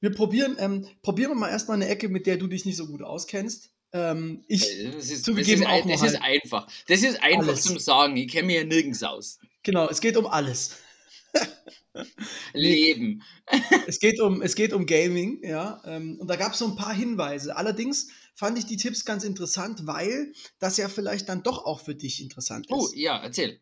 Wir 0.00 0.10
probieren, 0.12 0.56
ähm, 0.58 0.88
probieren 1.02 1.32
wir 1.32 1.34
mal 1.36 1.50
erstmal 1.50 1.76
eine 1.76 1.88
Ecke, 1.88 2.08
mit 2.08 2.26
der 2.26 2.36
du 2.38 2.46
dich 2.46 2.64
nicht 2.64 2.76
so 2.76 2.86
gut 2.86 3.02
auskennst. 3.02 3.70
Ähm, 3.92 4.42
ich, 4.48 4.60
Das 4.92 5.10
ist, 5.10 5.24
Zugegeben 5.26 5.62
das 5.62 5.70
ist, 5.70 5.82
auch 5.84 5.88
das 5.90 6.02
ist 6.02 6.22
einfach. 6.22 6.66
Das 6.88 7.02
ist 7.02 7.22
einfach 7.22 7.48
Alles. 7.48 7.62
zum 7.62 7.78
Sagen. 7.78 8.16
Ich 8.16 8.28
kenne 8.32 8.46
mich 8.46 8.56
ja 8.56 8.64
nirgends 8.64 9.02
aus. 9.02 9.38
genau, 9.62 9.86
es 9.88 10.00
geht 10.00 10.16
um 10.16 10.26
alles. 10.26 10.78
Leben. 12.52 13.22
es 13.86 13.98
geht 13.98 14.20
um, 14.20 14.42
es 14.42 14.54
geht 14.54 14.72
um 14.72 14.86
Gaming, 14.86 15.40
ja. 15.44 15.82
Ähm, 15.84 16.18
und 16.18 16.28
da 16.28 16.36
gab 16.36 16.52
es 16.52 16.58
so 16.58 16.66
ein 16.66 16.76
paar 16.76 16.94
Hinweise. 16.94 17.56
Allerdings 17.56 18.08
fand 18.34 18.58
ich 18.58 18.66
die 18.66 18.76
Tipps 18.76 19.04
ganz 19.04 19.24
interessant, 19.24 19.86
weil 19.86 20.32
das 20.58 20.76
ja 20.76 20.88
vielleicht 20.88 21.28
dann 21.28 21.42
doch 21.42 21.64
auch 21.64 21.80
für 21.80 21.94
dich 21.94 22.22
interessant 22.22 22.66
ist. 22.66 22.72
Oh, 22.72 22.88
ja, 22.94 23.22
erzähl. 23.22 23.60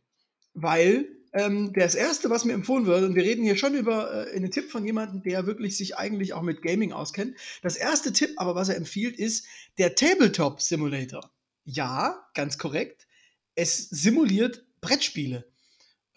Weil 0.55 1.09
ähm, 1.33 1.73
das 1.75 1.95
erste, 1.95 2.31
was 2.31 2.45
mir 2.45 2.55
empfohlen 2.55 2.87
wird, 2.87 3.05
und 3.05 3.15
wir 3.15 3.23
reden 3.23 3.45
hier 3.45 3.57
schon 3.57 3.75
über 3.75 4.27
äh, 4.27 4.35
einen 4.35 4.51
Tipp 4.51 4.71
von 4.71 4.85
jemandem, 4.85 5.23
der 5.23 5.47
wirklich 5.47 5.77
sich 5.77 5.97
eigentlich 5.97 6.33
auch 6.33 6.43
mit 6.43 6.63
Gaming 6.63 6.93
auskennt. 6.93 7.37
Das 7.63 7.77
erste 7.77 8.13
Tipp, 8.13 8.33
aber 8.37 8.55
was 8.55 8.69
er 8.69 8.77
empfiehlt, 8.77 9.17
ist 9.17 9.47
der 9.79 9.95
Tabletop 9.95 10.61
Simulator. 10.61 11.31
Ja, 11.65 12.27
ganz 12.35 12.59
korrekt. 12.59 13.07
Es 13.55 13.89
simuliert 13.91 14.65
Brettspiele. 14.81 15.47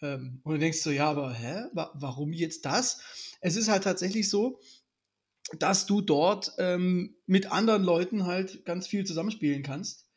Ähm, 0.04 0.42
und 0.44 0.54
du 0.54 0.60
denkst 0.60 0.82
so, 0.82 0.92
ja, 0.92 1.10
aber 1.10 1.34
hä, 1.34 1.70
Wa 1.74 1.92
warum 1.96 2.34
jetzt 2.34 2.66
das? 2.66 3.02
Es 3.42 3.56
ist 3.56 3.70
halt 3.70 3.84
tatsächlich 3.84 4.30
so, 4.30 4.60
dass 5.58 5.86
du 5.86 6.02
dort 6.02 6.54
ähm, 6.58 7.16
mit 7.26 7.52
anderen 7.52 7.84
Leuten 7.84 8.26
halt 8.26 8.66
ganz 8.66 8.88
viel 8.88 9.06
zusammenspielen 9.06 9.64
kannst. 9.64 10.08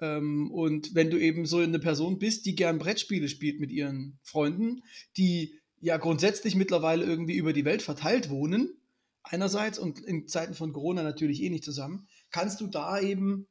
Ähm, 0.00 0.50
und 0.50 0.94
wenn 0.94 1.10
du 1.10 1.18
eben 1.18 1.46
so 1.46 1.58
eine 1.58 1.78
Person 1.78 2.18
bist, 2.18 2.46
die 2.46 2.54
gern 2.54 2.78
Brettspiele 2.78 3.28
spielt 3.28 3.60
mit 3.60 3.70
ihren 3.70 4.18
Freunden, 4.22 4.82
die 5.16 5.60
ja 5.80 5.98
grundsätzlich 5.98 6.54
mittlerweile 6.56 7.04
irgendwie 7.04 7.36
über 7.36 7.52
die 7.52 7.64
Welt 7.66 7.82
verteilt 7.82 8.30
wohnen, 8.30 8.80
einerseits 9.22 9.78
und 9.78 10.00
in 10.00 10.26
Zeiten 10.26 10.54
von 10.54 10.72
Corona 10.72 11.02
natürlich 11.02 11.42
eh 11.42 11.50
nicht 11.50 11.64
zusammen, 11.64 12.08
kannst 12.30 12.60
du 12.60 12.66
da 12.66 12.98
eben 12.98 13.46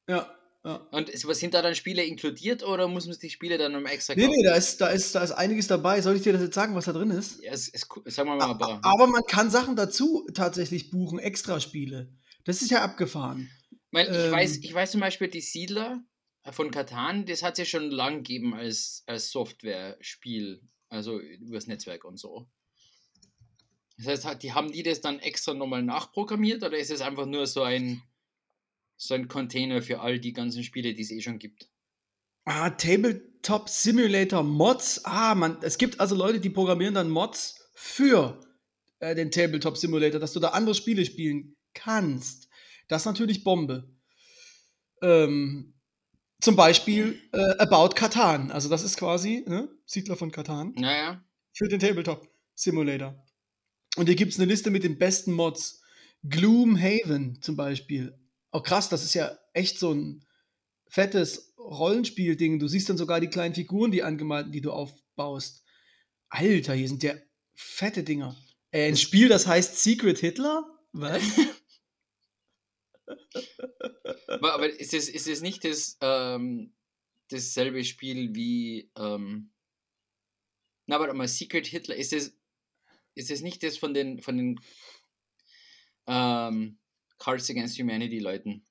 Ja, 0.09 0.37
ja. 0.63 0.77
Und 0.91 1.11
sind 1.11 1.55
da 1.55 1.63
dann 1.63 1.75
Spiele 1.75 2.05
inkludiert 2.05 2.63
oder 2.63 2.87
muss 2.87 3.07
man 3.07 3.17
die 3.19 3.31
Spiele 3.31 3.57
dann 3.57 3.75
um 3.75 3.87
extra 3.87 4.15
Nee, 4.15 4.27
nee, 4.27 4.43
da 4.43 4.55
ist, 4.55 4.81
da, 4.81 4.89
ist, 4.89 5.15
da 5.15 5.23
ist 5.23 5.33
einiges 5.33 5.69
dabei. 5.69 6.03
Soll 6.03 6.17
ich 6.17 6.23
dir 6.23 6.35
das 6.35 6.43
jetzt 6.43 6.55
sagen, 6.55 6.75
was 6.75 6.85
da 6.85 6.93
drin 6.93 7.11
ist? 7.11 7.43
Ja, 7.43 7.53
es, 7.53 7.69
es, 7.69 7.89
sagen 8.15 8.29
wir 8.29 8.37
mal, 8.37 8.45
aber, 8.45 8.79
Aber 8.83 9.07
man 9.07 9.23
kann 9.27 9.51
Sachen 9.51 9.75
dazu 9.75 10.29
tatsächlich 10.35 10.91
buchen, 10.91 11.19
Extraspiele. 11.19 12.13
Das 12.45 12.61
ist 12.61 12.71
ja 12.71 12.83
abgefahren. 12.83 13.51
weil 13.91 14.09
ich, 14.11 14.17
ähm, 14.17 14.33
weiß, 14.33 14.59
ich 14.59 14.75
weiß 14.75 14.91
zum 14.91 15.01
Beispiel, 15.01 15.29
die 15.29 15.41
Siedler 15.41 16.05
von 16.53 16.71
Katan, 16.71 17.25
das 17.25 17.43
hat 17.43 17.55
es 17.55 17.59
ja 17.61 17.65
schon 17.65 17.91
lang 17.91 18.19
gegeben 18.19 18.55
als, 18.55 19.03
als 19.07 19.31
Software-Spiel, 19.31 20.61
also 20.91 21.19
übers 21.21 21.69
Netzwerk 21.69 22.05
und 22.05 22.19
so. 22.19 22.47
Das 23.97 24.25
heißt, 24.25 24.43
die, 24.43 24.53
haben 24.53 24.73
die 24.73 24.83
das 24.83 25.01
dann 25.01 25.21
extra 25.21 25.55
nochmal 25.55 25.83
nachprogrammiert 25.83 26.63
oder 26.63 26.77
ist 26.77 26.91
es 26.91 27.01
einfach 27.01 27.27
nur 27.27 27.47
so 27.47 27.63
ein, 27.63 28.03
so 29.01 29.15
ein 29.15 29.29
Container 29.29 29.81
für 29.81 30.01
all 30.01 30.19
die 30.19 30.35
ganzen 30.35 30.63
Spiele, 30.63 30.93
die 30.93 31.03
es 31.03 31.11
eh 31.11 31.23
schon 31.23 31.39
gibt? 31.39 31.69
Ah, 32.45 32.71
Tabletop 32.71 33.69
Simulator 33.69 34.43
Mods. 34.43 35.05
Ah, 35.05 35.35
man, 35.35 35.57
es 35.63 35.79
gibt 35.79 36.01
also 36.01 36.15
Leute, 36.15 36.39
die 36.39 36.51
programmieren 36.51 36.95
dann 36.95 37.09
Mods 37.09 37.71
für 37.75 38.41
äh, 38.99 39.15
den 39.15 39.31
Tabletop 39.31 39.79
Simulator, 39.79 40.21
dass 40.21 40.35
du 40.35 40.41
da 40.41 40.49
andere 40.49 40.75
Spiele 40.75 41.05
spielen 41.07 41.57
kannst. 41.73 42.49
Das 42.89 43.03
ist 43.03 43.07
natürlich 43.07 43.43
Bombe. 43.43 43.91
Ähm, 45.01 45.73
zum 46.43 46.57
Beispiel 46.57 47.19
äh, 47.33 47.57
About 47.59 47.95
Katan. 47.95 48.51
Also 48.51 48.69
das 48.69 48.83
ist 48.83 48.99
quasi 48.99 49.45
ne, 49.47 49.71
Siedler 49.87 50.17
von 50.17 50.31
Katan. 50.31 50.75
Naja, 50.77 51.25
für 51.55 51.69
den 51.69 51.81
Tabletop 51.81 52.29
Simulator. 52.55 53.25
Und 53.97 54.07
hier 54.07 54.17
gibt 54.17 54.33
es 54.33 54.39
eine 54.39 54.49
Liste 54.49 54.71
mit 54.71 54.85
den 54.85 54.99
besten 54.99 55.33
Mods. 55.33 55.83
Gloomhaven 56.23 57.41
zum 57.41 57.57
Beispiel. 57.57 58.20
Auch 58.51 58.63
krass, 58.63 58.89
das 58.89 59.05
ist 59.05 59.15
ja 59.15 59.39
echt 59.53 59.79
so 59.79 59.93
ein 59.93 60.27
fettes 60.89 61.55
Rollenspiel-Ding. 61.59 62.59
Du 62.59 62.69
siehst 62.69 62.89
dann 62.89 62.99
sogar 62.99 63.21
die 63.21 63.29
kleinen 63.29 63.55
Figuren, 63.55 63.91
die 63.91 64.03
angemalten, 64.03 64.53
die 64.53 64.61
du 64.61 64.73
aufbaust. 64.73 65.65
Alter, 66.29 66.75
hier 66.75 66.89
sind 66.89 67.03
ja 67.03 67.15
fette 67.55 68.03
Dinger. 68.03 68.37
Äh, 68.73 68.89
ein 68.89 68.97
Spiel, 68.97 69.29
das 69.29 69.47
heißt 69.47 69.83
Secret 69.83 70.19
Hitler? 70.19 70.65
Was? 70.93 71.23
aber, 74.27 74.69
ist, 74.69 74.95
es, 74.95 75.09
ist 75.09 75.43
nicht 75.43 75.65
das, 75.65 75.97
ähm, 76.01 76.75
dasselbe 77.29 77.85
Spiel 77.85 78.35
wie. 78.35 78.91
Ähm, 78.97 79.53
na, 80.87 80.99
warte 80.99 81.15
mal, 81.15 81.29
Secret 81.29 81.67
Hitler, 81.67 81.95
ist 81.95 82.13
es, 82.13 82.37
ist 83.15 83.43
nicht 83.43 83.63
das 83.63 83.77
von 83.77 83.95
den, 83.95 84.21
von 84.21 84.37
den 84.37 84.61
ähm, 86.07 86.79
Cards 87.21 87.49
Against 87.49 87.79
Humanity 87.79 88.19
Leuten? 88.19 88.65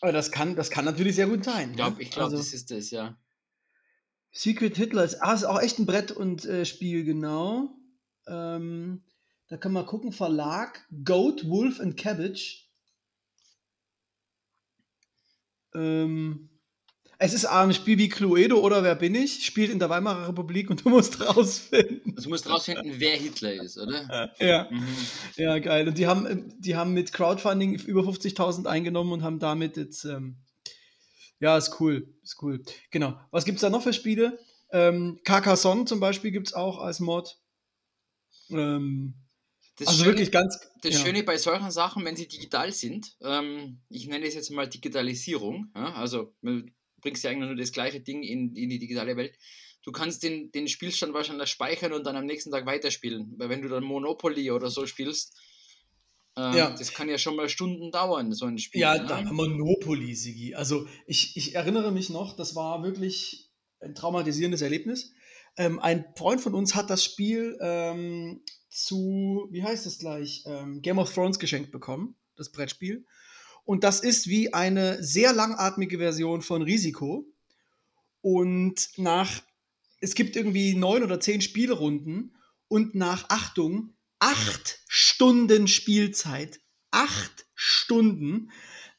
Aber 0.00 0.12
das 0.12 0.32
kann, 0.32 0.56
das 0.56 0.70
kann 0.70 0.84
natürlich 0.84 1.14
sehr 1.14 1.28
gut 1.28 1.44
sein. 1.44 1.70
Ich 1.70 1.76
glaube, 1.76 1.96
ne? 1.96 2.02
ich 2.02 2.10
glaub, 2.10 2.24
Also, 2.24 2.38
das 2.38 2.52
ist 2.52 2.70
das, 2.70 2.90
ja. 2.90 3.16
Secret 4.32 4.76
Hitler 4.76 5.04
ist, 5.04 5.22
ah, 5.22 5.32
ist 5.32 5.44
auch 5.44 5.60
echt 5.60 5.78
ein 5.78 5.86
Brett 5.86 6.10
und 6.10 6.44
äh, 6.44 6.64
Spiel, 6.64 7.04
genau. 7.04 7.70
Ähm, 8.26 9.04
da 9.48 9.56
kann 9.56 9.72
man 9.72 9.86
gucken, 9.86 10.12
Verlag 10.12 10.86
Goat, 11.04 11.48
Wolf 11.48 11.80
and 11.80 11.96
Cabbage. 11.96 12.68
Ähm, 15.74 16.50
es 17.18 17.32
ist 17.34 17.46
ein 17.46 17.74
Spiel 17.74 17.98
wie 17.98 18.08
Cluedo 18.08 18.60
oder 18.60 18.82
Wer 18.84 18.94
bin 18.94 19.14
ich? 19.14 19.44
Spielt 19.44 19.70
in 19.70 19.78
der 19.80 19.90
Weimarer 19.90 20.28
Republik 20.28 20.70
und 20.70 20.84
du 20.84 20.88
musst 20.90 21.20
rausfinden. 21.20 22.14
Du 22.14 22.28
musst 22.28 22.48
rausfinden, 22.48 22.94
wer 22.98 23.16
Hitler 23.16 23.54
ist, 23.54 23.76
oder? 23.78 24.30
Ja, 24.38 24.68
Mhm. 24.70 24.86
ja, 25.36 25.58
geil. 25.58 25.88
Und 25.88 25.98
die 25.98 26.06
haben, 26.06 26.26
ähm, 26.26 26.54
die 26.60 26.76
haben 26.76 26.94
mit 26.94 27.12
Crowdfunding 27.12 27.74
über 27.74 28.02
50.000 28.02 28.66
eingenommen 28.66 29.12
und 29.12 29.22
haben 29.22 29.38
damit 29.40 29.76
jetzt, 29.76 30.04
ähm, 30.04 30.36
ja, 31.40 31.56
ist 31.56 31.80
cool, 31.80 32.12
ist 32.22 32.40
cool. 32.42 32.62
Genau. 32.90 33.18
Was 33.30 33.44
gibt 33.44 33.56
es 33.56 33.62
da 33.62 33.70
noch 33.70 33.82
für 33.82 33.92
Spiele? 33.92 34.38
Ähm, 34.70 35.18
Carcassonne 35.24 35.86
zum 35.86 35.98
Beispiel 36.00 36.30
gibt 36.30 36.48
es 36.48 36.52
auch 36.54 36.78
als 36.78 37.00
Mod. 37.00 37.38
Ähm, 38.50 39.14
Das 39.78 39.88
also 39.88 40.04
Schöne- 40.04 40.14
wirklich 40.16 40.32
ganz. 40.32 40.58
Das 40.82 40.94
ja. 40.94 41.00
Schöne 41.00 41.22
bei 41.22 41.36
solchen 41.38 41.70
Sachen, 41.70 42.04
wenn 42.04 42.16
sie 42.16 42.26
digital 42.28 42.72
sind, 42.72 43.16
ähm, 43.22 43.80
ich 43.88 44.06
nenne 44.08 44.26
es 44.26 44.34
jetzt 44.34 44.50
mal 44.50 44.68
Digitalisierung, 44.68 45.70
ja, 45.74 45.94
also 45.94 46.34
bringst 47.00 47.24
ja 47.24 47.30
eigentlich 47.30 47.48
nur 47.48 47.56
das 47.56 47.72
gleiche 47.72 48.00
Ding 48.00 48.22
in, 48.22 48.54
in 48.54 48.68
die 48.68 48.78
digitale 48.78 49.16
Welt. 49.16 49.34
Du 49.82 49.92
kannst 49.92 50.22
den, 50.22 50.50
den 50.52 50.68
Spielstand 50.68 51.14
wahrscheinlich 51.14 51.48
speichern 51.48 51.92
und 51.92 52.04
dann 52.04 52.16
am 52.16 52.26
nächsten 52.26 52.50
Tag 52.50 52.66
weiterspielen. 52.66 53.34
Weil 53.38 53.48
wenn 53.48 53.62
du 53.62 53.68
dann 53.68 53.84
Monopoly 53.84 54.50
oder 54.50 54.70
so 54.70 54.86
spielst, 54.86 55.38
ähm, 56.36 56.54
Ja. 56.54 56.70
das 56.70 56.92
kann 56.92 57.08
ja 57.08 57.18
schon 57.18 57.36
mal 57.36 57.48
Stunden 57.48 57.90
dauern, 57.90 58.32
so 58.32 58.46
ein 58.46 58.58
Spiel. 58.58 58.80
Ja, 58.80 58.96
ne? 59.22 59.30
Monopoly, 59.32 60.14
Sigi. 60.14 60.54
Also 60.54 60.86
ich, 61.06 61.36
ich 61.36 61.54
erinnere 61.54 61.90
mich 61.92 62.10
noch, 62.10 62.36
das 62.36 62.54
war 62.54 62.82
wirklich 62.82 63.50
ein 63.80 63.94
traumatisierendes 63.94 64.60
Erlebnis. 64.62 65.12
Ähm, 65.56 65.80
ein 65.80 66.04
Freund 66.16 66.40
von 66.40 66.54
uns 66.54 66.74
hat 66.74 66.90
das 66.90 67.04
Spiel 67.04 67.56
ähm, 67.60 68.42
zu, 68.68 69.48
wie 69.50 69.62
heißt 69.62 69.86
es 69.86 69.98
gleich, 69.98 70.44
ähm, 70.46 70.82
Game 70.82 70.98
of 70.98 71.12
Thrones 71.12 71.38
geschenkt 71.38 71.72
bekommen, 71.72 72.16
das 72.36 72.52
Brettspiel. 72.52 73.06
Und 73.68 73.84
das 73.84 74.00
ist 74.00 74.28
wie 74.28 74.54
eine 74.54 75.02
sehr 75.04 75.34
langatmige 75.34 75.98
Version 75.98 76.40
von 76.40 76.62
Risiko. 76.62 77.30
Und 78.22 78.88
nach, 78.96 79.42
es 80.00 80.14
gibt 80.14 80.36
irgendwie 80.36 80.74
neun 80.74 81.02
oder 81.02 81.20
zehn 81.20 81.42
Spielrunden 81.42 82.34
und 82.68 82.94
nach, 82.94 83.28
Achtung, 83.28 83.92
acht 84.20 84.80
Stunden 84.88 85.68
Spielzeit, 85.68 86.60
acht 86.92 87.44
Stunden, 87.54 88.52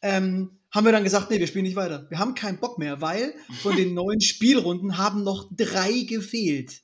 ähm, 0.03 0.59
haben 0.69 0.85
wir 0.85 0.91
dann 0.91 1.03
gesagt, 1.03 1.31
nee, 1.31 1.39
wir 1.39 1.47
spielen 1.47 1.65
nicht 1.65 1.75
weiter. 1.75 2.05
Wir 2.11 2.19
haben 2.19 2.35
keinen 2.35 2.59
Bock 2.59 2.77
mehr, 2.77 3.01
weil 3.01 3.33
von 3.63 3.75
den 3.75 3.95
neun 3.95 4.21
Spielrunden 4.21 4.99
haben 4.99 5.23
noch 5.23 5.49
drei 5.49 6.01
gefehlt. 6.07 6.83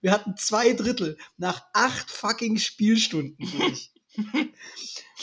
Wir 0.00 0.12
hatten 0.12 0.36
zwei 0.36 0.72
Drittel 0.72 1.18
nach 1.36 1.64
acht 1.72 2.12
fucking 2.12 2.58
Spielstunden 2.58 3.44
durch. 3.58 3.90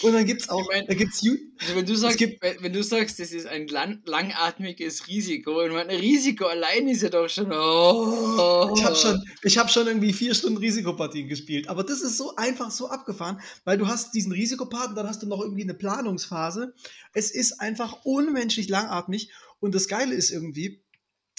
Und 0.02 0.12
dann 0.14 0.26
gibt's 0.26 0.50
auch, 0.50 0.60
Ich 0.62 0.68
mein- 0.68 0.88
da 0.88 0.94
gibt's 0.94 1.22
Also 1.62 1.76
wenn 1.76 1.86
du 1.86 1.96
sagst, 1.96 2.18
gibt- 2.18 2.42
wenn, 2.42 2.74
du 2.74 2.84
sagst, 2.84 3.18
das 3.20 3.32
ist 3.32 3.48
ein 3.48 3.68
lang, 3.68 4.02
langatmiges 4.06 5.08
Risiko, 5.08 5.64
und 5.64 5.72
mein 5.72 5.90
Risiko 5.90 6.46
allein 6.46 6.88
ist 6.90 7.02
ja 7.02 7.10
doch 7.10 7.30
schon. 7.30 7.52
Oh, 7.52 8.74
Ich 8.76 8.84
habe 8.84 8.96
schon, 8.96 9.24
ich 9.42 9.58
schon 9.72 9.88
irgendwie 9.88 10.12
vier 10.12 10.34
Stunden 10.36 10.58
Risikopartien 10.58 11.30
gespielt. 11.30 11.70
Aber 11.70 11.84
das 11.84 12.02
ist 12.02 12.18
so 12.18 12.36
einfach 12.36 12.72
so 12.72 12.90
abgefahren, 12.90 13.40
weil 13.64 13.78
du 13.78 13.88
hast 13.88 14.14
diesen 14.14 14.34
Risikopart 14.34 14.90
und 14.90 14.96
dann 14.96 15.08
hast 15.08 15.24
du 15.24 15.28
noch 15.28 15.40
irgendwie 15.42 15.64
eine 15.64 15.74
Planungsphase. 15.74 16.74
Es 17.14 17.32
ist 17.32 17.62
einfach 17.62 18.04
unmenschlich 18.04 18.68
langatmig. 18.68 19.30
Und 19.62 19.74
das 19.74 19.88
Geile 19.88 20.14
ist 20.14 20.30
irgendwie, 20.30 20.84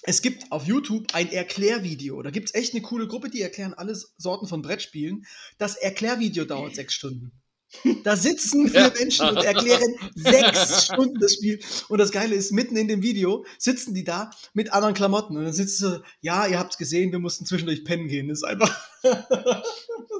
es 0.03 0.23
gibt 0.23 0.51
auf 0.51 0.66
YouTube 0.66 1.09
ein 1.12 1.31
Erklärvideo. 1.31 2.23
Da 2.23 2.31
gibt 2.31 2.49
es 2.49 2.55
echt 2.55 2.73
eine 2.73 2.83
coole 2.83 3.07
Gruppe, 3.07 3.29
die 3.29 3.42
erklären 3.42 3.75
alle 3.75 3.95
Sorten 4.16 4.47
von 4.47 4.62
Brettspielen. 4.62 5.27
Das 5.59 5.77
Erklärvideo 5.77 6.47
dauert 6.47 6.75
sechs 6.75 6.95
Stunden. 6.95 7.33
Da 8.05 8.16
sitzen 8.16 8.68
vier 8.70 8.81
Ja. 8.81 8.92
Menschen 8.98 9.29
und 9.29 9.44
erklären 9.44 9.96
sechs 10.14 10.85
Stunden 10.85 11.18
das 11.20 11.35
Spiel. 11.35 11.61
Und 11.88 11.98
das 11.98 12.12
Geile 12.12 12.35
ist, 12.35 12.52
mitten 12.52 12.76
in 12.76 12.88
dem 12.88 13.02
Video 13.02 13.44
sitzen 13.59 13.94
die 13.94 14.05
da 14.05 14.31
mit 14.55 14.72
anderen 14.72 14.94
Klamotten. 14.94 15.37
Und 15.37 15.44
dann 15.44 15.52
sitzen 15.52 15.76
sie 15.76 15.96
so, 15.96 16.02
ja, 16.20 16.46
ihr 16.46 16.59
habt 16.59 16.72
es 16.72 16.79
gesehen, 16.79 17.12
wir 17.12 17.18
mussten 17.18 17.44
zwischendurch 17.46 17.85
pennen 17.85 18.09
gehen. 18.09 18.29
Das 18.29 18.38
ist 18.38 18.44
einfach 18.44 18.74
das 19.02 19.24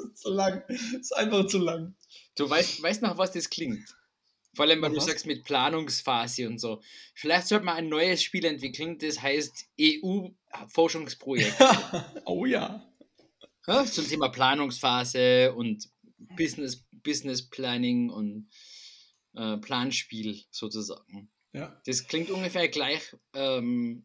ist 0.05 0.19
zu 0.19 0.31
lang. 0.31 0.63
Das 0.69 1.01
ist 1.01 1.17
einfach 1.17 1.47
zu 1.47 1.59
lang. 1.59 1.95
Du 2.37 2.49
weißt, 2.49 2.83
weißt 2.83 3.03
nach 3.03 3.17
was 3.17 3.33
das 3.33 3.49
klingt. 3.49 3.97
Vor 4.57 4.65
allem, 4.65 4.81
wenn 4.81 4.93
Nach 4.93 5.01
du 5.01 5.07
sagst 5.07 5.27
mit 5.27 5.45
Planungsphase 5.45 6.49
und 6.49 6.59
so. 6.59 6.81
Vielleicht 7.15 7.49
sollte 7.49 7.67
man 7.67 7.77
ein 7.77 7.91
neues 7.91 8.23
Spiel 8.23 8.47
entwickeln, 8.47 8.97
das 8.99 9.21
heißt 9.21 9.69
EU-Forschungsprojekt. 9.79 11.57
oh 12.25 12.47
ja. 12.47 12.83
ja, 13.67 13.85
zum 13.85 14.09
Thema 14.09 14.31
Planungsphase 14.31 15.53
und 15.55 15.91
Business, 16.37 16.86
Business 17.07 17.49
Planning 17.49 18.11
und 18.11 18.51
äh, 19.35 19.57
Planspiel 19.59 20.43
sozusagen. 20.51 21.31
Ja. 21.53 21.81
Das 21.87 22.07
klingt 22.07 22.31
ungefähr 22.31 22.69
gleich 22.69 23.17
ähm, 23.33 24.05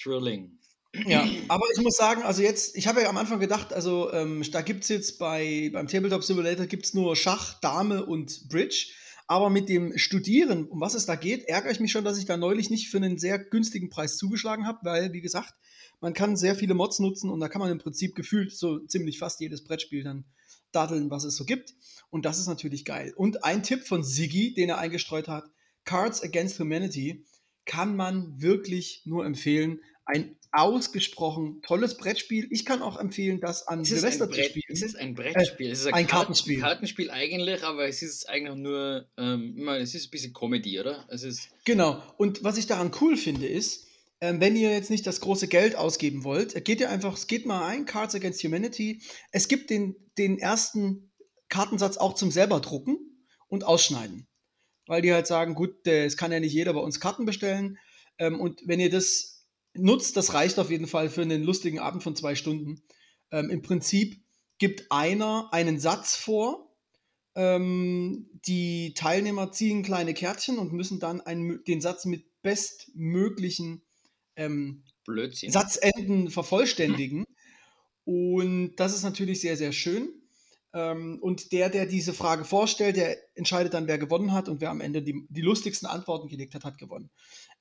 thrilling. 0.00 0.58
Ja, 1.04 1.28
aber 1.48 1.66
ich 1.74 1.82
muss 1.82 1.96
sagen, 1.96 2.22
also 2.22 2.40
jetzt, 2.40 2.76
ich 2.76 2.86
habe 2.86 3.02
ja 3.02 3.10
am 3.10 3.18
Anfang 3.18 3.40
gedacht, 3.40 3.74
also 3.74 4.10
ähm, 4.12 4.42
da 4.50 4.62
gibt 4.62 4.84
es 4.84 4.88
jetzt 4.88 5.18
bei, 5.18 5.68
beim 5.72 5.88
Tabletop 5.88 6.24
Simulator 6.24 6.64
gibt 6.64 6.86
es 6.86 6.94
nur 6.94 7.16
Schach, 7.16 7.60
Dame 7.60 8.06
und 8.06 8.48
Bridge. 8.48 8.92
Aber 9.28 9.50
mit 9.50 9.68
dem 9.68 9.98
Studieren, 9.98 10.68
um 10.68 10.80
was 10.80 10.94
es 10.94 11.04
da 11.04 11.16
geht, 11.16 11.48
ärgere 11.48 11.72
ich 11.72 11.80
mich 11.80 11.90
schon, 11.90 12.04
dass 12.04 12.16
ich 12.16 12.26
da 12.26 12.36
neulich 12.36 12.70
nicht 12.70 12.88
für 12.88 12.98
einen 12.98 13.18
sehr 13.18 13.40
günstigen 13.40 13.90
Preis 13.90 14.16
zugeschlagen 14.16 14.66
habe, 14.66 14.78
weil, 14.84 15.12
wie 15.12 15.20
gesagt, 15.20 15.52
man 16.00 16.14
kann 16.14 16.36
sehr 16.36 16.54
viele 16.54 16.74
Mods 16.74 17.00
nutzen 17.00 17.30
und 17.30 17.40
da 17.40 17.48
kann 17.48 17.60
man 17.60 17.70
im 17.70 17.78
Prinzip 17.78 18.14
gefühlt 18.14 18.56
so 18.56 18.78
ziemlich 18.86 19.18
fast 19.18 19.40
jedes 19.40 19.64
Brettspiel 19.64 20.04
dann 20.04 20.24
daddeln, 20.76 21.10
was 21.10 21.24
es 21.24 21.36
so 21.36 21.44
gibt. 21.44 21.74
Und 22.10 22.24
das 22.24 22.38
ist 22.38 22.46
natürlich 22.46 22.84
geil. 22.84 23.12
Und 23.16 23.42
ein 23.44 23.62
Tipp 23.64 23.82
von 23.84 24.04
Siggi, 24.04 24.54
den 24.54 24.68
er 24.68 24.78
eingestreut 24.78 25.26
hat, 25.28 25.44
Cards 25.84 26.22
Against 26.22 26.58
Humanity, 26.60 27.24
kann 27.64 27.96
man 27.96 28.40
wirklich 28.40 29.02
nur 29.04 29.24
empfehlen. 29.26 29.80
Ein 30.04 30.36
ausgesprochen 30.52 31.60
tolles 31.62 31.96
Brettspiel. 31.96 32.46
Ich 32.50 32.64
kann 32.64 32.80
auch 32.80 32.96
empfehlen, 32.98 33.40
das 33.40 33.66
an 33.66 33.80
ist, 33.82 33.88
Silvester 33.88 34.26
ein 34.26 34.32
zu 34.32 34.42
spielen. 34.42 34.64
es 34.68 34.82
ist 34.82 34.96
ein 34.96 35.14
Brettspiel. 35.14 35.70
es 35.70 35.80
ist 35.80 35.86
ein 35.86 35.92
Karten- 35.92 36.08
Kartenspiel. 36.08 36.60
Kartenspiel 36.60 37.10
eigentlich, 37.10 37.62
aber 37.64 37.88
es 37.88 38.02
ist 38.02 38.28
eigentlich 38.28 38.56
nur, 38.56 39.06
ähm, 39.18 39.54
ich 39.56 39.64
meine, 39.64 39.82
es 39.82 39.94
ist 39.94 40.06
ein 40.06 40.10
bisschen 40.10 40.32
Comedy, 40.32 40.78
oder? 40.80 41.04
Es 41.08 41.24
ist, 41.24 41.48
Genau. 41.64 42.00
Und 42.18 42.44
was 42.44 42.56
ich 42.56 42.66
daran 42.66 42.92
cool 43.00 43.16
finde, 43.16 43.46
ist, 43.46 43.85
ähm, 44.20 44.40
wenn 44.40 44.56
ihr 44.56 44.70
jetzt 44.70 44.90
nicht 44.90 45.06
das 45.06 45.20
große 45.20 45.48
Geld 45.48 45.76
ausgeben 45.76 46.24
wollt, 46.24 46.64
geht 46.64 46.80
ihr 46.80 46.90
einfach, 46.90 47.18
geht 47.26 47.46
mal 47.46 47.66
ein, 47.66 47.84
Cards 47.84 48.14
Against 48.14 48.42
Humanity. 48.42 49.02
Es 49.30 49.48
gibt 49.48 49.70
den, 49.70 49.96
den 50.16 50.38
ersten 50.38 51.12
Kartensatz 51.48 51.98
auch 51.98 52.14
zum 52.14 52.30
selber 52.30 52.60
drucken 52.60 52.98
und 53.48 53.64
ausschneiden. 53.64 54.26
Weil 54.86 55.02
die 55.02 55.12
halt 55.12 55.26
sagen, 55.26 55.54
gut, 55.54 55.86
äh, 55.86 56.04
es 56.04 56.16
kann 56.16 56.32
ja 56.32 56.40
nicht 56.40 56.52
jeder 56.52 56.72
bei 56.72 56.80
uns 56.80 57.00
Karten 57.00 57.26
bestellen. 57.26 57.78
Ähm, 58.18 58.40
und 58.40 58.62
wenn 58.66 58.80
ihr 58.80 58.90
das 58.90 59.46
nutzt, 59.74 60.16
das 60.16 60.32
reicht 60.32 60.58
auf 60.58 60.70
jeden 60.70 60.86
Fall 60.86 61.10
für 61.10 61.22
einen 61.22 61.42
lustigen 61.42 61.78
Abend 61.78 62.02
von 62.02 62.16
zwei 62.16 62.34
Stunden. 62.34 62.82
Ähm, 63.30 63.50
Im 63.50 63.62
Prinzip 63.62 64.22
gibt 64.58 64.90
einer 64.90 65.48
einen 65.52 65.78
Satz 65.78 66.16
vor. 66.16 66.74
Ähm, 67.34 68.30
die 68.46 68.94
Teilnehmer 68.94 69.52
ziehen 69.52 69.82
kleine 69.82 70.14
Kärtchen 70.14 70.58
und 70.58 70.72
müssen 70.72 71.00
dann 71.00 71.20
einen, 71.20 71.62
den 71.64 71.82
Satz 71.82 72.06
mit 72.06 72.24
bestmöglichen 72.42 73.82
ähm, 74.36 74.84
Blödsinn. 75.04 75.50
Satzenden 75.50 76.30
vervollständigen. 76.30 77.24
Und 78.04 78.76
das 78.76 78.94
ist 78.94 79.02
natürlich 79.02 79.40
sehr, 79.40 79.56
sehr 79.56 79.72
schön. 79.72 80.08
Ähm, 80.72 81.18
und 81.20 81.52
der, 81.52 81.70
der 81.70 81.86
diese 81.86 82.12
Frage 82.12 82.44
vorstellt, 82.44 82.96
der 82.96 83.16
entscheidet 83.36 83.74
dann, 83.74 83.88
wer 83.88 83.98
gewonnen 83.98 84.32
hat 84.32 84.48
und 84.48 84.60
wer 84.60 84.70
am 84.70 84.80
Ende 84.80 85.02
die, 85.02 85.26
die 85.28 85.40
lustigsten 85.40 85.88
Antworten 85.88 86.28
gelegt 86.28 86.54
hat, 86.54 86.64
hat 86.64 86.78
gewonnen. 86.78 87.10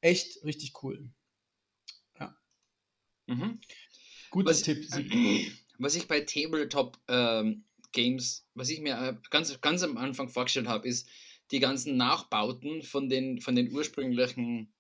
Echt 0.02 0.44
richtig 0.44 0.84
cool. 0.84 1.10
Mhm. 3.28 3.60
Guter 4.30 4.52
Was- 4.52 4.62
Tipp. 4.62 4.88
Was 5.78 5.96
ich 5.96 6.08
bei 6.08 6.22
Tabletop 6.22 6.98
ähm, 7.10 7.66
Games, 7.92 8.48
was 8.54 8.70
ich 8.70 8.80
mir 8.80 8.98
äh, 8.98 9.18
ganz, 9.30 9.60
ganz 9.60 9.84
am 9.84 9.98
Anfang 9.98 10.30
vorgestellt 10.30 10.68
habe, 10.68 10.88
ist 10.88 11.10
die 11.52 11.60
ganzen 11.60 11.98
Nachbauten 11.98 12.82
von 12.82 13.10
den, 13.10 13.42
von 13.42 13.58
den 13.58 13.70
ursprünglichen 13.74 14.74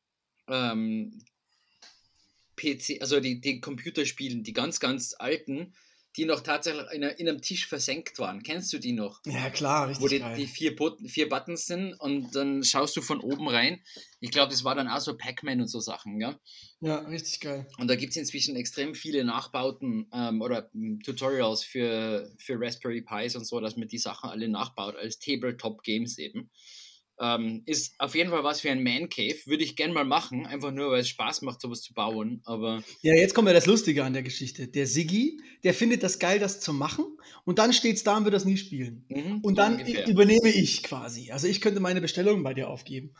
ähm, 0.47 1.21
PC, 2.55 3.01
also 3.01 3.19
die, 3.19 3.41
die 3.41 3.59
Computerspielen, 3.61 4.43
die 4.43 4.53
ganz, 4.53 4.79
ganz 4.79 5.15
alten, 5.17 5.73
die 6.17 6.25
noch 6.25 6.41
tatsächlich 6.41 6.85
in, 6.91 7.03
einem 7.03 7.41
Tisch 7.41 7.67
versenkt 7.67 8.19
waren. 8.19 8.41
Kennst 8.41 8.71
du 8.71 8.77
die 8.77 8.93
noch? 8.93 9.19
Ja, 9.25 9.49
klar, 9.49 9.89
richtig 9.89 10.03
wo 10.03 10.07
die, 10.07 10.23
die 10.37 10.47
vier, 10.47 10.75
But 10.75 10.99
vier 11.05 11.27
Buttons 11.27 11.65
sind 11.65 11.93
und 11.93 12.33
dann 12.35 12.63
schaust 12.63 12.95
du 12.95 13.01
von 13.01 13.19
oben 13.19 13.47
rein. 13.49 13.81
Ich 14.21 14.31
glaube, 14.31 14.51
das 14.51 14.63
war 14.63 14.75
dann 14.75 14.87
auch 14.87 15.01
so 15.01 15.17
Pac-Man 15.17 15.61
und 15.61 15.67
so 15.67 15.79
Sachen, 15.79 16.19
ja. 16.21 16.39
ja, 16.79 16.99
richtig 16.99 17.41
geil. 17.41 17.67
Und 17.77 17.89
da 17.89 17.95
gibt 17.95 18.11
es 18.11 18.17
inzwischen 18.17 18.55
extrem 18.55 18.95
viele 18.95 19.25
Nachbauten 19.25 20.07
ähm, 20.13 20.41
oder 20.41 20.69
m, 20.73 21.01
Tutorials 21.03 21.63
für, 21.63 22.31
für 22.37 22.55
Raspberry 22.57 23.01
Pis 23.01 23.35
und 23.35 23.45
so, 23.45 23.59
dass 23.59 23.75
man 23.75 23.87
die 23.87 23.97
Sachen 23.97 24.29
alle 24.29 24.47
nachbaut 24.47 24.95
als 24.95 25.19
Tabletop-Games 25.19 26.17
eben. 26.17 26.49
Ähm, 27.19 27.63
ist 27.65 27.95
auf 27.99 28.13
jeden 28.13 28.29
Fall 28.29 28.43
was 28.43 28.59
für 28.61 28.69
ein 28.71 28.83
Man 28.83 29.07
Cave. 29.09 29.37
Würde 29.45 29.63
ich 29.63 29.75
gern 29.77 29.93
mal 29.93 30.03
machen, 30.03 30.45
einfach 30.45 30.71
nur, 30.71 30.91
weil 30.91 30.99
es 30.99 31.07
Spaß 31.09 31.43
macht, 31.43 31.61
sowas 31.61 31.81
zu 31.81 31.93
bauen. 31.93 32.41
Aber 32.45 32.83
Ja, 33.01 33.13
jetzt 33.15 33.33
kommt 33.33 33.47
ja 33.47 33.53
das 33.53 33.65
Lustige 33.67 34.03
an 34.03 34.11
der 34.13 34.23
Geschichte. 34.23 34.67
Der 34.67 34.85
Siggi, 34.85 35.39
der 35.63 35.73
findet 35.73 36.03
das 36.03 36.19
geil, 36.19 36.39
das 36.39 36.59
zu 36.59 36.73
machen. 36.73 37.05
Und 37.45 37.57
dann 37.57 37.71
steht's 37.71 38.03
da 38.03 38.17
und 38.17 38.25
wird 38.25 38.33
das 38.35 38.43
nie 38.45 38.57
spielen. 38.57 39.05
mhm, 39.07 39.39
Und 39.43 39.57
dann 39.57 39.73
ungefähr. 39.79 40.07
übernehme 40.07 40.49
ich 40.49 40.83
quasi. 40.83 41.31
Also 41.31 41.47
ich 41.47 41.61
könnte 41.61 41.79
meine 41.79 42.01
Bestellungen 42.01 42.43
bei 42.43 42.53
dir 42.53 42.69
aufgeben. 42.69 43.13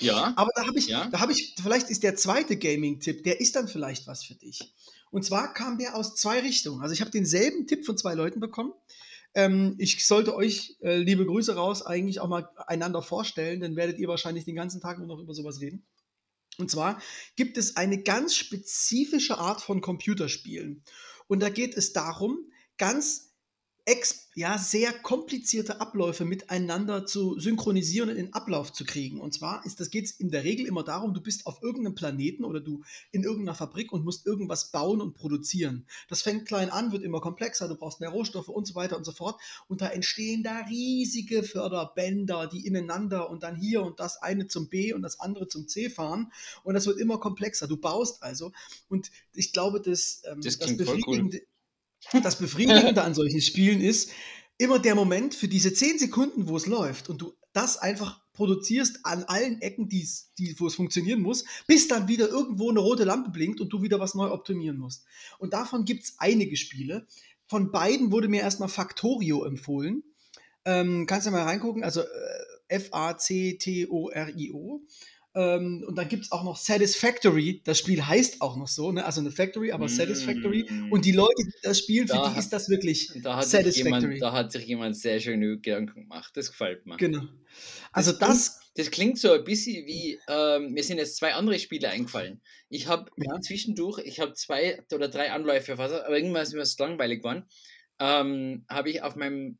Ja, 0.00 0.32
Aber 0.36 0.50
da 0.54 0.66
habe 0.66 0.78
ich, 0.78 0.86
Ja. 0.88 1.08
da 1.10 1.20
habe 1.20 1.32
ich, 1.32 1.54
vielleicht 1.62 1.88
ist 1.90 2.02
der 2.02 2.16
zweite 2.16 2.56
Gaming-Tipp, 2.56 3.22
der 3.24 3.40
ist 3.40 3.56
dann 3.56 3.68
vielleicht 3.68 4.06
was 4.06 4.24
für 4.24 4.34
dich. 4.34 4.74
Und 5.10 5.24
zwar 5.24 5.52
kam 5.52 5.78
der 5.78 5.94
aus 5.96 6.14
zwei 6.16 6.40
Richtungen. 6.40 6.80
Also 6.82 6.94
ich 6.94 7.00
habe 7.00 7.10
denselben 7.10 7.66
Tipp 7.66 7.84
von 7.84 7.96
zwei 7.98 8.14
Leuten 8.14 8.40
bekommen. 8.40 8.72
Ähm, 9.34 9.76
ich 9.78 10.06
sollte 10.06 10.34
euch, 10.34 10.76
äh, 10.82 10.98
liebe 10.98 11.24
Grüße 11.24 11.54
raus, 11.54 11.84
eigentlich 11.84 12.20
auch 12.20 12.28
mal 12.28 12.48
einander 12.66 13.02
vorstellen, 13.02 13.60
dann 13.60 13.76
werdet 13.76 13.98
ihr 13.98 14.08
wahrscheinlich 14.08 14.44
den 14.44 14.56
ganzen 14.56 14.80
Tag 14.80 14.98
nur 14.98 15.06
noch 15.08 15.20
über 15.20 15.34
sowas 15.34 15.60
reden. 15.60 15.86
Und 16.58 16.70
zwar 16.70 17.00
gibt 17.36 17.56
es 17.56 17.76
eine 17.76 18.02
ganz 18.02 18.36
spezifische 18.36 19.38
Art 19.38 19.62
von 19.62 19.80
Computerspielen. 19.80 20.84
Und 21.26 21.40
da 21.40 21.48
geht 21.48 21.76
es 21.76 21.92
darum, 21.92 22.50
ganz 22.76 23.31
ex 23.84 24.22
ja, 24.34 24.56
sehr 24.56 24.92
komplizierte 24.92 25.80
Abläufe 25.80 26.24
miteinander 26.24 27.04
zu 27.04 27.38
synchronisieren 27.38 28.08
und 28.08 28.16
in 28.16 28.32
Ablauf 28.32 28.72
zu 28.72 28.84
kriegen. 28.84 29.20
Und 29.20 29.34
zwar 29.34 29.66
ist 29.66 29.78
das 29.78 29.90
geht 29.90 30.06
es 30.06 30.12
in 30.12 30.30
der 30.30 30.44
Regel 30.44 30.66
immer 30.66 30.84
darum, 30.84 31.12
du 31.12 31.20
bist 31.20 31.46
auf 31.46 31.62
irgendeinem 31.62 31.94
Planeten 31.94 32.44
oder 32.44 32.60
du 32.60 32.82
in 33.10 33.24
irgendeiner 33.24 33.54
Fabrik 33.54 33.92
und 33.92 34.04
musst 34.04 34.24
irgendwas 34.24 34.70
bauen 34.70 35.02
und 35.02 35.14
produzieren. 35.14 35.86
Das 36.08 36.22
fängt 36.22 36.46
klein 36.46 36.70
an, 36.70 36.92
wird 36.92 37.02
immer 37.02 37.20
komplexer, 37.20 37.68
du 37.68 37.76
brauchst 37.76 38.00
mehr 38.00 38.08
Rohstoffe 38.08 38.48
und 38.48 38.66
so 38.66 38.74
weiter 38.74 38.96
und 38.96 39.04
so 39.04 39.12
fort. 39.12 39.38
Und 39.68 39.82
da 39.82 39.88
entstehen 39.88 40.42
da 40.42 40.60
riesige 40.68 41.42
Förderbänder, 41.42 42.46
die 42.46 42.66
ineinander 42.66 43.28
und 43.28 43.42
dann 43.42 43.56
hier 43.56 43.82
und 43.82 44.00
das 44.00 44.22
eine 44.22 44.46
zum 44.46 44.68
B 44.68 44.94
und 44.94 45.02
das 45.02 45.20
andere 45.20 45.48
zum 45.48 45.68
C 45.68 45.90
fahren. 45.90 46.32
Und 46.62 46.72
das 46.72 46.86
wird 46.86 46.98
immer 46.98 47.18
komplexer. 47.18 47.68
Du 47.68 47.76
baust 47.76 48.22
also. 48.22 48.52
Und 48.88 49.10
ich 49.34 49.52
glaube, 49.52 49.82
das, 49.82 50.22
ähm, 50.24 50.40
Das 50.40 50.58
das, 50.58 50.70
voll 50.70 51.00
cool. 51.06 51.42
Das 52.22 52.38
Befriedigende 52.38 53.02
an 53.02 53.14
solchen 53.14 53.40
Spielen 53.40 53.80
ist, 53.80 54.10
immer 54.58 54.78
der 54.78 54.94
Moment 54.94 55.34
für 55.34 55.48
diese 55.48 55.72
10 55.72 55.98
Sekunden, 55.98 56.48
wo 56.48 56.56
es 56.56 56.66
läuft 56.66 57.08
und 57.08 57.22
du 57.22 57.32
das 57.52 57.78
einfach 57.78 58.20
produzierst 58.32 59.00
an 59.04 59.24
allen 59.24 59.60
Ecken, 59.60 59.88
die's, 59.88 60.32
die, 60.38 60.54
wo 60.58 60.66
es 60.66 60.74
funktionieren 60.74 61.20
muss, 61.20 61.44
bis 61.66 61.88
dann 61.88 62.08
wieder 62.08 62.28
irgendwo 62.28 62.70
eine 62.70 62.80
rote 62.80 63.04
Lampe 63.04 63.30
blinkt 63.30 63.60
und 63.60 63.70
du 63.72 63.82
wieder 63.82 64.00
was 64.00 64.14
neu 64.14 64.30
optimieren 64.30 64.78
musst. 64.78 65.04
Und 65.38 65.52
davon 65.52 65.84
gibt 65.84 66.04
es 66.04 66.14
einige 66.18 66.56
Spiele. 66.56 67.06
Von 67.46 67.70
beiden 67.70 68.10
wurde 68.10 68.28
mir 68.28 68.40
erstmal 68.40 68.70
Factorio 68.70 69.44
empfohlen. 69.44 70.02
Ähm, 70.64 71.06
kannst 71.06 71.26
du 71.26 71.30
mal 71.30 71.42
reingucken, 71.42 71.84
also 71.84 72.00
äh, 72.00 72.06
F-A-C-T-O-R-I-O. 72.68 74.80
Ähm, 75.34 75.82
und 75.86 75.96
dann 75.96 76.08
gibt 76.08 76.24
es 76.24 76.32
auch 76.32 76.44
noch 76.44 76.56
Satisfactory. 76.56 77.62
Das 77.64 77.78
Spiel 77.78 78.04
heißt 78.06 78.42
auch 78.42 78.56
noch 78.56 78.68
so, 78.68 78.92
ne? 78.92 79.04
also 79.04 79.20
eine 79.20 79.30
Factory, 79.30 79.72
aber 79.72 79.88
Satisfactory. 79.88 80.66
Mm. 80.68 80.92
Und 80.92 81.04
die 81.06 81.12
Leute, 81.12 81.42
die 81.44 81.52
das 81.62 81.78
spielen, 81.78 82.06
für 82.06 82.14
Da 82.14 82.28
die 82.28 82.30
hat- 82.32 82.38
ist 82.38 82.52
das 82.52 82.68
wirklich 82.68 83.10
da 83.22 83.40
Satisfactory. 83.42 84.00
jemand, 84.14 84.22
da 84.22 84.32
hat 84.32 84.52
sich 84.52 84.66
jemand 84.66 84.96
sehr 84.96 85.20
schöne 85.20 85.58
Gedanken 85.58 86.02
gemacht. 86.02 86.32
Das 86.36 86.50
gefällt 86.50 86.84
mir. 86.84 86.96
Genau. 86.98 87.24
Also 87.92 88.12
Das 88.12 88.18
das, 88.20 88.60
Das 88.74 88.90
klingt 88.90 89.18
so 89.18 89.30
ein 89.32 89.44
bisschen 89.44 89.86
wie, 89.86 90.18
ähm, 90.28 90.72
mir 90.72 90.82
sind 90.82 90.96
jetzt 90.98 91.16
zwei 91.16 91.34
andere 91.34 91.58
Spiele 91.58 91.88
eingefallen. 91.90 92.40
Ich 92.70 92.86
habe 92.86 93.10
Ja. 93.18 93.38
zwischendurch, 93.40 93.98
ich 94.04 94.18
habe 94.20 94.32
zwei 94.34 94.82
oder 94.92 95.08
drei 95.08 95.30
Anläufe, 95.30 95.72
aber 95.74 96.08
irgendwann 96.08 96.42
ist 96.42 96.52
mir 96.54 96.60
das 96.60 96.78
langweilig 96.78 97.18
geworden, 97.20 97.44
ähm, 97.98 98.64
habe 98.70 98.88
ich 98.90 99.02
auf 99.02 99.14
meinem, 99.16 99.58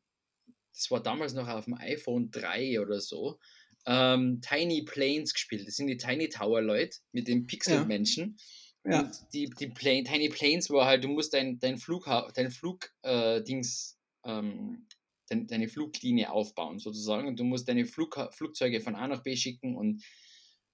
das 0.73 0.89
war 0.89 1.01
damals 1.03 1.33
noch 1.33 1.47
auf 1.47 1.65
dem 1.65 1.75
iPhone 1.75 2.31
3 2.31 2.79
oder 2.81 2.99
so, 2.99 3.39
ähm, 3.85 4.41
Tiny 4.41 4.83
Planes 4.83 5.33
gespielt. 5.33 5.67
Das 5.67 5.75
sind 5.75 5.87
die 5.87 5.97
Tiny 5.97 6.29
Tower 6.29 6.61
Leute 6.61 6.97
mit 7.11 7.27
den 7.27 7.45
Pixelmenschen. 7.47 8.37
Ja. 8.85 9.01
Und 9.01 9.11
die, 9.33 9.49
die 9.49 9.67
Plane, 9.67 10.03
Tiny 10.03 10.29
Planes 10.29 10.69
war 10.69 10.85
halt, 10.85 11.03
du 11.03 11.07
musst 11.07 11.33
dein, 11.33 11.59
dein 11.59 11.77
Flug, 11.77 12.05
dein 12.35 12.51
Flug, 12.51 12.89
äh, 13.03 13.41
Dings, 13.41 13.97
ähm, 14.25 14.87
dein, 15.29 15.47
deine 15.47 15.69
Fluglinie 15.69 16.31
aufbauen 16.31 16.79
sozusagen 16.79 17.27
und 17.27 17.39
du 17.39 17.45
musst 17.45 17.67
deine 17.67 17.85
Flug, 17.85 18.17
Flugzeuge 18.31 18.81
von 18.81 18.95
A 18.95 19.07
nach 19.07 19.23
B 19.23 19.35
schicken 19.37 19.77
und 19.77 20.03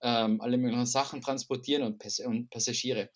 ähm, 0.01 0.41
alle 0.41 0.57
möglichen 0.57 0.85
Sachen 0.85 1.21
transportieren 1.21 1.83
und, 1.83 1.99
Pass 1.99 2.19
und 2.19 2.49
Passagiere. 2.49 3.09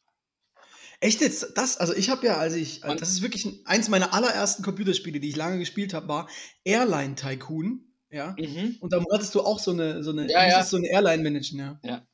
echt 1.00 1.22
jetzt, 1.22 1.54
das, 1.56 1.78
also 1.78 1.96
ich 1.96 2.10
habe 2.10 2.26
ja, 2.28 2.38
als 2.38 2.54
ich, 2.54 2.84
Und- 2.84 3.02
das 3.02 3.10
ist 3.10 3.22
wirklich 3.22 3.46
ein, 3.46 3.62
eins 3.66 3.90
meiner 3.90 4.14
allerersten 4.14 4.64
Computerspiele, 4.64 5.20
die 5.20 5.30
ich 5.30 5.36
lange 5.36 5.60
gespielt 5.60 5.94
habe, 5.94 6.08
war 6.08 6.30
Airline 6.66 7.16
Tycoon. 7.16 7.93
Ja. 8.14 8.36
Mhm. 8.38 8.78
Und 8.80 8.94
da 8.94 9.04
hattest 9.12 9.34
du 9.36 9.42
auch 9.42 9.58
so 9.60 9.72
eine, 9.72 10.04
so 10.04 10.12
eine, 10.12 10.30
Ja, 10.32 10.48
ja. 10.48 10.64
so 10.64 10.78
eine 10.78 10.88
Airline 10.88 11.24
managen, 11.24 11.60
ja. 11.84 12.06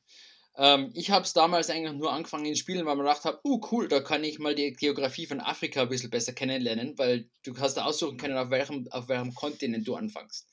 Ähm, 0.56 0.90
ich 0.94 1.10
habe 1.10 1.24
es 1.24 1.32
damals 1.32 1.70
eigentlich 1.70 1.92
nur 1.92 2.12
angefangen 2.12 2.44
in 2.46 2.56
Spielen, 2.56 2.84
weil 2.86 2.96
man 2.96 3.06
gedacht 3.06 3.24
habe, 3.24 3.38
uh 3.44 3.60
cool, 3.70 3.86
da 3.88 4.00
kann 4.00 4.24
ich 4.24 4.38
mal 4.38 4.54
die 4.54 4.72
Geografie 4.72 5.26
von 5.26 5.40
Afrika 5.40 5.82
ein 5.82 5.88
bisschen 5.88 6.10
besser 6.10 6.32
kennenlernen, 6.32 6.94
weil 6.98 7.28
du 7.44 7.56
hast 7.58 7.74
da 7.76 7.84
aussuchen 7.84 8.16
können, 8.16 8.36
auf 8.36 8.50
welchem, 8.50 8.88
auf 8.90 9.08
welchem 9.08 9.34
Kontinent 9.34 9.86
du 9.86 9.94
anfängst. 9.94 10.48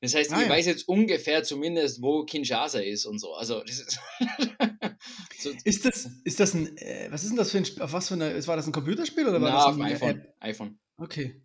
Das 0.00 0.14
heißt, 0.14 0.32
Ah, 0.32 0.40
ich 0.42 0.46
ja. 0.48 0.52
weiß 0.52 0.66
jetzt 0.66 0.86
ungefähr 0.86 1.42
zumindest, 1.44 2.02
wo 2.02 2.24
Kinshasa 2.24 2.78
ist 2.80 3.06
und 3.06 3.18
so. 3.18 3.34
Also 3.34 3.62
das 3.64 3.78
ist 3.80 3.98
so, 5.40 5.50
Ist 5.64 5.84
das, 5.86 6.08
ist 6.24 6.40
das 6.40 6.54
ein, 6.54 6.76
äh, 6.76 7.08
was 7.10 7.22
ist 7.22 7.30
denn 7.30 7.36
das 7.38 7.50
für 7.50 7.58
ein, 7.58 7.66
auf 7.80 7.92
was 7.92 8.08
für 8.08 8.14
eine, 8.14 8.46
war 8.46 8.56
das 8.56 8.66
ein 8.66 8.72
Computerspiel 8.72 9.26
oder 9.26 9.40
war 9.40 9.50
na, 9.50 9.56
das 9.56 9.64
auf 9.64 9.72
ein 9.74 9.78
dem 9.78 9.86
iPhone. 9.86 10.10
App? 10.20 10.34
iPhone. 10.40 10.78
Okay. 10.98 11.43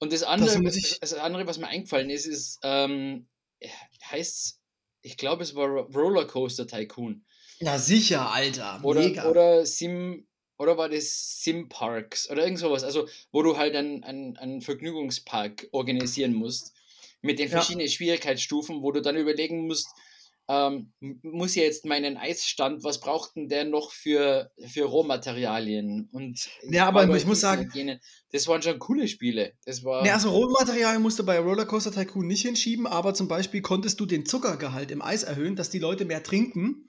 Und 0.00 0.12
das 0.12 0.22
andere, 0.24 0.58
muss 0.60 0.76
ich- 0.76 0.98
das 0.98 1.14
andere, 1.14 1.46
was 1.46 1.58
mir 1.58 1.68
eingefallen 1.68 2.10
ist, 2.10 2.26
ist, 2.26 2.58
ähm, 2.62 3.28
heißt, 4.10 4.58
ich 5.02 5.16
glaube, 5.16 5.42
es 5.42 5.54
war 5.54 5.66
Ro- 5.68 5.88
Rollercoaster 5.94 6.66
Tycoon. 6.66 7.24
Ja, 7.60 7.78
sicher, 7.78 8.32
Alter. 8.32 8.80
Oder, 8.82 9.00
Mega. 9.02 9.28
oder 9.28 9.64
Sim, 9.66 10.26
oder 10.58 10.76
war 10.78 10.88
das 10.88 11.40
Sim 11.42 11.68
Parks 11.68 12.28
oder 12.30 12.42
irgend 12.44 12.58
sowas, 12.58 12.82
also 12.82 13.08
wo 13.32 13.42
du 13.42 13.56
halt 13.56 13.74
einen, 13.76 14.02
einen, 14.02 14.36
einen 14.38 14.60
Vergnügungspark 14.62 15.68
organisieren 15.72 16.32
musst 16.34 16.72
mit 17.20 17.38
den 17.38 17.46
Ja. 17.50 17.58
verschiedenen 17.58 17.88
Schwierigkeitsstufen, 17.88 18.82
wo 18.82 18.92
du 18.92 19.02
dann 19.02 19.16
überlegen 19.16 19.66
musst, 19.66 19.88
ähm, 20.50 20.92
muss 21.22 21.54
ja 21.54 21.62
jetzt 21.62 21.84
meinen 21.86 22.16
Eisstand, 22.16 22.82
was 22.82 22.98
braucht 22.98 23.36
denn 23.36 23.48
der 23.48 23.64
noch 23.64 23.92
für, 23.92 24.50
für 24.66 24.82
Rohmaterialien? 24.84 26.08
Und 26.10 26.48
Ja, 26.68 26.88
aber 26.88 27.08
ich 27.16 27.24
muss 27.24 27.40
sagen- 27.40 27.70
jenen. 27.72 28.00
das 28.32 28.48
waren 28.48 28.60
schon 28.60 28.80
coole 28.80 29.06
Spiele. 29.06 29.52
Das 29.64 29.84
war. 29.84 30.02
Ne, 30.02 30.12
also 30.12 30.30
Rohmaterial 30.30 30.98
musst 30.98 31.20
du 31.20 31.24
bei 31.24 31.38
Rollercoaster 31.38 31.92
Tycoon 31.92 32.26
nicht 32.26 32.42
hinschieben, 32.42 32.88
aber 32.88 33.14
zum 33.14 33.28
Beispiel 33.28 33.62
konntest 33.62 34.00
du 34.00 34.06
den 34.06 34.26
Zuckergehalt 34.26 34.90
im 34.90 35.02
Eis 35.02 35.22
erhöhen, 35.22 35.54
dass 35.54 35.70
die 35.70 35.78
Leute 35.78 36.04
mehr 36.04 36.22
trinken. 36.24 36.88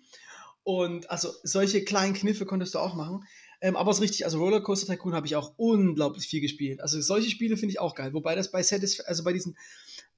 Und 0.64 1.10
also 1.10 1.30
solche 1.44 1.84
kleinen 1.84 2.14
Kniffe 2.14 2.46
konntest 2.46 2.76
du 2.76 2.80
auch 2.80 2.96
machen. 2.96 3.24
Ähm, 3.62 3.76
aber 3.76 3.92
es 3.92 3.98
ist 3.98 4.04
richtig, 4.04 4.26
also 4.26 4.40
Rollercoaster 4.40 4.88
Tycoon 4.88 5.14
habe 5.14 5.28
ich 5.28 5.36
auch 5.36 5.54
unglaublich 5.56 6.26
viel 6.26 6.42
gespielt. 6.42 6.82
Also 6.82 7.00
solche 7.00 7.30
Spiele 7.30 7.58
finde 7.58 7.74
ich 7.74 7.80
auch 7.80 7.94
geil. 7.94 8.14
Wobei 8.14 8.36
das 8.36 8.52
bei 8.52 8.64
Satisf 8.64 9.02
also 9.06 9.24
bei 9.24 9.34
diesen 9.34 9.56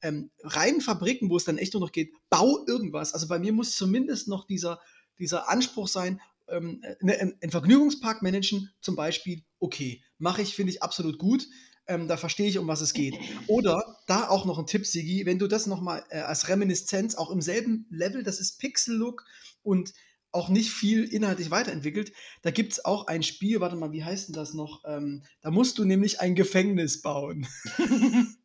ähm, 0.01 0.31
reinen 0.43 0.79
Fabriken, 0.79 1.29
wo 1.29 1.35
es 1.35 1.43
dann 1.43 1.57
echt 1.57 1.73
nur 1.73 1.81
noch 1.81 1.91
geht, 1.91 2.13
bau 2.29 2.65
irgendwas. 2.65 3.13
Also 3.13 3.27
bei 3.27 3.39
mir 3.39 3.51
muss 3.51 3.75
zumindest 3.75 4.29
noch 4.29 4.45
dieser, 4.45 4.79
dieser 5.19 5.49
Anspruch 5.49 5.89
sein, 5.89 6.21
ähm, 6.47 6.81
ne, 7.01 7.19
ein, 7.19 7.37
ein 7.41 7.51
Vergnügungspark 7.51 8.21
managen, 8.21 8.71
zum 8.81 8.95
Beispiel, 8.95 9.43
okay, 9.59 10.01
mache 10.17 10.41
ich, 10.41 10.55
finde 10.55 10.71
ich 10.71 10.81
absolut 10.81 11.17
gut. 11.17 11.47
Ähm, 11.85 12.07
da 12.07 12.15
verstehe 12.15 12.47
ich, 12.47 12.57
um 12.57 12.67
was 12.67 12.79
es 12.79 12.93
geht. 12.93 13.15
Oder 13.47 13.97
da 14.07 14.29
auch 14.29 14.45
noch 14.45 14.57
ein 14.57 14.67
Tipp, 14.67 14.85
Sigi, 14.85 15.25
wenn 15.25 15.37
du 15.37 15.47
das 15.47 15.67
nochmal 15.67 16.05
äh, 16.09 16.19
als 16.19 16.47
Reminiszenz 16.47 17.15
auch 17.15 17.29
im 17.29 17.41
selben 17.41 17.87
Level, 17.89 18.23
das 18.23 18.39
ist 18.39 18.57
Pixel-Look 18.59 19.25
und 19.63 19.93
auch 20.33 20.49
nicht 20.49 20.71
viel 20.71 21.03
inhaltlich 21.03 21.51
weiterentwickelt. 21.51 22.11
Da 22.41 22.51
gibt 22.51 22.73
es 22.73 22.83
auch 22.85 23.07
ein 23.07 23.23
Spiel, 23.23 23.59
warte 23.59 23.75
mal, 23.75 23.91
wie 23.91 24.03
heißt 24.03 24.27
denn 24.29 24.35
das 24.35 24.53
noch? 24.53 24.83
Ähm, 24.85 25.23
da 25.41 25.51
musst 25.51 25.77
du 25.77 25.85
nämlich 25.85 26.19
ein 26.21 26.35
Gefängnis 26.35 27.01
bauen. 27.01 27.47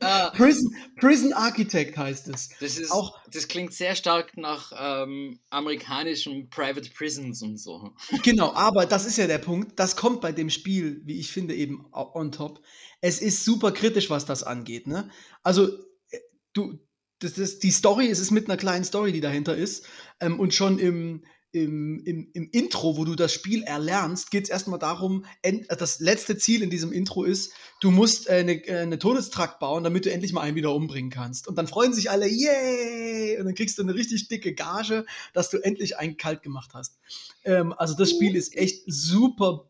Ah, 0.00 0.30
Prison, 0.36 0.74
Prison 1.00 1.32
Architect 1.32 1.96
heißt 1.96 2.28
es. 2.28 2.50
das, 2.60 2.78
ist, 2.78 2.90
Auch- 2.90 3.18
das 3.32 3.48
klingt 3.48 3.72
sehr 3.72 3.94
stark 3.94 4.36
nach 4.36 4.72
ähm, 4.78 5.40
amerikanischen 5.50 6.48
Private 6.50 6.90
Prisons 6.90 7.42
und 7.42 7.56
so. 7.58 7.92
Genau, 8.22 8.52
aber 8.52 8.86
das 8.86 9.06
ist 9.06 9.16
ja 9.16 9.26
der 9.26 9.38
Punkt. 9.38 9.78
Das 9.78 9.96
kommt 9.96 10.20
bei 10.20 10.32
dem 10.32 10.50
Spiel, 10.50 11.00
wie 11.04 11.18
ich 11.18 11.32
finde, 11.32 11.54
eben 11.54 11.86
on 11.92 12.30
top. 12.30 12.62
Es 13.00 13.20
ist 13.20 13.44
super 13.44 13.72
kritisch, 13.72 14.10
was 14.10 14.26
das 14.26 14.42
angeht. 14.42 14.86
Ne? 14.86 15.10
Also, 15.42 15.68
äh, 16.10 16.18
du, 16.52 16.78
das 17.20 17.38
ist, 17.38 17.62
die 17.62 17.70
Story, 17.70 18.10
es 18.10 18.18
ist 18.18 18.30
mit 18.30 18.48
einer 18.48 18.56
kleinen 18.56 18.84
Story, 18.84 19.12
die 19.12 19.20
dahinter 19.20 19.56
ist. 19.56 19.86
Ähm, 20.20 20.40
und 20.40 20.54
schon 20.54 20.78
im, 20.78 21.22
im, 21.52 22.02
im, 22.04 22.30
im 22.32 22.48
Intro, 22.50 22.96
wo 22.96 23.04
du 23.04 23.14
das 23.14 23.32
Spiel 23.32 23.62
erlernst, 23.62 24.30
geht 24.30 24.44
es 24.44 24.50
erstmal 24.50 24.78
darum, 24.78 25.24
end, 25.42 25.68
äh, 25.70 25.76
das 25.76 26.00
letzte 26.00 26.38
Ziel 26.38 26.62
in 26.62 26.70
diesem 26.70 26.92
Intro 26.92 27.24
ist, 27.24 27.52
du 27.80 27.90
musst 27.90 28.28
äh, 28.28 28.36
eine, 28.36 28.52
äh, 28.66 28.78
eine 28.78 28.98
Todestrakt 28.98 29.58
bauen, 29.58 29.84
damit 29.84 30.06
du 30.06 30.12
endlich 30.12 30.32
mal 30.32 30.42
einen 30.42 30.56
wieder 30.56 30.74
umbringen 30.74 31.10
kannst. 31.10 31.46
Und 31.46 31.56
dann 31.56 31.66
freuen 31.66 31.92
sich 31.92 32.10
alle, 32.10 32.26
yay! 32.26 33.38
Und 33.38 33.44
dann 33.46 33.54
kriegst 33.54 33.78
du 33.78 33.82
eine 33.82 33.94
richtig 33.94 34.28
dicke 34.28 34.54
Gage, 34.54 35.04
dass 35.34 35.50
du 35.50 35.58
endlich 35.58 35.98
einen 35.98 36.16
kalt 36.16 36.42
gemacht 36.42 36.70
hast. 36.72 36.98
Ähm, 37.44 37.74
also 37.74 37.94
das 37.94 38.10
Spiel 38.10 38.34
ist 38.34 38.56
echt 38.56 38.84
super 38.86 39.68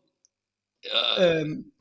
ähm, 1.17 1.71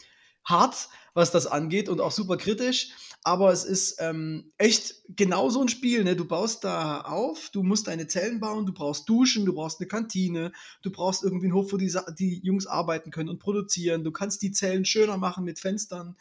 hart, 0.44 0.88
was 1.14 1.30
das 1.30 1.46
angeht 1.46 1.88
und 1.88 2.00
auch 2.00 2.12
super 2.12 2.37
kritisch. 2.37 2.90
Aber 3.22 3.52
es 3.52 3.64
ist 3.64 3.96
ähm, 4.00 4.50
echt 4.56 5.02
genau 5.09 5.50
so 5.50 5.61
ein 5.61 5.68
Spiel. 5.68 6.04
Ne? 6.04 6.16
Du 6.16 6.24
baust 6.24 6.64
da 6.64 7.02
auf, 7.02 7.50
du 7.50 7.62
musst 7.62 7.87
deine 7.87 8.06
Zellen 8.06 8.40
bauen, 8.40 8.64
du 8.64 8.72
brauchst 8.72 9.09
Duschen, 9.09 9.44
du 9.44 9.52
brauchst 9.52 9.78
eine 9.78 9.88
Kantine, 9.88 10.52
du 10.83 10.90
brauchst 10.90 11.22
irgendwie 11.22 11.46
einen 11.46 11.54
Hof, 11.54 11.70
wo 11.72 11.76
die, 11.76 11.92
die 12.18 12.40
Jungs 12.42 12.66
arbeiten 12.66 13.11
können 13.11 13.28
und 13.28 13.38
produzieren. 13.38 14.04
Du 14.04 14.11
kannst 14.11 14.40
die 14.40 14.52
Zellen 14.52 14.87
schöner 14.87 15.18
machen 15.18 15.44
mit 15.44 15.59
Fenstern 15.59 16.16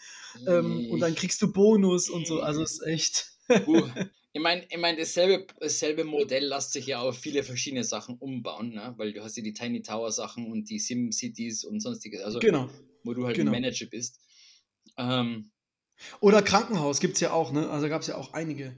ähm, 0.45 0.89
und 0.91 0.99
dann 0.99 1.15
kriegst 1.15 1.41
du 1.41 1.53
Bonus 1.53 2.09
und 2.09 2.27
so. 2.27 2.41
Also 2.41 2.63
es 2.63 2.73
ist 2.73 2.85
echt. 2.85 3.31
Uh, 3.65 3.87
ich 4.33 4.41
meine, 4.41 4.65
ich 4.69 4.77
mein, 4.77 4.97
dasselbe, 4.97 5.47
dasselbe 5.57 6.03
Modell 6.03 6.47
lässt 6.47 6.73
sich 6.73 6.87
ja 6.87 6.99
auf 6.99 7.17
viele 7.17 7.43
verschiedene 7.43 7.85
Sachen 7.85 8.17
umbauen, 8.17 8.73
ne? 8.73 8.93
weil 8.97 9.13
du 9.13 9.23
hast 9.23 9.37
ja 9.37 9.43
die 9.43 9.53
Tiny 9.53 9.81
Tower 9.83 10.11
Sachen 10.11 10.51
und 10.51 10.69
die 10.69 10.79
Sim 10.79 11.13
Cities 11.13 11.63
und 11.63 11.79
sonstiges, 11.79 12.21
also 12.21 12.39
Genau. 12.39 12.69
wo 13.05 13.13
du 13.13 13.25
halt 13.25 13.37
genau. 13.37 13.51
ein 13.51 13.61
Manager 13.61 13.85
bist. 13.85 14.19
Ähm, 14.97 15.51
Oder 16.19 16.41
Krankenhaus 16.41 16.99
gibt 16.99 17.15
es 17.15 17.19
ja 17.21 17.31
auch, 17.31 17.51
ne? 17.51 17.69
Also 17.69 17.89
gab 17.89 18.01
es 18.01 18.07
ja 18.07 18.15
auch 18.15 18.33
einige. 18.33 18.75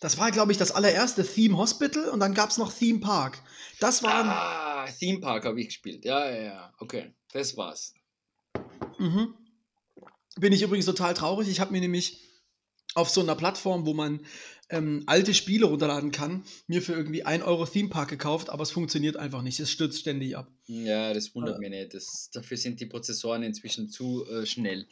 Das 0.00 0.18
war, 0.18 0.30
glaube 0.30 0.52
ich, 0.52 0.58
das 0.58 0.72
allererste 0.72 1.26
Theme 1.26 1.56
Hospital 1.56 2.10
und 2.10 2.20
dann 2.20 2.34
gab 2.34 2.50
es 2.50 2.58
noch 2.58 2.72
Theme 2.72 3.00
Park. 3.00 3.38
Das 3.80 4.02
waren. 4.02 4.28
ah, 4.28 4.86
Theme 4.98 5.20
Park 5.20 5.44
habe 5.46 5.60
ich 5.60 5.68
gespielt. 5.68 6.04
Ja, 6.04 6.28
ja, 6.30 6.42
ja. 6.42 6.74
Okay, 6.78 7.14
das 7.32 7.56
war's. 7.56 7.94
Mhm. 8.98 9.34
Bin 10.38 10.52
ich 10.52 10.62
übrigens 10.62 10.84
total 10.84 11.14
traurig. 11.14 11.48
Ich 11.48 11.60
habe 11.60 11.72
mir 11.72 11.80
nämlich 11.80 12.25
auf 12.96 13.10
so 13.10 13.20
einer 13.20 13.34
Plattform, 13.36 13.86
wo 13.86 13.94
man 13.94 14.20
ähm, 14.68 15.04
alte 15.06 15.34
Spiele 15.34 15.66
runterladen 15.66 16.10
kann, 16.10 16.42
mir 16.66 16.82
für 16.82 16.92
irgendwie 16.94 17.22
1 17.24 17.44
Euro 17.44 17.66
Theme 17.66 17.88
Park 17.88 18.08
gekauft, 18.08 18.50
aber 18.50 18.62
es 18.64 18.70
funktioniert 18.72 19.16
einfach 19.16 19.42
nicht. 19.42 19.60
Es 19.60 19.70
stürzt 19.70 20.00
ständig 20.00 20.36
ab. 20.36 20.50
Ja, 20.66 21.14
das 21.14 21.34
wundert 21.34 21.56
Äh. 21.56 21.60
mich 21.60 21.70
nicht. 21.70 21.94
Das, 21.94 22.30
dafür 22.32 22.56
sind 22.56 22.80
die 22.80 22.86
Prozessoren 22.86 23.42
inzwischen 23.44 23.88
zu 23.88 24.26
äh, 24.28 24.44
schnell. 24.46 24.86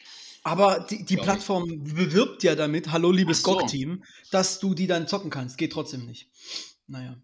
Aber 0.44 0.86
die, 0.88 0.98
die 0.98 1.14
Glaub 1.14 1.18
ich. 1.18 1.24
Plattform 1.24 1.82
bewirbt 1.84 2.42
ja 2.44 2.54
damit, 2.54 2.92
hallo 2.92 3.10
liebes 3.10 3.42
so. 3.42 3.56
GOG-Team, 3.56 4.04
dass 4.30 4.60
du 4.60 4.74
die 4.74 4.86
dann 4.86 5.08
zocken 5.08 5.30
kannst. 5.30 5.58
Geht 5.58 5.72
trotzdem 5.72 6.06
nicht. 6.06 6.28
Naja. 6.86 7.16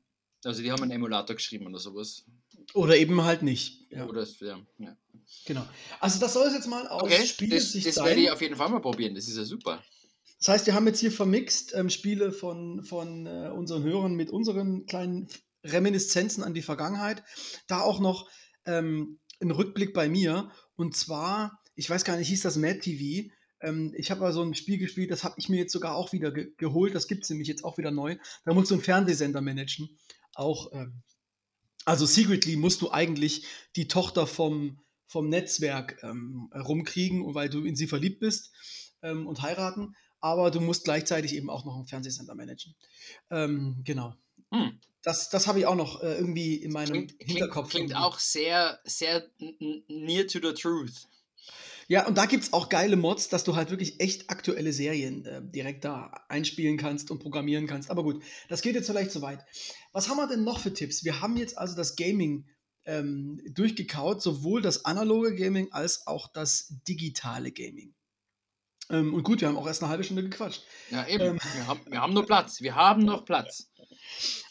Also 0.42 0.62
die 0.62 0.72
haben 0.72 0.82
einen 0.82 0.92
Emulator 0.92 1.36
geschrieben 1.36 1.66
oder 1.66 1.78
sowas. 1.78 2.24
Oder 2.72 2.96
eben 2.96 3.22
halt 3.22 3.42
nicht. 3.42 3.86
Ja, 3.90 4.06
Oder, 4.06 4.26
ja, 4.40 4.58
ja. 4.78 4.96
genau. 5.44 5.66
Also 6.00 6.18
das 6.18 6.32
soll 6.32 6.46
es 6.46 6.54
jetzt 6.54 6.66
mal 6.68 6.88
aus 6.88 7.02
Okay, 7.02 7.16
das, 7.18 7.28
Spielesicht 7.28 7.86
das 7.86 7.96
sein. 7.96 8.06
werde 8.06 8.20
ich 8.22 8.30
auf 8.30 8.40
jeden 8.40 8.56
Fall 8.56 8.70
mal 8.70 8.80
probieren. 8.80 9.14
Das 9.14 9.28
ist 9.28 9.36
ja 9.36 9.44
super. 9.44 9.82
Das 10.40 10.48
heißt, 10.48 10.66
wir 10.66 10.74
haben 10.74 10.86
jetzt 10.86 11.00
hier 11.00 11.12
vermixt 11.12 11.74
ähm, 11.74 11.90
Spiele 11.90 12.32
von, 12.32 12.82
von 12.82 13.26
äh, 13.26 13.50
unseren 13.54 13.82
Hörern 13.82 14.14
mit 14.14 14.30
unseren 14.30 14.86
kleinen 14.86 15.28
Reminiszenzen 15.64 16.42
an 16.42 16.54
die 16.54 16.62
Vergangenheit. 16.62 17.22
Da 17.68 17.82
auch 17.82 18.00
noch 18.00 18.30
ähm, 18.64 19.20
ein 19.40 19.50
Rückblick 19.50 19.92
bei 19.92 20.08
mir. 20.08 20.50
Und 20.76 20.96
zwar, 20.96 21.60
ich 21.74 21.88
weiß 21.88 22.04
gar 22.04 22.16
nicht, 22.16 22.28
hieß 22.28 22.40
das 22.40 22.56
Mad 22.56 22.80
TV. 22.80 23.30
Ähm, 23.60 23.92
ich 23.94 24.10
habe 24.10 24.22
mal 24.22 24.32
so 24.32 24.42
ein 24.42 24.54
Spiel 24.54 24.78
gespielt, 24.78 25.10
das 25.10 25.24
habe 25.24 25.34
ich 25.36 25.50
mir 25.50 25.58
jetzt 25.58 25.72
sogar 25.72 25.94
auch 25.94 26.12
wieder 26.12 26.32
ge 26.32 26.52
geholt. 26.56 26.94
Das 26.94 27.06
gibt 27.06 27.24
es 27.24 27.30
nämlich 27.30 27.48
jetzt 27.48 27.62
auch 27.62 27.76
wieder 27.76 27.90
neu. 27.90 28.16
Da 28.46 28.54
musst 28.54 28.70
du 28.70 28.76
einen 28.76 28.84
Fernsehsender 28.84 29.42
managen. 29.42 29.98
Auch, 30.34 30.72
ähm, 30.72 31.02
also 31.84 32.06
secretly 32.06 32.56
musst 32.56 32.80
du 32.80 32.90
eigentlich 32.90 33.46
die 33.76 33.88
Tochter 33.88 34.26
vom, 34.26 34.80
vom 35.06 35.28
Netzwerk 35.28 36.02
ähm, 36.02 36.50
rumkriegen, 36.54 37.34
weil 37.34 37.50
du 37.50 37.64
in 37.64 37.76
sie 37.76 37.86
verliebt 37.86 38.20
bist 38.20 38.54
ähm, 39.02 39.26
und 39.26 39.42
heiraten 39.42 39.94
aber 40.20 40.50
du 40.50 40.60
musst 40.60 40.84
gleichzeitig 40.84 41.34
eben 41.34 41.50
auch 41.50 41.64
noch 41.64 41.76
einen 41.76 41.86
Fernsehsender 41.86 42.34
managen. 42.34 42.74
Ähm, 43.30 43.82
genau. 43.84 44.14
Hm. 44.52 44.78
Das, 45.02 45.30
das 45.30 45.46
habe 45.46 45.60
ich 45.60 45.66
auch 45.66 45.76
noch 45.76 46.02
äh, 46.02 46.14
irgendwie 46.16 46.56
in 46.56 46.72
meinem 46.72 47.06
Klingt, 47.06 47.14
Hinterkopf. 47.20 47.70
klingt 47.70 47.90
irgendwie. 47.90 48.04
auch 48.04 48.18
sehr, 48.18 48.80
sehr 48.84 49.24
near 49.88 50.26
to 50.26 50.40
the 50.42 50.52
truth. 50.52 51.08
Ja, 51.88 52.06
und 52.06 52.16
da 52.18 52.26
gibt 52.26 52.44
es 52.44 52.52
auch 52.52 52.68
geile 52.68 52.96
Mods, 52.96 53.30
dass 53.30 53.42
du 53.42 53.56
halt 53.56 53.70
wirklich 53.70 53.98
echt 53.98 54.30
aktuelle 54.30 54.72
Serien 54.72 55.24
äh, 55.24 55.42
direkt 55.42 55.84
da 55.84 56.12
einspielen 56.28 56.76
kannst 56.76 57.10
und 57.10 57.18
programmieren 57.18 57.66
kannst. 57.66 57.90
Aber 57.90 58.04
gut, 58.04 58.22
das 58.48 58.62
geht 58.62 58.76
jetzt 58.76 58.86
vielleicht 58.86 59.10
zu 59.10 59.22
weit. 59.22 59.44
Was 59.92 60.08
haben 60.08 60.18
wir 60.18 60.28
denn 60.28 60.44
noch 60.44 60.60
für 60.60 60.72
Tipps? 60.72 61.02
Wir 61.02 61.20
haben 61.20 61.36
jetzt 61.36 61.58
also 61.58 61.74
das 61.74 61.96
Gaming 61.96 62.46
ähm, 62.84 63.40
durchgekaut, 63.50 64.22
sowohl 64.22 64.62
das 64.62 64.84
analoge 64.84 65.34
Gaming 65.34 65.72
als 65.72 66.06
auch 66.06 66.28
das 66.28 66.72
digitale 66.86 67.50
Gaming. 67.50 67.94
Ähm, 68.90 69.14
und 69.14 69.22
gut, 69.22 69.40
wir 69.40 69.48
haben 69.48 69.56
auch 69.56 69.66
erst 69.66 69.82
eine 69.82 69.90
halbe 69.90 70.04
Stunde 70.04 70.24
gequatscht. 70.24 70.62
Ja, 70.90 71.06
eben. 71.06 71.24
Ähm. 71.24 71.40
Wir, 71.54 71.66
haben, 71.66 71.80
wir 71.86 72.00
haben 72.00 72.12
noch 72.12 72.26
Platz. 72.26 72.60
Wir 72.60 72.74
haben 72.74 73.04
noch 73.04 73.24
Platz. 73.24 73.70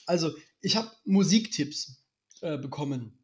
Also, 0.06 0.32
ich 0.62 0.76
habe 0.76 0.90
Musiktipps 1.06 2.02
äh, 2.42 2.58
bekommen. 2.58 3.20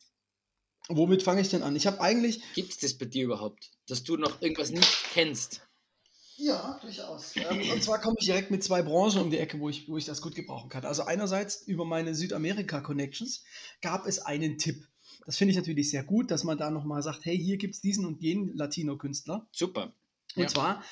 Womit 0.88 1.24
fange 1.24 1.42
ich 1.42 1.50
denn 1.50 1.64
an? 1.64 1.76
Ich 1.76 1.88
habe 1.88 2.02
eigentlich. 2.02 2.42
Gibt 2.54 2.72
es 2.72 2.78
das 2.80 2.94
bei 2.98 3.06
dir 3.06 3.24
überhaupt? 3.24 3.72
Dass 3.88 4.04
du 4.04 4.18
noch 4.18 4.42
irgendwas 4.42 4.70
nicht 4.70 4.88
kennst? 5.14 5.62
Ja, 6.38 6.78
durchaus. 6.82 7.34
Ähm, 7.38 7.72
und 7.72 7.82
zwar 7.82 8.02
komme 8.02 8.18
ich 8.20 8.26
direkt 8.26 8.52
mit 8.52 8.62
zwei 8.62 8.82
Branchen 8.82 9.22
um 9.22 9.32
die 9.32 9.38
Ecke, 9.38 9.60
wo 9.60 9.70
ich, 9.70 9.88
wo 9.88 9.98
ich 9.98 10.04
das 10.04 10.22
gut 10.22 10.36
gebrauchen 10.36 10.70
kann. 10.70 10.86
Also, 10.86 11.04
einerseits 11.04 11.62
über 11.62 11.86
meine 11.86 12.14
Südamerika-Connections 12.14 13.44
gab 13.82 14.06
es 14.06 14.20
einen 14.20 14.58
Tipp. 14.58 14.86
Das 15.26 15.38
finde 15.38 15.52
ich 15.52 15.58
natürlich 15.58 15.90
sehr 15.90 16.04
gut, 16.04 16.30
dass 16.30 16.44
man 16.44 16.58
da 16.58 16.70
nochmal 16.70 17.02
sagt: 17.02 17.26
hey, 17.26 17.38
hier 17.38 17.58
gibt 17.58 17.76
es 17.76 17.82
diesen 17.82 18.06
und 18.06 18.22
jenen 18.22 18.56
Latino-Künstler. 18.56 19.48
Super. 19.54 19.94
Und 20.36 20.44
Ja. 20.44 20.50
zwar 20.50 20.84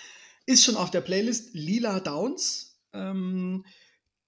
ist 0.45 0.63
schon 0.63 0.75
auf 0.75 0.91
der 0.91 1.01
Playlist 1.01 1.53
Lila 1.53 1.99
Downs. 1.99 2.79
Ähm, 2.93 3.65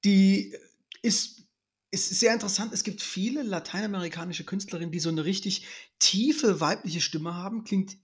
die 0.03 0.55
ist, 1.01 1.43
ist 1.91 2.09
sehr 2.19 2.33
interessant. 2.33 2.73
Es 2.73 2.83
gibt 2.83 3.01
viele 3.01 3.43
lateinamerikanische 3.43 4.43
Künstlerinnen, 4.45 4.91
die 4.91 4.99
so 4.99 5.09
eine 5.09 5.25
richtig 5.25 5.65
tiefe 5.99 6.59
weibliche 6.59 7.01
Stimme 7.01 7.35
haben. 7.35 7.63
Klingt 7.63 7.97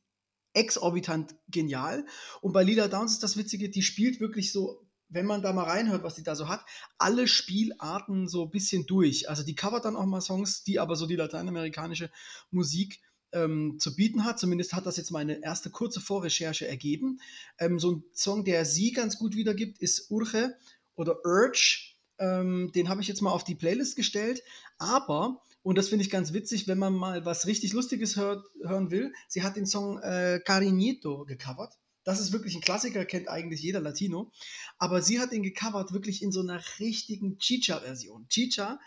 exorbitant 0.54 1.36
genial. 1.48 2.06
Und 2.42 2.54
bei 2.54 2.64
Lila 2.64 2.88
Downs 2.88 3.14
ist 3.14 3.24
das 3.24 3.38
Witzige, 3.38 3.70
die 3.70 3.82
spielt 3.82 4.20
wirklich 4.20 4.52
so, 4.52 4.86
wenn 5.08 5.26
man 5.26 5.42
da 5.42 5.54
mal 5.54 5.64
reinhört, 5.64 6.04
was 6.04 6.16
die 6.16 6.24
da 6.24 6.36
so 6.36 6.48
hat, 6.48 6.66
alle 6.98 7.28
Spielarten 7.28 8.28
so 8.28 8.46
ein 8.46 8.52
bisschen 8.52 8.86
durch. 8.86 9.30
Also 9.30 9.44
die 9.44 9.56
covert 9.56 9.86
dann 9.86 9.96
auch 9.96 10.06
mal 10.06 10.22
Songs, 10.22 10.64
die 10.64 10.80
aber 10.80 10.96
so 10.96 11.06
die 11.06 11.16
lateinamerikanische 11.16 12.12
Musik 12.50 13.02
ähm, 13.34 13.78
zu 13.80 13.96
bieten 13.96 14.24
hat. 14.24 14.40
Zumindest 14.40 14.74
hat 14.74 14.86
das 14.86 14.98
jetzt 14.98 15.12
meine 15.12 15.44
erste 15.44 15.70
kurze 15.70 16.02
Vorrecherche 16.02 16.68
ergeben. 16.68 17.20
Ähm, 17.58 17.80
so 17.80 17.92
ein 17.92 18.04
Song, 18.14 18.44
der 18.44 18.66
sie 18.66 18.92
ganz 18.92 19.18
gut 19.18 19.36
wiedergibt, 19.36 19.80
ist 19.80 20.12
Urge 20.12 20.56
oder 20.96 21.26
Urge. 21.26 21.94
Ähm, 22.20 22.72
den 22.74 22.90
habe 22.90 23.02
ich 23.02 23.08
jetzt 23.08 23.22
mal 23.22 23.32
auf 23.32 23.44
die 23.44 23.56
Playlist 23.56 23.96
gestellt. 23.96 24.44
Aber, 24.78 25.42
und 25.64 25.78
das 25.78 25.90
finde 25.90 26.06
ich 26.06 26.12
ganz 26.12 26.34
witzig, 26.34 26.68
wenn 26.68 26.78
man 26.78 26.94
mal 26.94 27.26
was 27.26 27.48
richtig 27.48 27.74
Lustiges 27.74 28.16
hört, 28.16 28.46
hören 28.62 28.92
will, 28.92 29.14
sie 29.28 29.44
hat 29.44 29.56
den 29.56 29.66
Song 29.66 30.00
äh, 30.00 30.40
Cariñito 30.46 31.26
gecovert. 31.26 31.78
Das 32.04 32.20
ist 32.20 32.32
wirklich 32.32 32.56
ein 32.56 32.62
Klassiker, 32.62 33.06
kennt 33.06 33.30
eigentlich 33.30 33.62
jeder 33.62 33.80
Latino. 33.80 34.32
Aber 34.80 35.04
sie 35.04 35.20
hat 35.20 35.32
den 35.32 35.44
gecovert 35.44 35.94
wirklich 35.94 36.24
in 36.24 36.32
so 36.32 36.42
einer 36.42 36.62
richtigen 36.80 37.38
Chicha-Version. 37.38 38.28
Chicha 38.28 38.80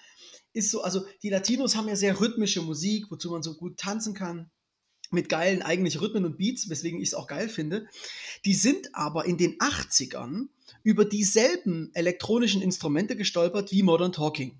ist 0.55 0.71
so, 0.71 0.83
also 0.83 1.05
die 1.23 1.29
Latinos 1.29 1.77
haben 1.77 1.89
ja 1.89 1.97
sehr 1.97 2.21
rhythmische 2.21 2.63
Musik, 2.63 3.11
wozu 3.11 3.31
man 3.31 3.43
so 3.43 3.55
gut 3.55 3.77
tanzen 3.77 4.15
kann, 4.15 4.51
mit 5.11 5.29
geilen 5.29 5.63
eigentlich 5.63 6.01
Rhythmen 6.01 6.25
und 6.25 6.39
Beats, 6.39 6.71
weswegen 6.71 7.01
ich 7.01 7.09
es 7.09 7.15
auch 7.15 7.27
geil 7.27 7.49
finde. 7.49 7.89
Die 8.45 8.55
sind 8.55 8.95
aber 8.95 9.25
in 9.27 9.37
den 9.37 9.59
80ern 9.59 10.47
über 10.83 11.05
dieselben 11.05 11.91
elektronischen 11.95 12.63
Instrumente 12.63 13.17
gestolpert 13.17 13.73
wie 13.73 13.83
Modern 13.83 14.13
Talking. 14.13 14.59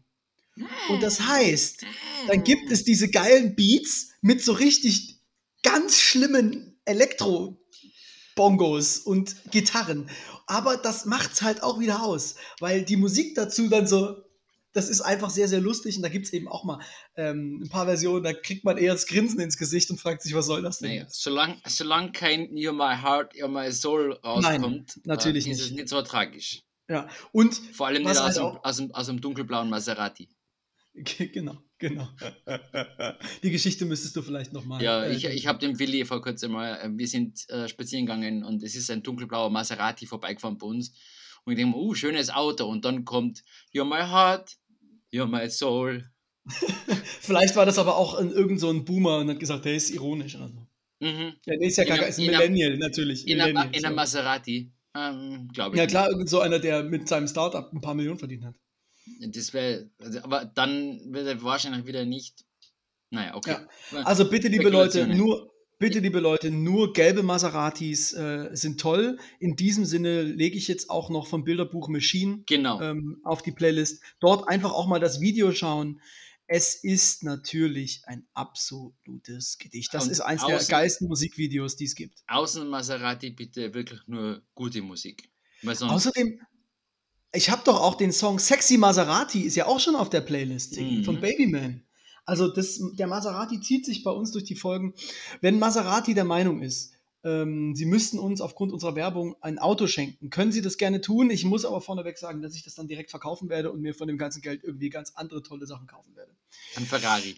Und 0.89 1.03
das 1.03 1.21
heißt, 1.21 1.85
dann 2.29 2.45
gibt 2.45 2.71
es 2.71 2.85
diese 2.85 3.11
geilen 3.11 3.57
Beats 3.57 4.11
mit 4.21 4.41
so 4.43 4.53
richtig 4.53 5.19
ganz 5.63 5.99
schlimmen 5.99 6.79
Elektro-Bongos 6.85 8.99
und 8.99 9.51
Gitarren. 9.51 10.09
Aber 10.47 10.77
das 10.77 11.07
macht's 11.07 11.43
halt 11.43 11.63
auch 11.63 11.81
wieder 11.81 12.05
aus, 12.05 12.37
weil 12.61 12.85
die 12.85 12.97
Musik 12.97 13.35
dazu 13.35 13.69
dann 13.69 13.89
so, 13.89 14.24
das 14.75 14.89
ist 14.89 15.01
einfach 15.01 15.31
sehr, 15.31 15.49
sehr 15.49 15.61
lustig 15.61 15.97
und 15.97 16.03
da 16.03 16.09
gibt 16.09 16.27
es 16.27 16.33
eben 16.33 16.49
auch 16.49 16.65
mal 16.65 16.81
ähm, 17.17 17.63
ein 17.63 17.69
paar 17.71 17.87
Versionen, 17.87 18.23
da 18.23 18.33
kriegt 18.33 18.65
man 18.65 18.77
eher 18.77 18.93
das 18.93 19.07
Grinsen 19.07 19.41
ins 19.41 19.57
Gesicht 19.57 19.89
und 19.91 19.99
fragt 19.99 20.23
sich, 20.23 20.35
was 20.35 20.47
soll 20.47 20.63
das 20.63 20.81
denn? 20.81 20.91
Naja, 20.91 21.07
solange 21.09 21.57
solang 21.67 22.13
kein 22.13 22.51
You're 22.51 22.73
My 22.73 23.01
Heart, 23.01 23.35
You're 23.35 23.49
My 23.49 23.73
Soul 23.73 24.13
rauskommt, 24.25 25.01
natürlich 25.05 25.47
äh, 25.47 25.53
ist 25.53 25.59
nicht. 25.59 25.71
es 25.71 25.77
nicht 25.77 25.89
so 25.89 26.03
tragisch. 26.03 26.65
Ja, 26.89 27.09
und 27.33 27.55
Vor 27.55 27.87
allem 27.87 28.03
nicht 28.03 28.11
aus, 28.11 28.21
halt 28.21 28.37
dem, 28.37 28.59
aus, 28.63 28.77
dem, 28.77 28.95
aus 28.95 29.07
dem 29.07 29.21
dunkelblauen 29.21 29.71
Maserati. 29.71 30.29
genau, 30.93 31.57
genau. 31.79 32.09
Die 33.43 33.51
Geschichte 33.51 33.87
müsstest 33.87 34.17
du 34.17 34.23
vielleicht 34.23 34.53
nochmal. 34.53 34.83
Ja, 34.83 35.09
ich, 35.09 35.25
ich 35.25 35.47
habe 35.47 35.59
den 35.59 35.79
Willi 35.79 36.05
vor 36.05 36.21
kurzem 36.21 36.53
mal, 36.53 36.77
äh, 36.77 36.91
wir 36.93 37.09
sind 37.09 37.49
äh, 37.49 37.69
spazieren 37.69 38.07
gegangen 38.07 38.45
und 38.45 38.63
es 38.63 38.75
ist 38.75 38.91
ein 38.91 39.03
dunkelblauer 39.03 39.51
Maserati 39.51 40.07
vorbeigefahren 40.07 40.59
bei 40.59 40.67
uns. 40.67 40.93
Und 41.45 41.53
ich 41.53 41.59
denke 41.59 41.77
mir, 41.77 41.83
uh, 41.83 41.95
schönes 41.95 42.31
Auto. 42.31 42.67
Und 42.67 42.85
dann 42.85 43.05
kommt 43.05 43.43
You're 43.73 43.85
My 43.85 44.09
Heart, 44.09 44.57
You're 45.15 45.27
My 45.29 45.49
Soul. 45.49 46.11
Vielleicht 47.21 47.55
war 47.57 47.65
das 47.67 47.79
aber 47.79 47.97
auch 47.97 48.19
in 48.19 48.31
irgend 48.33 48.59
so 48.61 48.69
ein 48.71 48.85
Boomer 48.85 49.19
und 49.19 49.31
hat 49.31 49.39
gesagt, 49.39 49.65
der 49.65 49.75
ist 49.77 49.91
ironisch 49.91 50.35
oder 50.35 50.49
so. 50.49 50.67
Mhm. 51.01 51.35
Ja, 51.47 51.57
nee, 51.57 51.69
ist 51.69 51.77
ja 51.77 51.85
In 51.85 51.89
gar 51.89 51.99
einem- 51.99 52.09
ist 52.09 52.19
ein 52.19 52.25
in 52.25 52.35
einem- 52.35 52.53
Millennial, 52.53 52.79
natürlich. 52.79 53.29
In, 53.29 53.41
einem. 53.41 53.95
Maserati, 53.95 54.73
ähm, 54.97 55.49
glaube 55.53 55.77
ich. 55.77 55.81
Ja, 55.81 55.87
klar, 55.87 56.11
irgend 56.11 56.29
so 56.29 56.41
einer, 56.41 56.59
der 56.59 56.83
mit 56.83 57.09
seinem 57.09 57.29
Startup 57.29 57.73
ein 57.73 57.81
paar 57.81 57.95
Millionen 57.95 58.19
verdient 58.19 58.45
hat. 58.45 58.57
Das 59.21 59.53
wäre, 59.53 59.91
also, 59.99 60.21
aber 60.23 60.45
dann 60.47 61.01
wird 61.13 61.27
er 61.27 61.43
wahrscheinlich 61.43 61.87
wieder 61.87 62.05
nicht. 62.05 62.45
Naja, 63.11 63.35
okay. 63.37 63.57
Ja. 63.93 64.03
Also 64.03 64.29
bitte, 64.29 64.49
liebe 64.49 64.71
Leute, 64.71 65.07
nur, 65.07 65.54
Bitte, 65.79 65.99
liebe 65.99 66.21
Leute, 66.21 66.51
nur 66.51 66.93
gelbe 66.93 67.23
Maseratis 67.23 68.13
äh, 68.13 68.51
sind 68.53 68.81
toll. 68.81 69.19
In 69.41 69.57
diesem 69.57 69.85
Sinne 69.85 70.23
lege 70.23 70.57
ich 70.57 70.69
jetzt 70.69 70.89
auch 70.89 71.11
noch 71.11 71.27
vom 71.27 71.45
Bilderbuch 71.45 71.89
Machine 71.89 72.43
Genau. 72.47 72.81
ähm, 72.81 73.21
auf 73.25 73.43
die 73.43 73.53
Playlist. 73.53 74.03
Dort 74.21 74.49
einfach 74.49 74.73
auch 74.73 74.87
mal 74.87 75.01
das 75.01 75.21
Video 75.21 75.53
schauen. 75.53 76.01
Es 76.47 76.75
ist 76.85 77.23
natürlich 77.25 78.03
ein 78.05 78.27
absolutes 78.35 79.59
Gedicht. 79.59 79.93
Das 79.95 80.05
Und 80.05 80.11
ist 80.11 80.21
eins 80.21 80.45
der 80.47 80.61
außen- 80.61 80.71
geilsten 80.71 81.09
Musikvideos, 81.09 81.77
die 81.77 81.85
es 81.87 81.95
gibt. 81.95 82.23
Außen 82.29 82.69
Maserati 82.69 83.31
bitte 83.31 83.73
wirklich 83.75 84.01
nur 84.07 84.43
gute 84.55 84.83
Musik. 84.83 85.31
Außerdem, 85.67 86.41
ich 87.33 87.51
habe 87.51 87.63
doch 87.65 87.81
auch 87.81 87.95
den 87.97 88.13
Song 88.13 88.39
Sexy 88.39 88.77
Maserati, 88.77 89.41
ist 89.41 89.57
ja 89.57 89.67
auch 89.67 89.81
schon 89.81 89.97
auf 89.97 90.11
der 90.11 90.21
Playlist 90.21 90.79
Mhm. 90.79 91.05
von 91.05 91.21
Babyman. 91.21 91.83
Also 92.27 92.49
das, 92.49 92.81
der 92.95 93.07
Maserati 93.07 93.61
zieht 93.61 93.85
sich 93.85 94.03
bei 94.03 94.11
uns 94.11 94.33
durch 94.33 94.45
die 94.45 94.55
Folgen. 94.55 94.95
Wenn 95.41 95.59
Maserati 95.59 96.15
der 96.15 96.25
Meinung 96.25 96.63
ist, 96.63 96.93
ähm, 97.23 97.75
sie 97.75 97.87
müssten 97.87 98.19
uns 98.19 98.41
aufgrund 98.41 98.73
unserer 98.73 98.95
Werbung 98.97 99.35
ein 99.41 99.59
Auto 99.59 99.87
schenken, 99.87 100.31
können 100.31 100.53
sie 100.53 100.63
das 100.63 100.77
gerne 100.77 101.01
tun. 101.01 101.31
Ich 101.31 101.45
muss 101.45 101.65
aber 101.65 101.81
vorneweg 101.81 102.19
sagen, 102.19 102.43
dass 102.43 102.55
ich 102.55 102.63
das 102.63 102.75
dann 102.75 102.87
direkt 102.87 103.11
verkaufen 103.11 103.49
werde 103.49 103.73
und 103.73 103.81
mir 103.81 103.95
von 103.95 104.09
dem 104.09 104.19
ganzen 104.19 104.43
Geld 104.43 104.63
irgendwie 104.63 104.91
ganz 104.91 105.13
andere 105.15 105.43
tolle 105.43 105.67
Sachen 105.67 105.87
kaufen 105.87 106.15
werde. 106.17 106.33
ein 106.77 106.85
Ferrari. 106.85 107.37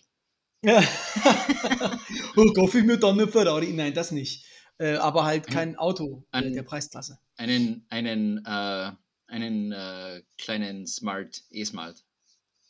Ja. 0.65 0.83
oh, 2.37 2.53
kaufe 2.53 2.79
ich 2.79 2.85
mir 2.85 2.99
dann 2.99 3.19
eine 3.19 3.29
Ferrari? 3.29 3.73
Nein, 3.73 3.95
das 3.95 4.11
nicht. 4.11 4.47
Äh, 4.79 4.97
aber 4.97 5.25
halt 5.25 5.47
kein 5.47 5.77
Auto 5.77 6.25
Ein- 6.31 6.53
der 6.53 6.63
Preisklasse. 6.63 7.19
Einen, 7.37 7.87
einen, 7.89 8.45
äh, 8.45 8.93
einen 9.27 9.73
äh, 9.73 10.23
kleinen 10.39 10.87
Smart, 10.87 11.43
E-Smart. 11.51 12.05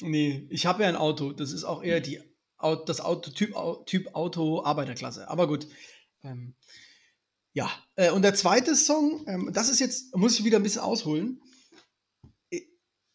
Nee, 0.02 0.46
ich 0.50 0.66
habe 0.66 0.82
ja 0.82 0.88
ein 0.88 0.96
Auto. 0.96 1.32
Das 1.32 1.52
ist 1.52 1.64
auch 1.64 1.82
eher 1.82 2.00
die, 2.00 2.20
das 2.86 3.00
Auto, 3.00 3.30
Typ, 3.30 3.54
typ 3.86 4.14
Auto 4.14 4.64
Arbeiterklasse. 4.64 5.28
Aber 5.28 5.46
gut. 5.46 5.66
Ähm, 6.22 6.54
ja, 7.52 7.70
äh, 7.94 8.10
und 8.10 8.22
der 8.22 8.34
zweite 8.34 8.76
Song, 8.76 9.24
ähm, 9.26 9.50
das 9.52 9.70
ist 9.70 9.80
jetzt, 9.80 10.14
muss 10.14 10.38
ich 10.38 10.44
wieder 10.44 10.58
ein 10.58 10.62
bisschen 10.62 10.82
ausholen. 10.82 11.40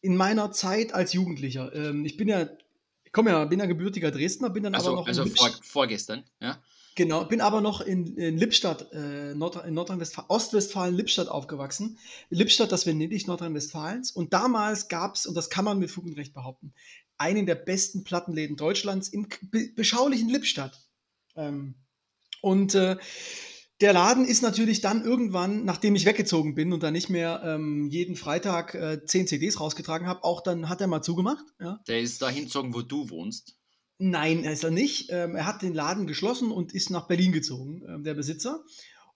In 0.02 0.16
meiner 0.16 0.52
Zeit 0.52 0.94
als 0.94 1.14
Jugendlicher. 1.14 1.74
Ähm, 1.76 2.06
ich 2.06 2.18
bin 2.18 2.28
ja, 2.28 2.50
ich 3.04 3.12
komme 3.12 3.30
ja, 3.30 3.46
bin 3.46 3.60
ja 3.60 3.68
gebürtiger 3.68 4.10
Dresdner, 4.10 4.50
bin 4.50 4.64
dann 4.64 4.74
aber 4.74 4.84
Also, 4.84 4.96
noch 4.96 5.08
also 5.08 5.26
vor, 5.28 5.52
vorgestern, 5.62 6.24
ja? 6.40 6.60
Genau, 6.96 7.26
bin 7.26 7.42
aber 7.42 7.62
noch 7.62 7.82
in, 7.82 8.16
in 8.18 8.38
Lippstadt, 8.38 8.92
äh, 8.92 9.34
Nord 9.34 9.66
in 9.66 9.74
Nordrhein-Westfalen, 9.74 10.30
Ostwestfalen, 10.30 10.96
Lippstadt 10.96 11.28
aufgewachsen. 11.28 11.98
Lippstadt, 12.30 12.72
das 12.72 12.86
Venedig 12.86 13.28
Nordrhein-Westfalens. 13.28 14.12
Und 14.12 14.34
damals 14.34 14.88
gab 14.88 15.16
es, 15.16 15.26
und 15.26 15.36
das 15.36 15.50
kann 15.50 15.66
man 15.66 15.80
mit 15.80 15.92
Fug 15.92 16.06
und 16.06 16.18
Recht 16.18 16.34
behaupten, 16.34 16.74
einen 17.18 17.46
der 17.46 17.56
besten 17.56 18.04
Plattenläden 18.04 18.58
Deutschlands 18.58 19.10
im 19.10 19.28
beschaulichen 19.76 20.30
Lippstadt. 20.30 20.80
Ähm, 21.36 21.76
und 22.42 22.76
äh, 22.76 22.98
der 23.82 23.94
Laden 23.94 24.26
ist 24.26 24.44
natürlich 24.44 24.82
dann 24.82 25.04
irgendwann, 25.04 25.66
nachdem 25.66 25.96
ich 25.96 26.06
weggezogen 26.06 26.56
bin 26.56 26.72
und 26.72 26.84
dann 26.84 26.94
nicht 26.94 27.10
mehr 27.10 27.42
ähm, 27.44 27.88
jeden 27.90 28.16
Freitag 28.16 28.76
äh, 28.76 29.04
10 29.04 29.28
CDs 29.28 29.60
rausgetragen 29.60 30.08
habe, 30.08 30.24
auch 30.24 30.42
dann 30.42 30.70
hat 30.70 30.82
er 30.82 30.88
mal 30.88 31.02
zugemacht. 31.02 31.44
Ja. 31.60 31.80
Der 31.88 32.00
ist 32.00 32.22
da 32.22 32.30
hinzogen, 32.30 32.74
wo 32.74 32.82
du 32.82 33.10
wohnst. 33.10 33.58
Nein, 34.04 34.44
ist 34.46 34.64
er 34.64 34.72
nicht. 34.72 35.12
Ähm, 35.12 35.36
er 35.36 35.46
hat 35.46 35.62
den 35.62 35.76
Laden 35.76 36.08
geschlossen 36.08 36.50
und 36.50 36.74
ist 36.74 36.90
nach 36.90 37.08
Berlin 37.08 37.32
gezogen, 37.32 37.84
ähm, 37.88 38.04
der 38.04 38.16
Besitzer. 38.16 38.64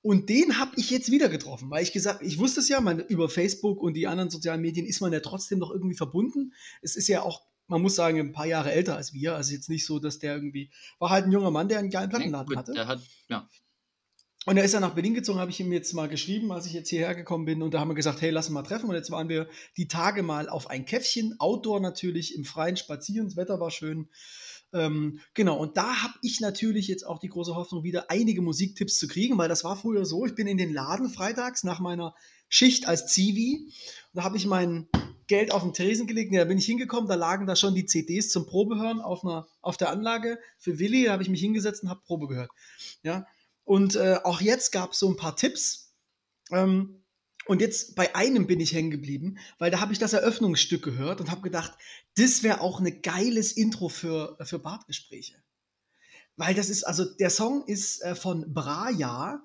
Und 0.03 0.29
den 0.29 0.59
habe 0.59 0.73
ich 0.75 0.91
jetzt 0.91 1.09
wieder 1.09 1.27
getroffen, 1.27 1.71
weil 1.71 1.81
ich 1.81 1.91
gesagt, 1.91 2.21
ich 2.21 2.37
wusste 2.37 2.59
es 2.59 2.69
ja, 2.69 2.79
man, 2.81 2.99
über 2.99 3.27
Facebook 3.27 3.81
und 3.81 3.95
die 3.95 4.05
anderen 4.05 4.29
sozialen 4.29 4.61
Medien 4.61 4.85
ist 4.85 5.01
man 5.01 5.11
ja 5.11 5.21
trotzdem 5.21 5.57
noch 5.57 5.71
irgendwie 5.71 5.95
verbunden. 5.95 6.53
Es 6.83 6.95
ist 6.95 7.07
ja 7.07 7.23
auch, 7.23 7.41
man 7.65 7.81
muss 7.81 7.95
sagen, 7.95 8.19
ein 8.19 8.31
paar 8.31 8.45
Jahre 8.45 8.71
älter 8.71 8.95
als 8.95 9.11
wir. 9.11 9.35
Also 9.35 9.53
jetzt 9.53 9.69
nicht 9.69 9.87
so, 9.87 9.97
dass 9.97 10.19
der 10.19 10.35
irgendwie, 10.35 10.69
war 10.99 11.09
halt 11.09 11.25
ein 11.25 11.31
junger 11.31 11.49
Mann, 11.49 11.67
der 11.67 11.79
einen 11.79 11.89
geilen 11.89 12.09
Nee, 12.09 12.17
Plattenladen 12.17 12.47
gut, 12.47 12.57
hatte. 12.57 12.87
hat, 12.87 13.01
ja. 13.27 13.49
Und 14.45 14.57
er 14.57 14.63
ist 14.63 14.73
ja 14.73 14.79
nach 14.79 14.93
Berlin 14.93 15.15
gezogen, 15.15 15.39
habe 15.39 15.49
ich 15.49 15.59
ihm 15.59 15.71
jetzt 15.71 15.93
mal 15.93 16.07
geschrieben, 16.07 16.51
als 16.51 16.67
ich 16.67 16.73
jetzt 16.73 16.89
hierher 16.89 17.15
gekommen 17.15 17.45
bin. 17.45 17.63
Und 17.63 17.73
da 17.73 17.79
haben 17.79 17.87
wir 17.87 17.95
gesagt, 17.95 18.21
hey, 18.21 18.29
lass 18.29 18.45
uns 18.45 18.53
mal 18.53 18.61
treffen. 18.61 18.87
Und 18.87 18.95
jetzt 18.95 19.09
waren 19.09 19.29
wir 19.29 19.49
die 19.77 19.87
Tage 19.87 20.21
mal 20.21 20.47
auf 20.47 20.69
ein 20.69 20.85
Käffchen, 20.85 21.39
Outdoor 21.39 21.79
natürlich, 21.79 22.35
im 22.35 22.45
Freien 22.45 22.77
spazieren. 22.77 23.25
Das 23.25 23.37
Wetter 23.37 23.59
war 23.59 23.71
schön. 23.71 24.07
Ähm, 24.75 25.21
genau, 25.33 25.57
und 25.57 25.77
da 25.77 26.03
habe 26.03 26.15
ich 26.21 26.41
natürlich 26.41 26.89
jetzt 26.89 27.07
auch 27.07 27.19
die 27.19 27.29
große 27.29 27.55
Hoffnung, 27.55 27.83
wieder 27.83 28.11
einige 28.11 28.41
Musiktipps 28.41 28.97
zu 28.97 29.07
kriegen, 29.07 29.37
weil 29.37 29.47
das 29.47 29.63
war 29.63 29.77
früher 29.77 30.05
so, 30.05 30.25
ich 30.25 30.35
bin 30.35 30.47
in 30.47 30.57
den 30.57 30.73
Laden 30.73 31.09
freitags 31.09 31.63
nach 31.63 31.79
meiner 31.79 32.13
Schicht 32.49 32.85
als 32.85 33.07
Zivi. 33.07 33.71
Da 34.13 34.23
habe 34.23 34.35
ich 34.35 34.45
mein 34.45 34.89
Geld 35.27 35.51
auf 35.51 35.63
den 35.63 35.73
Tresen 35.73 36.07
gelegt. 36.07 36.31
Nee, 36.31 36.39
da 36.39 36.45
bin 36.45 36.57
ich 36.57 36.65
hingekommen, 36.65 37.07
da 37.07 37.15
lagen 37.15 37.47
da 37.47 37.55
schon 37.55 37.73
die 37.73 37.85
CDs 37.85 38.29
zum 38.29 38.45
Probehören 38.45 38.99
auf, 38.99 39.23
einer, 39.23 39.47
auf 39.61 39.77
der 39.77 39.91
Anlage 39.91 40.39
für 40.57 40.77
Willi. 40.77 41.05
Da 41.05 41.13
habe 41.13 41.23
ich 41.23 41.29
mich 41.29 41.41
hingesetzt 41.41 41.81
und 41.83 41.89
habe 41.89 42.01
Probe 42.05 42.27
gehört. 42.27 42.51
Ja, 43.01 43.25
und 43.63 43.95
äh, 43.95 44.19
auch 44.25 44.41
jetzt 44.41 44.73
gab 44.73 44.91
es 44.91 44.99
so 44.99 45.09
ein 45.09 45.15
paar 45.15 45.37
Tipps. 45.37 45.93
Ähm, 46.51 47.04
und 47.47 47.61
jetzt 47.61 47.95
bei 47.95 48.15
einem 48.15 48.47
bin 48.47 48.59
ich 48.59 48.73
hängen 48.73 48.91
geblieben, 48.91 49.37
weil 49.59 49.71
da 49.71 49.79
habe 49.79 49.93
ich 49.93 49.99
das 49.99 50.13
Eröffnungsstück 50.13 50.83
gehört 50.83 51.21
und 51.21 51.29
habe 51.29 51.41
gedacht, 51.41 51.73
das 52.15 52.43
wäre 52.43 52.61
auch 52.61 52.79
ein 52.79 53.01
geiles 53.01 53.51
Intro 53.51 53.89
für, 53.89 54.37
für 54.41 54.59
Bartgespräche. 54.59 55.35
Weil 56.37 56.55
das 56.55 56.69
ist, 56.69 56.83
also 56.83 57.05
der 57.05 57.29
Song 57.29 57.65
ist 57.65 58.01
äh, 58.03 58.15
von 58.15 58.53
Braja, 58.53 59.41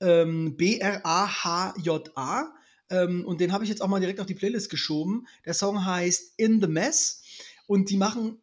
ähm, 0.00 0.56
B-R-A-H-J-A. 0.56 2.54
Ähm, 2.90 3.24
und 3.24 3.40
den 3.40 3.52
habe 3.52 3.64
ich 3.64 3.70
jetzt 3.70 3.82
auch 3.82 3.88
mal 3.88 4.00
direkt 4.00 4.20
auf 4.20 4.26
die 4.26 4.34
Playlist 4.34 4.70
geschoben. 4.70 5.26
Der 5.44 5.54
Song 5.54 5.84
heißt 5.84 6.34
In 6.36 6.60
the 6.60 6.66
Mess. 6.66 7.22
Und 7.66 7.90
die 7.90 7.96
machen 7.96 8.40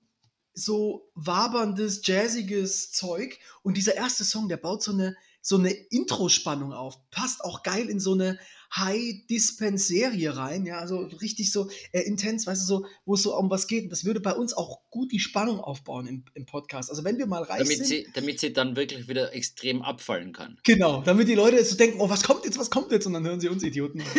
so 0.54 1.10
waberndes, 1.16 2.02
jazziges 2.06 2.92
Zeug. 2.92 3.40
Und 3.64 3.78
dieser 3.78 3.96
erste 3.96 4.24
Song, 4.24 4.48
der 4.48 4.58
baut 4.58 4.84
so 4.84 4.92
eine, 4.92 5.16
so 5.42 5.58
eine 5.58 5.72
Intro-Spannung 5.72 6.74
auf. 6.74 6.98
Passt 7.10 7.44
auch 7.44 7.64
geil 7.64 7.90
in 7.90 8.00
so 8.00 8.14
eine 8.14 8.38
High-Dispense-Serie 8.76 10.38
rein. 10.38 10.66
Ja, 10.66 10.80
also 10.80 11.00
richtig 11.00 11.52
so 11.52 11.70
äh, 11.92 12.02
intens, 12.02 12.48
weißt 12.48 12.62
du, 12.62 12.66
so, 12.66 12.86
wo 13.06 13.16
es 13.16 13.24
so 13.24 13.36
um 13.36 13.50
was 13.50 13.68
geht. 13.68 13.86
Und 13.86 13.90
das 13.90 14.06
würde 14.06 14.20
bei 14.20 14.34
uns 14.34 14.54
auch 14.54 14.82
gut 14.90 15.12
die 15.12 15.20
Spannung 15.20 15.60
aufbauen 15.60 16.08
im, 16.08 16.26
im 16.36 16.46
Podcast. 16.46 16.90
Also 16.90 17.04
wenn 17.04 17.18
wir 17.18 17.26
mal 17.26 17.44
reich 17.44 17.60
Damit 17.60 17.78
sind. 17.78 17.88
sie, 17.88 18.08
damit 18.14 18.40
sie 18.40 18.54
dann 18.54 18.76
wirklich 18.76 19.08
wieder 19.08 19.34
extrem 19.34 19.82
abfallen 19.82 20.32
kann. 20.32 20.58
Genau, 20.64 21.02
damit 21.02 21.28
die 21.28 21.36
Leute 21.36 21.64
so 21.66 21.76
denken, 21.76 22.00
oh, 22.00 22.10
was 22.10 22.24
kommt 22.24 22.46
jetzt, 22.46 22.58
was 22.58 22.70
kommt 22.70 22.92
jetzt? 22.92 23.06
Und 23.08 23.14
dann 23.14 23.26
hören 23.26 23.42
sie 23.42 23.50
uns 23.50 23.64
Idioten. 23.64 24.04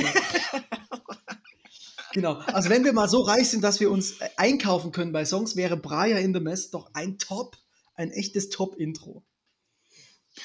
genau, 2.13 2.35
also 2.35 2.69
wenn 2.69 2.85
wir 2.85 2.93
mal 2.93 3.09
so 3.09 3.21
reich 3.23 3.49
sind, 3.49 3.65
dass 3.65 3.81
wir 3.81 3.91
uns 3.91 4.21
äh, 4.21 4.29
einkaufen 4.37 4.93
können 4.93 5.13
bei 5.13 5.25
Songs, 5.25 5.57
wäre 5.57 5.77
Briar 5.77 6.19
in 6.19 6.35
the 6.35 6.41
Mess 6.41 6.71
doch 6.71 6.91
ein 6.95 7.19
Top, 7.19 7.57
ein 7.95 8.11
echtes 8.11 8.51
Top-Intro. 8.51 9.25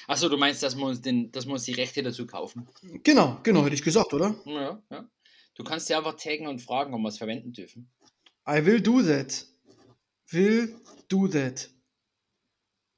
Achso, 0.07 0.29
du 0.29 0.37
meinst, 0.37 0.63
dass 0.63 0.75
wir 0.75 0.85
uns, 0.85 1.01
den, 1.01 1.31
dass 1.31 1.45
wir 1.45 1.53
uns 1.53 1.63
die 1.63 1.73
Rechte 1.73 2.03
dazu 2.03 2.27
kaufen? 2.27 2.67
Genau, 3.03 3.39
genau, 3.43 3.63
hätte 3.63 3.75
ich 3.75 3.83
gesagt, 3.83 4.13
oder? 4.13 4.35
Ja, 4.45 4.81
ja. 4.89 5.09
Du 5.55 5.63
kannst 5.63 5.89
ja 5.89 5.97
einfach 5.97 6.15
taggen 6.15 6.47
und 6.47 6.61
fragen, 6.61 6.93
ob 6.93 7.01
wir 7.01 7.07
es 7.07 7.17
verwenden 7.17 7.53
dürfen. 7.53 7.89
I 8.47 8.65
will 8.65 8.81
do 8.81 9.01
that. 9.01 9.45
Will 10.29 10.79
do 11.07 11.27
that. 11.27 11.69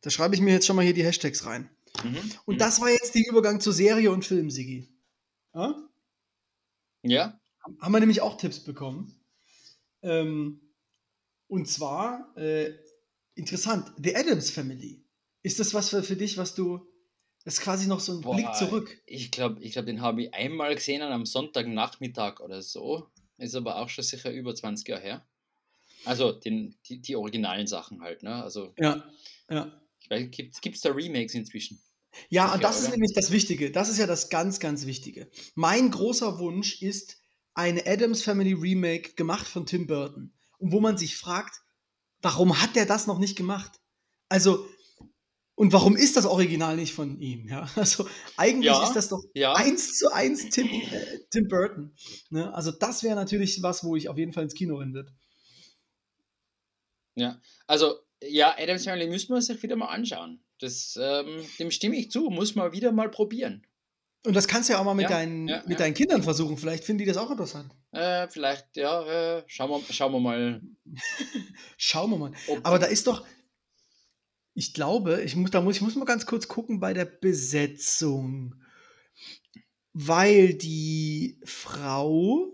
Da 0.01 0.09
schreibe 0.09 0.35
ich 0.35 0.41
mir 0.41 0.53
jetzt 0.53 0.65
schon 0.65 0.75
mal 0.75 0.83
hier 0.83 0.93
die 0.93 1.03
Hashtags 1.03 1.45
rein. 1.45 1.69
Mhm. 2.03 2.17
Und 2.45 2.55
mhm. 2.55 2.59
das 2.59 2.81
war 2.81 2.89
jetzt 2.89 3.15
der 3.15 3.27
Übergang 3.27 3.59
zu 3.59 3.71
Serie 3.71 4.11
und 4.11 4.25
Film, 4.25 4.49
Sigi. 4.49 4.87
Ja? 5.53 5.75
Ja? 7.03 7.39
haben 7.79 7.91
wir 7.91 7.99
nämlich 7.99 8.21
auch 8.21 8.37
Tipps 8.37 8.59
bekommen. 8.59 9.15
Ähm, 10.01 10.61
und 11.47 11.67
zwar, 11.67 12.35
äh, 12.37 12.73
interessant, 13.35 13.91
The 13.97 14.15
Adams 14.15 14.49
Family. 14.49 15.03
Ist 15.41 15.59
das 15.59 15.73
was 15.73 15.89
für, 15.89 16.03
für 16.03 16.15
dich, 16.15 16.37
was 16.37 16.55
du, 16.55 16.85
das 17.45 17.55
ist 17.55 17.61
quasi 17.61 17.87
noch 17.87 17.99
so 17.99 18.13
ein 18.13 18.21
Boah, 18.21 18.35
Blick 18.35 18.53
zurück. 18.55 19.01
Ich 19.05 19.31
glaube, 19.31 19.61
ich 19.63 19.71
glaub, 19.73 19.85
den 19.85 20.01
habe 20.01 20.23
ich 20.23 20.33
einmal 20.33 20.75
gesehen 20.75 21.01
am 21.01 21.25
Sonntagnachmittag 21.25 22.39
oder 22.41 22.61
so. 22.61 23.09
Ist 23.37 23.55
aber 23.55 23.77
auch 23.77 23.87
schon 23.89 24.03
sicher 24.03 24.31
über 24.31 24.53
20 24.53 24.87
Jahre 24.87 25.01
her. 25.01 25.27
Also 26.05 26.31
den, 26.31 26.75
die, 26.85 27.01
die 27.01 27.15
originalen 27.15 27.67
Sachen 27.67 28.01
halt, 28.01 28.23
ne? 28.23 28.43
Also, 28.43 28.73
Ja, 28.77 29.03
ja. 29.49 29.81
gibt 30.09 30.65
es 30.65 30.81
da 30.81 30.91
Remakes 30.91 31.33
inzwischen? 31.33 31.81
Ja, 32.29 32.45
Sicher, 32.45 32.55
und 32.55 32.63
das 32.63 32.77
ist 32.77 32.83
oder? 32.83 32.91
nämlich 32.91 33.13
das 33.13 33.31
Wichtige. 33.31 33.71
Das 33.71 33.89
ist 33.89 33.97
ja 33.97 34.07
das 34.07 34.29
ganz, 34.29 34.59
ganz 34.59 34.85
Wichtige. 34.85 35.29
Mein 35.55 35.91
großer 35.91 36.39
Wunsch 36.39 36.81
ist 36.81 37.17
eine 37.53 37.85
Adams 37.85 38.23
Family 38.23 38.53
Remake 38.53 39.13
gemacht 39.13 39.47
von 39.47 39.65
Tim 39.65 39.87
Burton. 39.87 40.33
Und 40.57 40.71
wo 40.71 40.79
man 40.79 40.97
sich 40.97 41.17
fragt, 41.17 41.61
warum 42.21 42.61
hat 42.61 42.75
der 42.75 42.85
das 42.85 43.07
noch 43.07 43.19
nicht 43.19 43.35
gemacht? 43.35 43.79
Also, 44.27 44.67
und 45.59 45.73
warum 45.73 45.97
ist 45.97 46.15
das 46.15 46.25
Original 46.25 46.77
nicht 46.77 46.93
von 46.93 47.19
ihm? 47.19 47.45
Ja, 47.49 47.67
also 47.75 48.07
eigentlich 48.37 48.67
Ja, 48.67 48.81
ist 48.81 48.93
das 48.95 49.09
doch 49.09 49.21
Ja. 49.33 49.53
eins 49.55 49.97
zu 49.97 50.09
eins 50.13 50.47
Tim, 50.49 50.67
äh, 50.67 51.19
Tim 51.31 51.49
Burton. 51.49 51.93
Ne? 52.29 52.53
Also 52.53 52.71
das 52.71 53.03
wäre 53.03 53.15
natürlich 53.15 53.61
was, 53.61 53.83
wo 53.83 53.97
ich 53.97 54.07
auf 54.07 54.17
jeden 54.17 54.31
Fall 54.31 54.43
ins 54.43 54.55
Kino 54.55 54.77
rennen 54.77 54.93
würde. 54.93 55.11
Ja, 57.15 57.41
also 57.67 57.95
ja, 58.23 58.55
Adams 58.57 58.85
Family 58.85 59.07
müssen 59.07 59.33
wir 59.33 59.41
sich 59.41 59.61
wieder 59.61 59.75
mal 59.75 59.87
anschauen. 59.87 60.41
Das, 60.59 60.97
ähm, 61.01 61.45
dem 61.59 61.71
stimme 61.71 61.97
ich 61.97 62.09
zu, 62.09 62.29
muss 62.29 62.55
man 62.55 62.71
wieder 62.71 62.93
mal 62.93 63.09
probieren. 63.11 63.65
Und 64.25 64.35
das 64.35 64.47
kannst 64.47 64.69
du 64.69 64.73
ja 64.73 64.79
auch 64.79 64.85
mal 64.85 64.93
mit, 64.93 65.03
Ja, 65.09 65.09
deinen, 65.09 65.47
ja, 65.49 65.57
mit 65.65 65.71
ja. 65.71 65.77
deinen 65.77 65.93
Kindern 65.93 66.23
versuchen. 66.23 66.57
Vielleicht 66.57 66.85
finden 66.85 66.99
die 66.99 67.05
das 67.05 67.17
auch 67.17 67.31
interessant. 67.31 67.73
Äh, 67.91 68.27
vielleicht, 68.29 68.77
ja, 68.77 69.37
äh, 69.37 69.43
schauen, 69.47 69.69
wir, 69.71 69.93
schauen 69.93 70.13
wir 70.13 70.19
mal. 70.21 70.61
Schauen 71.77 72.11
wir 72.11 72.17
mal. 72.17 72.31
Ob, 72.47 72.59
Aber 72.65 72.79
da 72.79 72.85
ist 72.87 73.07
doch. 73.07 73.25
Ich 74.59 74.73
glaube, 74.73 75.21
ich 75.21 75.37
muss, 75.37 75.51
da 75.51 75.61
muss, 75.61 75.77
ich 75.77 75.81
muss 75.81 75.95
mal 75.95 76.03
ganz 76.03 76.25
kurz 76.25 76.49
gucken 76.49 76.81
bei 76.81 76.93
der 76.93 77.05
Besetzung. 77.05 78.55
Weil 79.93 80.53
die 80.53 81.39
Frau, 81.45 82.51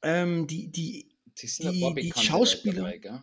ähm, 0.00 0.46
die, 0.46 0.70
die, 0.70 1.18
die, 1.42 1.92
die 1.96 2.12
Schauspieler, 2.16 2.84
dabei, 2.84 3.22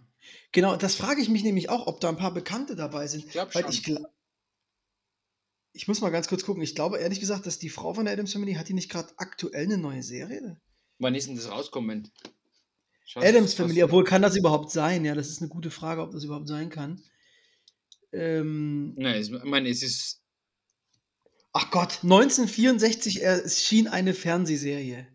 genau, 0.51 0.75
das 0.75 0.95
frage 0.95 1.21
ich 1.21 1.29
mich 1.29 1.45
nämlich 1.45 1.69
auch, 1.69 1.87
ob 1.87 2.01
da 2.01 2.09
ein 2.09 2.17
paar 2.17 2.33
Bekannte 2.33 2.75
dabei 2.75 3.07
sind. 3.07 3.23
Ich 3.23 3.31
glaube 3.31 3.53
Weil 3.53 3.63
schon. 3.63 3.71
ich, 3.71 3.79
gla- 3.79 4.09
ich 5.71 5.87
muss 5.87 6.01
mal 6.01 6.09
ganz 6.09 6.27
kurz 6.27 6.43
gucken. 6.43 6.63
Ich 6.63 6.75
glaube 6.75 6.97
ehrlich 6.97 7.21
gesagt, 7.21 7.45
dass 7.45 7.59
die 7.59 7.69
Frau 7.69 7.93
von 7.93 8.03
der 8.03 8.13
Adams 8.13 8.33
Family, 8.33 8.55
hat 8.55 8.67
die 8.67 8.73
nicht 8.73 8.91
gerade 8.91 9.13
aktuell 9.15 9.63
eine 9.63 9.77
neue 9.77 10.03
Serie? 10.03 10.59
Wann 10.99 11.15
ist 11.15 11.29
denn 11.29 11.37
das 11.37 11.49
rauskommen? 11.49 12.11
Schau- 13.05 13.21
Adams 13.21 13.51
schau- 13.51 13.63
Family, 13.63 13.83
obwohl 13.83 14.03
kann 14.03 14.21
das 14.21 14.35
überhaupt 14.35 14.71
sein? 14.71 15.05
Ja, 15.05 15.13
das 15.15 15.29
ist 15.29 15.39
eine 15.41 15.49
gute 15.49 15.71
Frage, 15.71 16.01
ob 16.01 16.11
das 16.11 16.23
überhaupt 16.23 16.47
sein 16.47 16.69
kann. 16.69 17.01
Ähm, 18.11 18.93
Nein, 18.97 19.21
ich 19.21 19.29
meine, 19.43 19.69
es 19.69 19.83
ist. 19.83 20.21
ach 21.53 21.69
Gott, 21.71 21.99
1964 22.03 23.21
erschien 23.21 23.87
eine 23.87 24.13
Fernsehserie. 24.13 25.07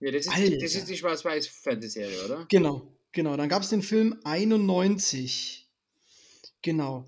Ja, 0.00 0.12
das 0.12 0.26
ist, 0.26 0.32
Alter. 0.32 0.50
die, 0.50 0.58
das 0.58 0.74
ist 0.74 0.88
die 0.88 0.96
Schwarz-Weiß-Fernsehserie, 0.96 2.24
oder? 2.24 2.46
Genau, 2.48 2.86
genau. 3.10 3.36
Dann 3.36 3.48
gab 3.48 3.62
es 3.62 3.70
den 3.70 3.82
Film 3.82 4.16
91. 4.24 5.68
Genau. 6.62 7.04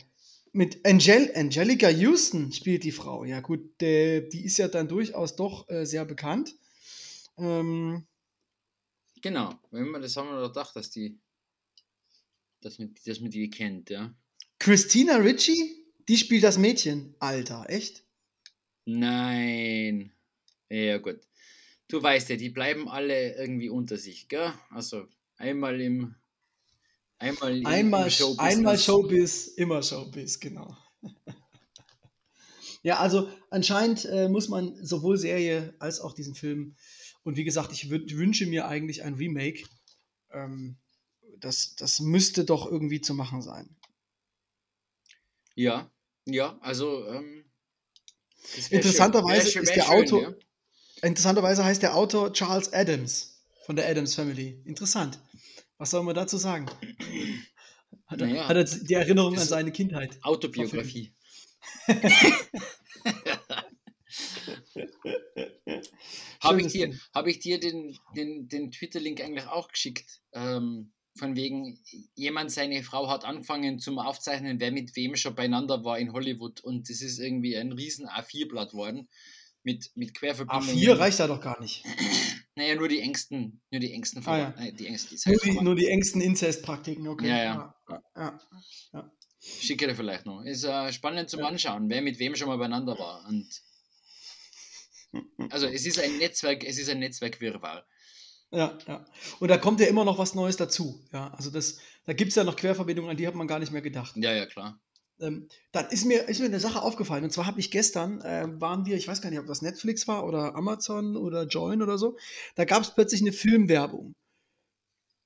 Mit 0.53 0.85
Angel 0.85 1.31
Angelica 1.37 1.89
Houston 1.89 2.53
spielt 2.53 2.83
die 2.83 2.91
Frau. 2.91 3.25
Ja, 3.25 3.41
gut, 3.41 3.81
der, 3.81 4.23
die 4.23 4.45
ist 4.45 4.59
ja 4.59 4.67
dann 4.67 4.89
durchaus 4.89 5.37
doch 5.37 5.69
äh, 5.69 5.85
sehr 5.87 6.05
bekannt. 6.05 6.57
Ähm, 7.39 8.05
Genau. 9.23 9.59
Wenn 9.71 9.89
man 9.89 10.03
das 10.03 10.17
haben 10.17 10.29
wir 10.29 10.41
doch 10.41 10.49
gedacht, 10.49 10.75
dass 10.77 10.91
die. 10.91 11.19
Dass 12.61 12.79
man, 12.79 12.95
dass 13.07 13.21
man 13.21 13.31
die 13.31 13.49
kennt, 13.51 13.91
ja. 13.91 14.15
Christina 14.59 15.17
Ritchie, 15.17 15.85
die 16.09 16.19
spielt 16.19 16.45
das 16.45 16.59
Mädchen. 16.59 17.15
Alter, 17.19 17.65
echt? 17.69 18.05
Nein. 18.85 20.13
Ja, 20.69 20.99
gut. 20.99 21.21
Du 21.89 22.03
weißt 22.03 22.29
ja, 22.29 22.37
die 22.37 22.51
bleiben 22.51 22.89
alle 22.89 23.35
irgendwie 23.37 23.69
unter 23.69 23.97
sich, 23.97 24.29
gell? 24.29 24.53
Also 24.71 25.09
einmal 25.37 25.81
im. 25.81 26.15
Einmal, 27.19 27.59
im- 27.59 27.67
Einmal, 27.67 28.05
im 28.05 28.11
Showbusiness. 28.11 28.57
einmal 28.57 28.79
Showbiz, 28.79 29.47
immer 29.49 29.83
Showbiz, 29.83 30.39
genau. 30.41 30.77
ja, 32.83 32.99
also 32.99 33.29
anscheinend 33.51 34.05
äh, 34.07 34.29
muss 34.29 34.49
man 34.49 34.75
sowohl 34.85 35.19
Serie 35.19 35.75
als 35.81 36.01
auch 36.01 36.13
diesen 36.15 36.35
Film 36.35 36.77
und 37.23 37.37
wie 37.37 37.45
gesagt, 37.45 37.73
ich 37.73 37.85
wün- 37.85 38.11
wünsche 38.17 38.47
mir 38.47 38.67
eigentlich 38.69 39.03
ein 39.03 39.15
Remake. 39.15 39.65
Ähm, 40.33 40.77
das, 41.39 41.75
das 41.77 42.01
müsste 42.01 42.45
doch 42.45 42.67
irgendwie 42.71 43.01
zu 43.01 43.15
machen 43.15 43.43
sein. 43.43 43.77
Ja, 45.55 45.91
ja, 46.27 46.59
also. 46.61 47.07
Ähm, 47.07 47.45
Interessanterweise 48.71 49.51
schön- 49.51 49.63
ist 49.63 49.75
der 49.75 49.83
schön, 49.85 49.93
Autor- 49.93 50.23
ja. 50.23 50.35
Interessanterweise 51.03 51.65
heißt 51.65 51.83
der 51.83 51.95
Autor 51.95 52.33
Charles 52.33 52.73
Adams 52.73 53.43
von 53.65 53.77
der 53.77 53.89
Adams 53.89 54.15
Family. 54.15 54.61
Interessant. 54.65 55.19
Was 55.79 55.91
soll 55.91 56.03
man 56.03 56.15
dazu 56.15 56.37
sagen? 56.37 56.67
Hat 58.07 58.21
er, 58.21 58.27
Naja, 58.27 58.49
hat 58.49 58.57
er 58.57 58.65
die 58.65 58.95
Erinnerung 58.95 59.39
an 59.39 59.47
seine 59.47 59.73
Kindheit? 59.73 60.19
Autobiografie. 60.23 61.13
Habe 66.43 66.61
ich 66.63 66.69
dir, 66.69 66.99
hab 67.13 67.27
ich 67.27 67.39
dir 67.41 67.59
den, 67.61 67.99
den, 68.17 68.49
den 68.49 68.71
Twitter-Link 68.71 69.21
eigentlich 69.21 69.47
auch 69.47 69.69
geschickt? 69.69 70.21
Ähm, 70.33 70.93
von 71.17 71.37
wegen, 71.37 71.79
jemand, 72.15 72.51
seine 72.53 72.83
Frau 72.83 73.09
hat 73.09 73.25
angefangen 73.25 73.79
zum 73.79 73.99
Aufzeichnen, 73.99 74.61
wer 74.61 74.71
mit 74.71 74.95
wem 74.97 75.17
schon 75.17 75.35
beieinander 75.35 75.85
war 75.85 75.99
in 75.99 76.13
Hollywood 76.13 76.61
und 76.63 76.89
das 76.89 77.03
ist 77.03 77.19
irgendwie 77.19 77.57
ein 77.57 77.73
riesen 77.73 78.09
A4-Blatt 78.09 78.73
worden 78.75 79.09
mit, 79.63 79.91
mit 79.95 80.15
Querverbindungen. 80.15 80.77
A4 80.77 80.99
reicht 80.99 81.21
da 81.21 81.27
doch 81.27 81.41
gar 81.41 81.61
nicht. 81.61 81.85
Naja, 82.57 82.75
nur 82.75 82.89
die 82.89 83.01
engsten, 83.01 83.63
nur 83.71 83.81
die 83.81 83.93
engsten 83.93 84.27
Ah, 84.27 84.37
ja. 84.37 84.55
Äh, 84.59 84.73
die 84.73 84.87
engsten 84.87 85.17
Nur 85.25 85.35
die, 85.37 85.39
Verwandten. 85.39 85.65
nur 85.65 85.77
die 85.77 85.87
engsten 85.87 86.21
Inzestpraktiken, 86.21 87.09
okay. 87.09 87.29
Ja, 87.29 87.39
ja. 87.39 87.75
ja. 88.17 88.41
ja. 88.93 89.13
Schicke 89.39 89.87
dir 89.87 89.95
vielleicht 89.95 90.27
noch. 90.27 90.43
Ist 90.43 90.65
äh, 90.65 90.93
spannend 90.93 91.31
zum 91.31 91.41
Ja. 91.41 91.47
Anschauen, 91.47 91.89
wer 91.89 92.03
mit 92.03 92.19
wem 92.19 92.35
schon 92.35 92.49
mal 92.49 92.59
beieinander 92.59 92.99
war. 92.99 93.25
Und 93.29 93.49
also 95.51 95.67
es 95.67 95.87
ist 95.87 95.99
ein 95.99 96.19
Netzwerk, 96.19 96.65
es 96.65 96.79
ist 96.79 96.89
ein 96.89 96.99
Netzwerkwirrwarr. 96.99 97.87
Ja, 98.53 98.79
ja. 98.87 99.05
Und 99.39 99.49
da 99.49 99.59
kommt 99.59 99.81
ja 99.81 99.87
immer 99.87 100.05
noch 100.05 100.19
was 100.19 100.35
Neues 100.35 100.57
dazu. 100.57 101.01
Ja, 101.13 101.33
also 101.35 101.51
das, 101.51 101.79
da 102.07 102.13
gibt 102.13 102.31
es 102.31 102.37
ja 102.37 102.45
noch 102.45 102.57
Querverbindungen, 102.57 103.11
an 103.11 103.17
die 103.17 103.27
hat 103.27 103.35
man 103.35 103.47
gar 103.47 103.59
nicht 103.59 103.73
mehr 103.73 103.83
gedacht. 103.83 104.17
Ja, 104.17 104.33
ja, 104.33 104.47
klar. 104.47 104.81
Ähm, 105.21 105.49
dann 105.73 105.89
ist 105.91 106.05
mir, 106.05 106.29
ist 106.29 106.41
mir 106.41 106.47
eine 106.47 106.61
Sache 106.61 106.83
aufgefallen. 106.83 107.25
Und 107.25 107.31
zwar 107.31 107.47
habe 107.47 107.61
ich 107.61 107.71
gestern, 107.71 108.21
äh, 108.23 108.47
waren 108.61 108.87
wir, 108.87 108.97
ich 108.97 109.07
weiß 109.07 109.21
gar 109.21 109.31
nicht, 109.31 109.39
ob 109.39 109.47
das 109.47 109.63
Netflix 109.63 110.09
war 110.09 110.27
oder 110.27 110.55
Amazon 110.57 111.17
oder 111.17 111.47
Join 111.47 111.83
oder 111.83 111.99
so, 111.99 112.17
da 112.57 112.65
gab 112.65 112.83
es 112.83 112.95
plötzlich 112.95 113.21
eine 113.21 113.33
Filmwerbung. 113.33 114.15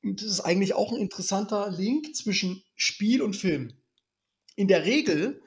Und 0.03 0.21
das 0.21 0.29
ist 0.29 0.41
eigentlich 0.41 0.75
auch 0.75 0.93
ein 0.93 0.99
interessanter 0.99 1.71
Link 1.71 2.15
zwischen 2.15 2.63
Spiel 2.75 3.23
und 3.23 3.37
Film. 3.37 3.73
In 4.57 4.69
der 4.69 4.85
Regel 4.85 5.41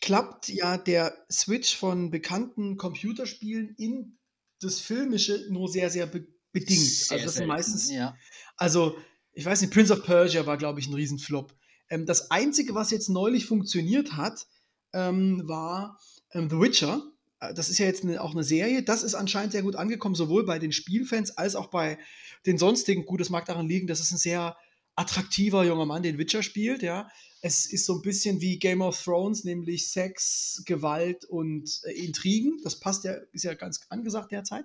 klappt 0.00 0.48
ja 0.48 0.76
der 0.76 1.14
Switch 1.30 1.76
von 1.76 2.10
bekannten 2.10 2.76
Computerspielen 2.76 3.74
in 3.76 4.18
das 4.60 4.80
Filmische 4.80 5.46
nur 5.50 5.68
sehr, 5.68 5.90
sehr 5.90 6.06
be 6.06 6.26
bedingt. 6.52 6.80
Sehr 6.80 7.16
also 7.16 7.24
das 7.26 7.34
sind 7.34 7.40
selten, 7.40 7.48
meistens 7.48 7.90
Ja. 7.90 8.16
also, 8.56 8.96
ich 9.32 9.44
weiß 9.44 9.60
nicht, 9.60 9.72
Prince 9.72 9.92
of 9.92 10.04
Persia 10.04 10.46
war, 10.46 10.56
glaube 10.56 10.80
ich, 10.80 10.86
ein 10.86 10.94
Riesenflop. 10.94 11.54
Ähm, 11.90 12.06
das 12.06 12.30
Einzige, 12.30 12.74
was 12.74 12.90
jetzt 12.90 13.10
neulich 13.10 13.44
funktioniert 13.44 14.12
hat, 14.12 14.46
ähm, 14.94 15.42
war 15.46 16.00
ähm, 16.32 16.48
The 16.48 16.58
Witcher. 16.58 17.02
Äh, 17.40 17.52
Das 17.52 17.68
ist 17.68 17.78
ja 17.78 17.84
jetzt 17.86 18.04
eine, 18.04 18.22
auch 18.22 18.32
eine 18.32 18.44
Serie. 18.44 18.82
Das 18.82 19.02
ist 19.02 19.14
anscheinend 19.14 19.52
sehr 19.52 19.62
gut 19.62 19.76
angekommen, 19.76 20.14
sowohl 20.14 20.46
bei 20.46 20.58
den 20.58 20.72
Spielfans 20.72 21.36
als 21.36 21.54
auch 21.56 21.66
bei 21.66 21.98
den 22.46 22.56
sonstigen. 22.56 23.04
Gut, 23.04 23.20
das 23.20 23.28
mag 23.28 23.44
daran 23.44 23.68
liegen, 23.68 23.86
dass 23.86 24.00
es 24.00 24.10
ein 24.10 24.18
sehr 24.18 24.56
attraktiver 24.96 25.64
junger 25.64 25.86
Mann 25.86 26.02
den 26.02 26.18
Witcher 26.18 26.42
spielt, 26.42 26.82
ja. 26.82 27.08
Es 27.42 27.66
ist 27.66 27.86
so 27.86 27.96
ein 27.96 28.02
bisschen 28.02 28.40
wie 28.40 28.58
Game 28.58 28.80
of 28.80 29.00
Thrones, 29.00 29.44
nämlich 29.44 29.90
Sex, 29.90 30.62
Gewalt 30.64 31.24
und 31.26 31.80
äh, 31.84 31.92
Intrigen. 31.92 32.60
Das 32.64 32.80
passt 32.80 33.04
ja, 33.04 33.12
ist 33.32 33.44
ja 33.44 33.54
ganz 33.54 33.80
angesagt 33.90 34.32
derzeit. 34.32 34.64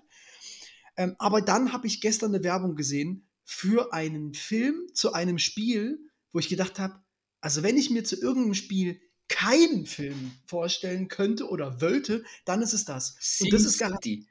Ähm, 0.97 1.15
aber 1.19 1.41
dann 1.41 1.73
habe 1.73 1.88
ich 1.88 2.01
gestern 2.01 2.34
eine 2.34 2.43
Werbung 2.43 2.75
gesehen 2.75 3.27
für 3.43 3.93
einen 3.93 4.34
Film 4.34 4.88
zu 4.93 5.13
einem 5.13 5.38
Spiel, 5.38 5.99
wo 6.32 6.39
ich 6.39 6.49
gedacht 6.49 6.79
habe, 6.79 7.03
also 7.41 7.63
wenn 7.63 7.77
ich 7.77 7.89
mir 7.89 8.03
zu 8.03 8.15
irgendeinem 8.15 8.53
Spiel 8.53 9.01
keinen 9.27 9.86
Film 9.86 10.32
vorstellen 10.45 11.07
könnte 11.07 11.47
oder 11.49 11.82
wollte, 11.82 12.23
dann 12.45 12.61
ist 12.61 12.73
es 12.73 12.86
das. 12.86 13.39
Und 13.41 13.53
das 13.53 13.63
ist 13.63 13.77
gar 13.77 13.89
SimCity. 13.89 14.27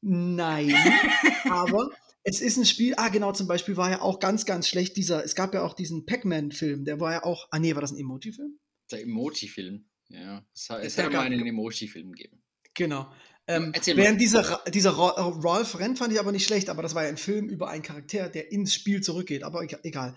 Nein, 0.00 0.74
aber 1.50 1.90
es 2.24 2.40
ist 2.40 2.56
ein 2.56 2.64
Spiel, 2.64 2.94
ah 2.96 3.08
genau, 3.08 3.32
zum 3.32 3.46
Beispiel 3.46 3.76
war 3.76 3.90
ja 3.90 4.00
auch 4.00 4.18
ganz, 4.18 4.46
ganz 4.46 4.66
schlecht 4.66 4.96
dieser, 4.96 5.24
es 5.24 5.34
gab 5.34 5.54
ja 5.54 5.62
auch 5.62 5.74
diesen 5.74 6.06
Pac-Man-Film, 6.06 6.84
der 6.84 6.98
war 6.98 7.12
ja 7.12 7.22
auch, 7.24 7.46
ah 7.50 7.58
nee, 7.58 7.74
war 7.74 7.82
das 7.82 7.92
ein 7.92 7.98
Emoji-Film? 7.98 8.58
Der 8.90 9.02
Emoji-Film. 9.02 9.86
Ja. 10.08 10.46
Es 10.54 10.70
hat, 10.70 10.82
es 10.82 10.98
hat 10.98 11.12
mal 11.12 11.20
einen 11.20 11.46
Emoji-Film 11.46 12.12
gegeben. 12.12 12.42
Genau. 12.74 13.12
Ähm, 13.46 13.74
während 13.94 14.20
dieser, 14.20 14.62
dieser 14.72 14.92
Ralph 14.96 15.78
Renn 15.78 15.96
fand 15.96 16.12
ich 16.14 16.18
aber 16.18 16.32
nicht 16.32 16.46
schlecht, 16.46 16.70
aber 16.70 16.82
das 16.82 16.94
war 16.94 17.02
ja 17.02 17.10
ein 17.10 17.18
Film 17.18 17.48
über 17.48 17.68
einen 17.68 17.82
Charakter, 17.82 18.30
der 18.30 18.50
ins 18.50 18.72
Spiel 18.72 19.02
zurückgeht, 19.02 19.42
aber 19.42 19.60
ega- 19.60 19.80
egal. 19.82 20.16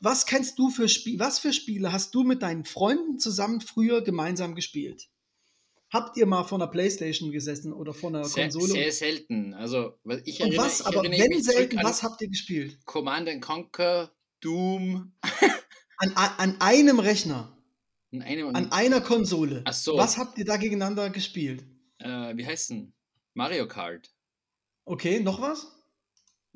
Was 0.00 0.24
kennst 0.24 0.58
du 0.58 0.70
für 0.70 0.88
Spiele, 0.88 1.18
was 1.18 1.38
für 1.38 1.52
Spiele 1.52 1.92
hast 1.92 2.14
du 2.14 2.24
mit 2.24 2.42
deinen 2.42 2.64
Freunden 2.64 3.18
zusammen 3.18 3.60
früher 3.60 4.02
gemeinsam 4.02 4.54
gespielt? 4.54 5.08
Habt 5.90 6.16
ihr 6.18 6.26
mal 6.26 6.44
vor 6.44 6.58
einer 6.58 6.66
Playstation 6.66 7.32
gesessen 7.32 7.72
oder 7.72 7.94
vor 7.94 8.10
einer 8.10 8.24
Sehr, 8.24 8.44
Konsole? 8.44 8.72
sehr 8.72 8.92
selten. 8.92 9.54
Also, 9.54 9.94
ich 10.24 10.40
Und 10.40 10.48
erinnere, 10.48 10.66
was, 10.66 10.80
ich 10.80 10.86
aber 10.86 11.02
wenn 11.02 11.42
selten, 11.42 11.78
was 11.82 12.02
habt 12.02 12.20
ihr 12.20 12.28
gespielt? 12.28 12.78
Command 12.84 13.28
and 13.28 13.42
Conquer, 13.42 14.10
Doom, 14.40 15.12
An, 16.00 16.12
an 16.14 16.60
einem 16.60 16.98
Rechner, 17.00 17.56
an 18.12 18.22
einem, 18.22 18.54
an 18.54 18.70
einer 18.70 19.00
Konsole. 19.00 19.62
Ach 19.64 19.72
so. 19.72 19.96
Was 19.96 20.18
habt 20.18 20.38
ihr 20.38 20.44
da 20.44 20.56
gegeneinander 20.58 21.10
gespielt? 21.10 21.64
äh, 22.00 22.36
wie 22.36 22.46
heißt 22.46 22.70
denn? 22.70 22.92
Mario 23.34 23.66
Kart. 23.66 24.10
Okay, 24.84 25.20
noch 25.20 25.40
was? 25.40 25.77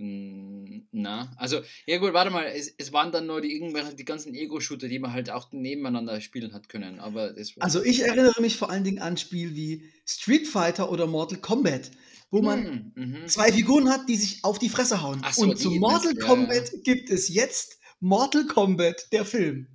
Hm, 0.02 0.88
Na, 0.90 1.32
also, 1.36 1.60
ja 1.86 1.98
gut, 1.98 2.12
warte 2.12 2.30
mal, 2.32 2.46
es, 2.46 2.74
es 2.76 2.92
waren 2.92 3.12
dann 3.12 3.26
nur 3.26 3.40
die, 3.40 3.52
irgendwelche, 3.54 3.94
die 3.94 4.04
ganzen 4.04 4.34
Ego-Shooter, 4.34 4.88
die 4.88 4.98
man 4.98 5.12
halt 5.12 5.30
auch 5.30 5.52
nebeneinander 5.52 6.20
spielen 6.20 6.52
hat 6.54 6.68
können, 6.68 6.98
aber. 6.98 7.34
Also 7.60 7.84
ich 7.84 8.00
erinnere 8.02 8.40
mich 8.42 8.56
vor 8.56 8.68
allen 8.70 8.82
Dingen 8.82 8.98
an 8.98 9.16
Spiele 9.16 9.54
wie 9.54 9.88
Street 10.04 10.48
Fighter 10.48 10.90
oder 10.90 11.06
Mortal 11.06 11.38
Kombat, 11.38 11.92
wo 12.32 12.42
man 12.42 12.64
Hm, 12.64 12.92
mhm. 12.96 13.26
zwei 13.28 13.52
Figuren 13.52 13.88
hat, 13.90 14.08
die 14.08 14.16
sich 14.16 14.42
auf 14.44 14.58
die 14.58 14.68
Fresse 14.68 15.02
hauen. 15.02 15.22
So, 15.32 15.42
Und 15.42 15.58
zu 15.58 15.70
Mortal 15.70 16.14
das- 16.14 16.22
ja, 16.22 16.34
Kombat 16.34 16.72
gibt 16.82 17.08
es 17.08 17.28
jetzt 17.28 17.78
Mortal 18.00 18.46
Kombat, 18.46 19.06
der 19.12 19.24
Film. 19.24 19.68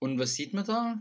Und 0.00 0.18
was 0.18 0.34
sieht 0.34 0.54
man 0.54 0.64
da? 0.66 1.00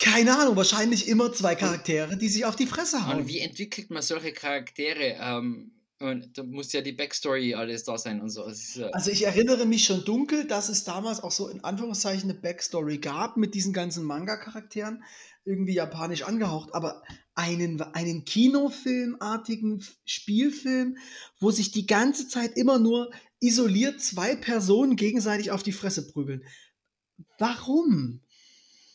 Keine 0.00 0.36
Ahnung, 0.36 0.56
wahrscheinlich 0.56 1.06
immer 1.06 1.32
zwei 1.32 1.54
Charaktere, 1.54 2.16
die 2.16 2.28
sich 2.28 2.44
auf 2.44 2.56
die 2.56 2.66
Fresse 2.66 3.06
hauen. 3.06 3.20
Und 3.20 3.28
wie 3.28 3.38
entwickelt 3.38 3.90
man 3.90 4.02
solche 4.02 4.32
Charaktere? 4.32 5.16
Ähm, 5.20 5.70
Und 6.00 6.36
da 6.36 6.42
muss 6.42 6.72
ja 6.72 6.80
die 6.80 6.92
Backstory 6.92 7.54
alles 7.54 7.84
da 7.84 7.96
sein 7.96 8.20
und 8.20 8.28
so. 8.28 8.44
Ist, 8.44 8.76
ja- 8.76 8.88
Also 8.90 9.10
ich 9.10 9.24
erinnere 9.24 9.64
mich 9.64 9.84
schon 9.84 10.04
dunkel, 10.04 10.46
dass 10.46 10.68
es 10.68 10.84
damals 10.84 11.20
auch 11.20 11.30
so 11.30 11.48
in 11.48 11.62
Anführungszeichen 11.62 12.28
eine 12.30 12.38
Backstory 12.38 12.98
gab 12.98 13.36
mit 13.36 13.54
diesen 13.54 13.72
ganzen 13.72 14.04
Manga-Charakteren, 14.04 15.04
irgendwie 15.44 15.74
japanisch 15.74 16.22
angehaucht, 16.22 16.74
aber 16.74 17.02
einen, 17.34 17.80
einen 17.80 18.24
Kinofilmartigen 18.24 19.84
Spielfilm, 20.04 20.96
wo 21.38 21.50
sich 21.50 21.70
die 21.70 21.86
ganze 21.86 22.28
Zeit 22.28 22.56
immer 22.56 22.78
nur 22.78 23.12
isoliert 23.40 24.00
zwei 24.00 24.34
Personen 24.36 24.96
gegenseitig 24.96 25.50
auf 25.52 25.62
die 25.62 25.72
Fresse 25.72 26.06
prügeln. 26.08 26.42
Warum? 27.38 28.20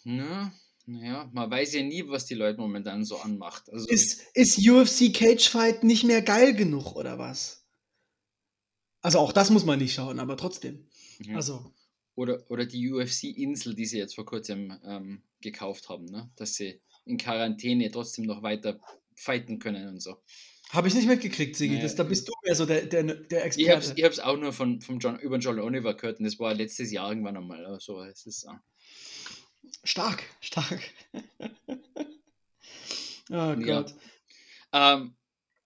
ne? 0.04 0.52
Naja, 0.90 1.30
man 1.34 1.52
weiß 1.52 1.74
ja 1.74 1.84
nie, 1.84 2.08
was 2.08 2.26
die 2.26 2.34
Leute 2.34 2.60
momentan 2.60 3.06
so 3.06 3.18
anmacht. 3.18 3.70
Also, 3.70 3.88
Ist, 3.88 4.26
ist 4.34 4.58
UFC 4.68 5.14
Cage 5.14 5.48
Fight 5.48 5.84
nicht 5.84 6.04
mehr 6.04 6.24
geil 6.24 6.56
genug 6.56 6.96
oder 6.96 7.20
was? 7.20 7.64
Also 9.02 9.20
auch 9.20 9.32
das 9.32 9.52
muss 9.52 9.66
man 9.66 9.78
nicht 9.78 9.94
schauen, 9.94 10.20
aber 10.20 10.36
trotzdem. 10.36 10.90
ja. 11.20 11.36
Also 11.36 11.72
oder, 12.16 12.44
oder 12.50 12.66
die 12.66 12.92
UFC-Insel, 12.92 13.76
die 13.76 13.86
sie 13.86 13.98
jetzt 14.00 14.16
vor 14.16 14.26
kurzem 14.26 14.78
ähm, 14.84 15.24
gekauft 15.42 15.88
haben, 15.90 16.06
ne? 16.06 16.30
dass 16.36 16.56
sie 16.56 16.82
in 17.06 17.18
Quarantäne 17.18 17.92
trotzdem 17.92 18.26
noch 18.26 18.42
weiter 18.42 18.80
fighten 19.16 19.60
können 19.60 19.88
und 19.88 20.02
so. 20.02 20.18
Habe 20.72 20.88
ich 20.88 20.96
nicht 20.96 21.08
mitgekriegt, 21.08 21.56
Sigi. 21.56 21.76
Nee. 21.76 21.82
Das, 21.82 21.96
da 21.96 22.04
bist 22.04 22.28
du 22.28 22.34
mehr 22.44 22.56
so 22.56 22.66
der, 22.66 22.88
der, 22.88 23.04
der 23.04 23.46
Ich 23.56 23.70
habe 23.70 23.80
es 23.80 23.92
Experte. 23.92 24.26
auch 24.28 24.38
nur 24.38 24.54
von, 24.54 24.82
vom 24.82 25.00
John, 25.00 25.18
über 25.20 25.38
John 25.38 25.60
Oliver 25.60 25.94
gehört 25.94 26.20
und 26.20 26.26
das 26.26 26.38
war 26.40 26.54
letztes 26.54 26.92
Jahr 26.92 27.10
irgendwann 27.10 27.38
einmal. 27.38 27.66
Also, 27.66 28.02
es 28.02 28.26
ist, 28.26 28.48
Stark, 29.84 30.24
stark. 30.42 30.82
oh 33.30 33.34
Ja. 33.34 33.56
Gott. 33.56 33.94
ähm, 34.74 35.16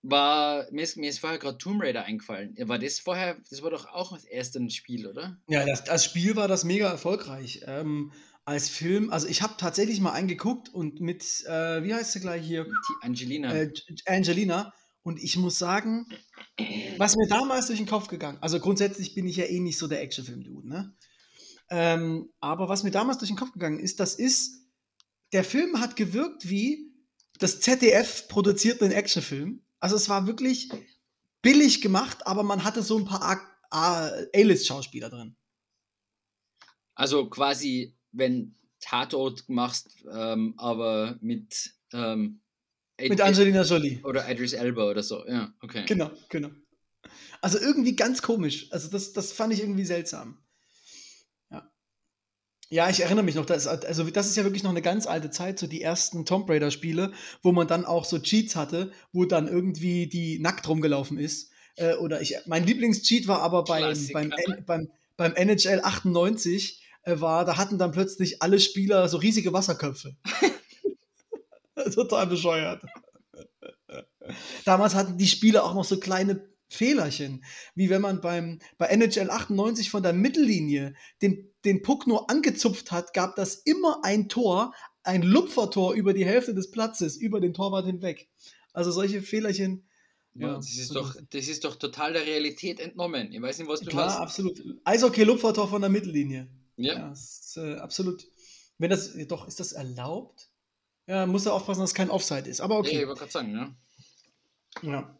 war, 0.02 0.66
mir 0.70 0.82
ist, 0.82 0.96
mir 0.98 1.08
ist 1.08 1.18
vorher 1.20 1.38
gerade 1.38 1.56
Tomb 1.56 1.82
Raider 1.82 2.04
eingefallen. 2.04 2.54
War 2.68 2.78
das 2.78 2.98
vorher, 3.00 3.38
das 3.48 3.62
war 3.62 3.70
doch 3.70 3.86
auch 3.86 4.12
das 4.12 4.24
erste 4.24 4.68
Spiel, 4.70 5.06
oder? 5.06 5.38
Ja, 5.48 5.64
das, 5.64 5.84
das 5.84 6.04
Spiel 6.04 6.36
war 6.36 6.46
das 6.46 6.64
mega 6.64 6.90
erfolgreich. 6.90 7.62
Ähm, 7.66 8.12
als 8.44 8.68
Film, 8.68 9.10
also 9.10 9.26
ich 9.26 9.40
habe 9.40 9.54
tatsächlich 9.56 10.00
mal 10.00 10.12
eingeguckt 10.12 10.68
und 10.68 11.00
mit, 11.00 11.22
äh, 11.46 11.82
wie 11.82 11.94
heißt 11.94 12.12
sie 12.12 12.20
gleich 12.20 12.46
hier? 12.46 12.64
Die 12.64 13.06
Angelina. 13.06 13.54
Äh, 13.54 13.72
Angelina. 14.04 14.74
Und 15.02 15.22
ich 15.22 15.36
muss 15.36 15.58
sagen, 15.58 16.06
was 16.98 17.16
mir 17.16 17.26
damals 17.26 17.66
durch 17.66 17.78
den 17.78 17.88
Kopf 17.88 18.08
gegangen, 18.08 18.38
also 18.40 18.58
grundsätzlich 18.60 19.14
bin 19.14 19.26
ich 19.26 19.36
ja 19.36 19.44
eh 19.44 19.60
nicht 19.60 19.78
so 19.78 19.86
der 19.86 20.02
Actionfilm-Dude, 20.02 20.68
ne? 20.68 20.94
Ähm, 21.70 22.30
aber 22.40 22.68
was 22.68 22.82
mir 22.82 22.90
damals 22.90 23.18
durch 23.18 23.30
den 23.30 23.36
Kopf 23.36 23.52
gegangen 23.52 23.80
ist, 23.80 24.00
das 24.00 24.14
ist, 24.14 24.68
der 25.32 25.44
Film 25.44 25.80
hat 25.80 25.96
gewirkt 25.96 26.48
wie 26.48 26.92
das 27.38 27.60
ZDF 27.60 28.28
produziert 28.28 28.82
einen 28.82 28.92
Actionfilm. 28.92 29.62
Also 29.80 29.96
es 29.96 30.08
war 30.08 30.26
wirklich 30.26 30.70
billig 31.42 31.80
gemacht, 31.80 32.26
aber 32.26 32.42
man 32.42 32.64
hatte 32.64 32.82
so 32.82 32.98
ein 32.98 33.04
paar 33.04 33.40
A-List-Schauspieler 33.70 35.10
drin. 35.10 35.36
Also 36.94 37.28
quasi, 37.28 37.96
wenn 38.12 38.54
Tatort 38.80 39.48
machst, 39.48 40.04
ähm, 40.12 40.54
aber 40.58 41.18
mit 41.20 41.74
ähm, 41.92 42.40
Mit 42.98 43.20
Angelina 43.20 43.62
Jolie. 43.62 44.00
oder 44.04 44.30
Idris 44.30 44.52
Elba 44.52 44.84
oder 44.88 45.02
so. 45.02 45.26
Ja, 45.26 45.52
okay. 45.60 45.84
Genau, 45.86 46.10
genau. 46.28 46.50
Also 47.40 47.58
irgendwie 47.58 47.96
ganz 47.96 48.22
komisch. 48.22 48.70
Also 48.70 48.88
das, 48.90 49.12
das 49.12 49.32
fand 49.32 49.52
ich 49.52 49.60
irgendwie 49.60 49.84
seltsam. 49.84 50.38
Ja. 52.70 52.88
Ich 52.90 53.00
erinnere 53.00 53.24
mich 53.24 53.34
noch, 53.34 53.46
das, 53.46 53.66
also 53.66 54.04
das 54.10 54.28
ist 54.28 54.36
ja 54.36 54.44
wirklich 54.44 54.62
noch 54.62 54.70
eine 54.70 54.82
ganz 54.82 55.06
alte 55.06 55.30
Zeit, 55.30 55.58
so 55.58 55.66
die 55.66 55.82
ersten 55.82 56.24
Tomb 56.24 56.48
Raider 56.48 56.70
Spiele, 56.70 57.12
wo 57.42 57.52
man 57.52 57.68
dann 57.68 57.84
auch 57.84 58.04
so 58.04 58.18
Cheats 58.18 58.56
hatte, 58.56 58.90
wo 59.12 59.24
dann 59.24 59.48
irgendwie 59.48 60.06
die 60.06 60.38
nackt 60.38 60.68
rumgelaufen 60.68 61.18
ist. 61.18 61.50
Äh, 61.76 61.94
oder 61.96 62.20
ich, 62.20 62.36
mein 62.46 62.64
Lieblingscheat 62.64 63.26
war 63.26 63.40
aber 63.40 63.64
beim, 63.64 63.84
Klassiker. 63.84 64.20
beim, 64.20 64.64
beim, 64.66 64.88
beim 65.16 65.34
NHL 65.34 65.80
98 65.82 66.82
äh, 67.02 67.20
war, 67.20 67.44
da 67.44 67.56
hatten 67.56 67.78
dann 67.78 67.92
plötzlich 67.92 68.42
alle 68.42 68.58
Spieler 68.60 69.08
so 69.08 69.18
riesige 69.18 69.52
Wasserköpfe. 69.52 70.16
Total 71.94 72.26
bescheuert. 72.26 72.82
Damals 74.64 74.94
hatten 74.94 75.18
die 75.18 75.26
Spieler 75.26 75.64
auch 75.64 75.74
noch 75.74 75.84
so 75.84 75.98
kleine 75.98 76.48
Fehlerchen, 76.68 77.44
wie 77.74 77.90
wenn 77.90 78.00
man 78.02 78.20
beim, 78.20 78.58
bei 78.78 78.86
NHL 78.86 79.30
98 79.30 79.90
von 79.90 80.02
der 80.02 80.12
Mittellinie 80.12 80.94
den, 81.22 81.52
den 81.64 81.82
Puck 81.82 82.06
nur 82.06 82.30
angezupft 82.30 82.90
hat, 82.90 83.12
gab 83.14 83.36
das 83.36 83.56
immer 83.56 84.00
ein 84.04 84.28
Tor, 84.28 84.74
ein 85.02 85.22
Lupfertor 85.22 85.94
über 85.94 86.14
die 86.14 86.24
Hälfte 86.24 86.54
des 86.54 86.70
Platzes, 86.70 87.16
über 87.16 87.40
den 87.40 87.54
Torwart 87.54 87.86
hinweg. 87.86 88.28
Also 88.72 88.90
solche 88.90 89.22
Fehlerchen. 89.22 89.86
Ja, 90.34 90.54
das 90.54 90.72
ist 90.76 90.96
doch, 90.96 91.14
das 91.30 91.46
ist 91.46 91.64
doch 91.64 91.76
total 91.76 92.12
der 92.12 92.26
Realität 92.26 92.80
entnommen. 92.80 93.32
Ich 93.32 93.40
weiß 93.40 93.58
nicht, 93.58 93.68
was 93.68 93.80
du 93.80 93.90
Klar, 93.90 94.06
hast. 94.10 94.18
absolut. 94.18 94.60
Eishockey-Lupfertor 94.84 95.68
von 95.68 95.80
der 95.80 95.90
Mittellinie. 95.90 96.48
Ja. 96.76 96.94
Ja, 96.94 97.12
ist, 97.12 97.56
äh, 97.56 97.74
absolut. 97.76 98.26
Wenn 98.78 98.90
das, 98.90 99.14
doch, 99.28 99.46
ist 99.46 99.60
das 99.60 99.72
erlaubt? 99.72 100.50
Ja, 101.06 101.26
muss 101.26 101.46
er 101.46 101.52
aufpassen, 101.52 101.80
dass 101.82 101.90
es 101.90 101.94
kein 101.94 102.10
Offside 102.10 102.48
ist. 102.48 102.60
Aber 102.60 102.74
Ja, 102.74 102.80
okay. 102.80 103.00
ich 103.02 103.06
wollte 103.06 103.20
gerade 103.20 103.32
sagen, 103.32 103.52
ne? 103.52 103.76
Ja. 104.82 105.16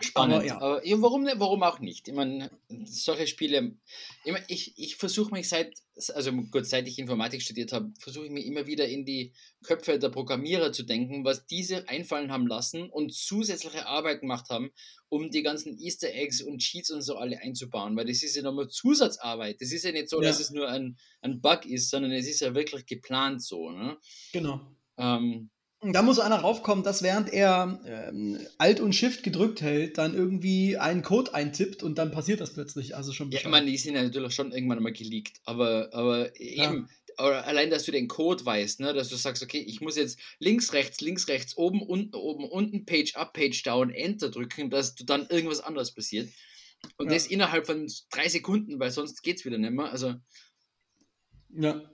Spannend. 0.00 0.36
Aber 0.36 0.44
ja. 0.44 0.56
Aber 0.56 0.86
ja, 0.86 1.00
warum, 1.00 1.22
nicht? 1.22 1.38
warum 1.38 1.62
auch 1.62 1.78
nicht? 1.78 2.08
Ich 2.08 2.14
meine, 2.14 2.50
solche 2.84 3.26
Spiele, 3.26 3.76
ich, 4.24 4.32
mein, 4.32 4.42
ich, 4.48 4.76
ich 4.76 4.96
versuche 4.96 5.32
mich 5.32 5.48
seit, 5.48 5.74
also 6.14 6.32
gut, 6.32 6.66
seit 6.66 6.88
ich 6.88 6.98
Informatik 6.98 7.42
studiert 7.42 7.72
habe, 7.72 7.92
versuche 8.00 8.26
ich 8.26 8.32
mich 8.32 8.46
immer 8.46 8.66
wieder 8.66 8.88
in 8.88 9.04
die 9.04 9.32
Köpfe 9.64 9.98
der 9.98 10.08
Programmierer 10.08 10.72
zu 10.72 10.82
denken, 10.82 11.24
was 11.24 11.46
diese 11.46 11.88
einfallen 11.88 12.32
haben 12.32 12.46
lassen 12.46 12.88
und 12.90 13.12
zusätzliche 13.14 13.86
Arbeit 13.86 14.20
gemacht 14.20 14.48
haben, 14.50 14.70
um 15.08 15.30
die 15.30 15.42
ganzen 15.42 15.78
Easter 15.78 16.12
Eggs 16.12 16.40
und 16.42 16.58
Cheats 16.58 16.90
und 16.90 17.02
so 17.02 17.16
alle 17.16 17.38
einzubauen, 17.40 17.94
weil 17.96 18.06
das 18.06 18.22
ist 18.22 18.34
ja 18.34 18.42
nochmal 18.42 18.68
Zusatzarbeit. 18.68 19.60
Das 19.60 19.72
ist 19.72 19.84
ja 19.84 19.92
nicht 19.92 20.08
so, 20.08 20.20
Ja. 20.20 20.28
dass 20.28 20.40
es 20.40 20.50
nur 20.50 20.68
ein, 20.68 20.96
ein 21.20 21.40
Bug 21.40 21.66
ist, 21.66 21.90
sondern 21.90 22.12
es 22.12 22.26
ist 22.26 22.40
ja 22.40 22.54
wirklich 22.54 22.86
geplant 22.86 23.42
so. 23.42 23.70
Ne? 23.70 23.98
Genau. 24.32 24.60
Ähm, 24.96 25.50
Da 25.84 26.02
muss 26.02 26.20
einer 26.20 26.36
raufkommen, 26.36 26.84
dass 26.84 27.02
während 27.02 27.32
er 27.32 27.80
ähm, 27.84 28.38
Alt 28.58 28.78
und 28.80 28.94
Shift 28.94 29.24
gedrückt 29.24 29.62
hält, 29.62 29.98
dann 29.98 30.14
irgendwie 30.14 30.76
einen 30.76 31.02
Code 31.02 31.34
eintippt 31.34 31.82
und 31.82 31.98
dann 31.98 32.12
passiert 32.12 32.40
das 32.40 32.52
plötzlich. 32.54 32.94
Also 32.94 33.12
schon 33.12 33.32
Ja, 33.32 33.40
ich 33.40 33.48
meine, 33.48 33.66
die 33.66 33.76
sind 33.76 33.96
ja 33.96 34.02
natürlich 34.02 34.32
schon 34.34 34.52
irgendwann 34.52 34.78
einmal 34.78 34.92
geleakt, 34.92 35.40
aber, 35.44 35.88
aber 35.92 36.38
eben, 36.40 36.88
oder 37.18 37.44
allein, 37.46 37.70
dass 37.70 37.84
du 37.84 37.90
den 37.90 38.06
Code 38.06 38.44
weißt, 38.46 38.78
ne, 38.78 38.94
dass 38.94 39.08
du 39.08 39.16
sagst, 39.16 39.42
okay, 39.42 39.58
ich 39.58 39.80
muss 39.80 39.96
jetzt 39.96 40.20
links, 40.38 40.72
rechts, 40.72 41.00
links, 41.00 41.26
rechts, 41.26 41.56
oben, 41.56 41.82
unten, 41.82 42.14
oben, 42.14 42.44
unten, 42.44 42.86
Page 42.86 43.16
up, 43.16 43.32
Page 43.32 43.60
down, 43.64 43.90
Enter 43.90 44.30
drücken, 44.30 44.70
dass 44.70 44.94
du 44.94 45.04
dann 45.04 45.26
irgendwas 45.30 45.60
anderes 45.60 45.92
passiert. 45.92 46.28
Und 46.96 47.06
Ja. 47.06 47.14
das 47.14 47.26
innerhalb 47.26 47.66
von 47.66 47.88
drei 48.10 48.28
Sekunden, 48.28 48.78
weil 48.78 48.90
sonst 48.92 49.22
geht's 49.22 49.44
wieder 49.44 49.58
nicht 49.58 49.72
mehr. 49.72 49.90
Also, 49.90 50.14
Ja. 51.50 51.91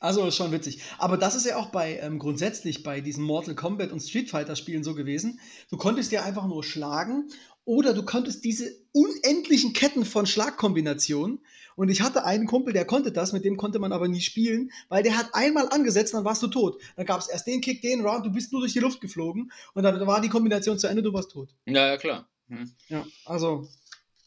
Also 0.00 0.26
ist 0.26 0.36
schon 0.36 0.52
witzig. 0.52 0.82
Aber 0.98 1.16
das 1.16 1.34
ist 1.34 1.46
ja 1.46 1.56
auch 1.56 1.70
bei 1.70 1.98
ähm, 1.98 2.18
grundsätzlich 2.18 2.82
bei 2.82 3.00
diesen 3.00 3.24
Mortal 3.24 3.54
Kombat 3.54 3.92
und 3.92 4.00
Street 4.00 4.30
Fighter 4.30 4.56
Spielen 4.56 4.84
so 4.84 4.94
gewesen. 4.94 5.40
Du 5.70 5.76
konntest 5.76 6.12
ja 6.12 6.22
einfach 6.22 6.46
nur 6.46 6.64
schlagen 6.64 7.28
oder 7.64 7.94
du 7.94 8.04
konntest 8.04 8.44
diese 8.44 8.70
unendlichen 8.92 9.72
Ketten 9.72 10.04
von 10.04 10.26
Schlagkombinationen. 10.26 11.40
Und 11.76 11.90
ich 11.90 12.00
hatte 12.00 12.24
einen 12.24 12.46
Kumpel, 12.46 12.72
der 12.72 12.86
konnte 12.86 13.12
das, 13.12 13.32
mit 13.32 13.44
dem 13.44 13.56
konnte 13.56 13.78
man 13.78 13.92
aber 13.92 14.08
nie 14.08 14.20
spielen, 14.20 14.70
weil 14.88 15.02
der 15.02 15.16
hat 15.16 15.34
einmal 15.34 15.68
angesetzt, 15.68 16.14
dann 16.14 16.24
warst 16.24 16.42
du 16.42 16.46
tot. 16.46 16.80
Dann 16.96 17.04
gab 17.04 17.20
es 17.20 17.28
erst 17.28 17.46
den 17.46 17.60
Kick, 17.60 17.82
den 17.82 18.00
Round, 18.00 18.24
du 18.24 18.30
bist 18.30 18.52
nur 18.52 18.62
durch 18.62 18.72
die 18.72 18.78
Luft 18.78 19.02
geflogen 19.02 19.52
und 19.74 19.82
dann 19.82 20.06
war 20.06 20.22
die 20.22 20.30
Kombination 20.30 20.78
zu 20.78 20.86
Ende, 20.86 21.02
du 21.02 21.12
warst 21.12 21.32
tot. 21.32 21.50
ja, 21.66 21.88
ja, 21.88 21.96
klar. 21.98 22.28
Hm. 22.48 22.70
Ja, 22.88 23.04
also 23.24 23.68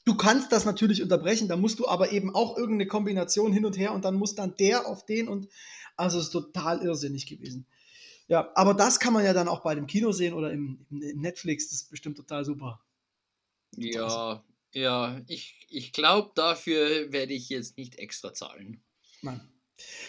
du 0.10 0.18
kannst 0.18 0.52
das 0.52 0.66
natürlich 0.66 1.04
unterbrechen, 1.04 1.48
da 1.48 1.56
musst 1.56 1.78
du 1.80 1.88
aber 1.88 2.12
eben 2.12 2.34
auch 2.34 2.58
irgendeine 2.58 2.88
Kombination 2.88 3.54
hin 3.54 3.66
und 3.66 3.78
her 3.78 3.94
und 3.94 4.04
dann 4.04 4.16
muss 4.16 4.34
dann 4.34 4.56
der 4.58 4.88
auf 4.88 5.06
den 5.06 5.28
und 5.28 5.48
also 5.96 6.18
es 6.18 6.26
ist 6.26 6.32
total 6.32 6.82
irrsinnig 6.82 7.28
gewesen. 7.28 7.68
Ja, 8.28 8.52
aber 8.56 8.74
das 8.74 9.00
kann 9.00 9.14
man 9.14 9.24
ja 9.24 9.34
dann 9.34 9.48
auch 9.48 9.62
bei 9.62 9.76
dem 9.76 9.86
Kino 9.86 10.12
sehen 10.12 10.34
oder 10.34 10.52
im, 10.52 10.86
im 10.90 11.20
Netflix, 11.22 11.70
das 11.70 11.82
ist 11.82 11.90
bestimmt 11.92 12.18
total 12.18 12.44
super. 12.44 12.82
Ja, 13.76 14.44
ja, 14.74 15.22
ich, 15.28 15.68
ich 15.70 15.94
glaube, 15.94 16.32
dafür 16.36 17.12
werde 17.12 17.34
ich 17.34 17.50
jetzt 17.50 17.78
nicht 17.78 18.00
extra 18.00 18.34
zahlen. 18.34 18.82
Nein. 19.22 19.42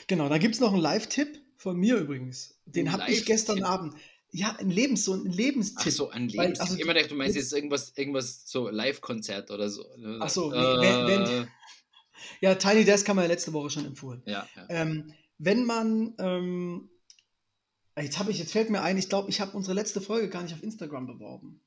Genau, 0.07 0.29
da 0.29 0.39
gibt 0.39 0.55
es 0.55 0.61
noch 0.61 0.73
einen 0.73 0.83
Live-Tipp 0.83 1.41
von 1.57 1.77
mir 1.77 1.97
übrigens. 1.97 2.59
Den 2.65 2.91
habe 2.93 3.11
ich 3.11 3.27
gestern? 3.27 3.63
Abend. 3.65 3.95
Ja, 4.33 4.55
ein 4.57 4.71
Lebens, 4.71 5.05
so 5.05 5.15
ein 5.15 5.27
Lebenstipp. 5.27 5.87
Ach 5.87 5.91
so, 5.91 6.11
ein 6.11 6.29
Weil, 6.35 6.47
Lebens. 6.47 6.61
also, 6.61 6.75
ich 6.75 6.81
immer 6.81 6.95
dachte, 6.95 7.09
du 7.09 7.15
meinst 7.17 7.37
jetzt- 7.37 7.53
irgendwas, 7.53 7.93
irgendwas 7.97 8.43
so 8.49 8.69
Live-Konzert 8.69 9.51
oder 9.51 9.69
so. 9.69 9.85
Ach 10.21 10.29
so, 10.31 10.53
äh, 10.53 10.57
wenn- 10.81 11.07
wenn- 11.27 11.49
Ja, 12.41 12.55
Tiny 12.55 12.85
Desk 12.85 13.09
haben 13.09 13.17
wir 13.17 13.23
ja 13.23 13.29
letzte 13.29 13.53
Woche 13.53 13.71
schon 13.71 13.87
empfohlen. 13.87 14.23
ja, 14.27 14.47
ja. 14.57 14.67
Ähm, 14.69 15.13
wenn 15.39 15.65
man, 15.65 16.15
ähm, 16.19 16.91
jetzt 17.99 18.19
habe 18.19 18.31
ich, 18.31 18.39
jetzt 18.39 18.53
fällt 18.53 18.71
mir 18.71 18.83
ein, 18.83 18.99
ich 18.99 19.09
glaube, 19.09 19.31
ich 19.31 19.41
habe 19.41 19.57
unsere 19.57 19.75
letzte 19.75 20.01
Folge 20.01 20.29
gar 20.29 20.43
nicht 20.43 20.55
auf 20.55 20.63
Instagram 20.63 21.07
beworben. 21.07 21.61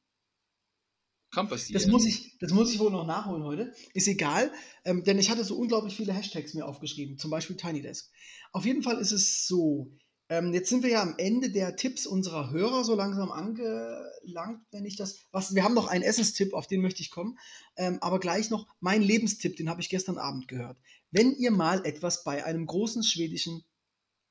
Kann 1.31 1.49
passieren. 1.49 1.73
Das 1.73 1.87
muss 1.91 2.05
ich, 2.05 2.37
das 2.39 2.51
muss 2.53 2.71
ich 2.71 2.79
wohl 2.79 2.91
noch 2.91 3.07
nachholen 3.07 3.43
heute. 3.43 3.73
Ist 3.95 4.07
egal, 4.07 4.51
ähm, 4.85 5.03
denn 5.03 5.17
ich 5.17 5.31
hatte 5.31 5.43
so 5.43 5.57
unglaublich 5.57 5.95
viele 5.95 6.13
Hashtags 6.13 6.53
mir 6.53 6.65
aufgeschrieben, 6.67 7.17
zum 7.17 7.31
Beispiel 7.31 7.57
Tiny 7.57 7.81
Desk. 7.81 8.09
Auf 8.51 8.65
jeden 8.65 8.83
Fall 8.83 8.99
ist 8.99 9.11
es 9.11 9.47
so, 9.47 9.91
Ähm, 10.33 10.51
jetzt 10.51 10.69
sind 10.69 10.81
wir 10.81 10.89
ja 10.89 11.03
am 11.03 11.13
Ende 11.19 11.51
der 11.51 11.75
Tipps 11.75 12.07
unserer 12.07 12.49
Hörer 12.49 12.83
so 12.83 12.95
langsam 12.95 13.31
angelangt, 13.31 14.61
wenn 14.71 14.83
ich 14.83 14.95
das. 14.95 15.19
Was, 15.31 15.53
wir 15.53 15.63
haben 15.63 15.75
noch 15.75 15.87
einen 15.87 16.03
Essenstipp, 16.03 16.55
auf 16.55 16.65
den 16.65 16.81
möchte 16.81 17.03
ich 17.03 17.11
kommen. 17.11 17.37
Ähm, 17.77 17.99
aber 18.01 18.19
gleich 18.19 18.49
noch 18.49 18.65
mein 18.79 19.03
Lebenstipp, 19.03 19.57
den 19.57 19.69
habe 19.69 19.81
ich 19.81 19.89
gestern 19.89 20.17
Abend 20.17 20.47
gehört. 20.47 20.77
Wenn 21.11 21.35
ihr 21.35 21.51
mal 21.51 21.85
etwas 21.85 22.23
bei 22.23 22.43
einem 22.43 22.65
großen 22.65 23.03
schwedischen 23.03 23.63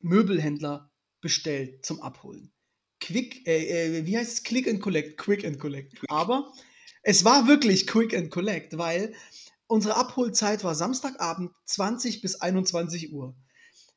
Möbelhändler 0.00 0.90
bestellt 1.20 1.86
zum 1.86 2.00
Abholen. 2.00 2.52
Quick, 2.98 3.46
äh, 3.46 3.98
äh, 4.00 4.04
wie 4.04 4.18
heißt 4.18 4.32
es? 4.32 4.42
Click 4.42 4.66
and 4.66 4.80
Collect, 4.80 5.16
Quick 5.18 5.44
and 5.44 5.60
Collect. 5.60 5.94
Quick. 5.94 6.10
Aber 6.10 6.52
es 7.04 7.24
war 7.24 7.46
wirklich 7.46 7.86
Quick 7.86 8.12
and 8.12 8.32
Collect, 8.32 8.76
weil 8.76 9.14
unsere 9.68 9.94
Abholzeit 9.94 10.64
war 10.64 10.74
Samstagabend 10.74 11.52
20 11.66 12.22
bis 12.22 12.40
21 12.40 13.12
Uhr. 13.12 13.36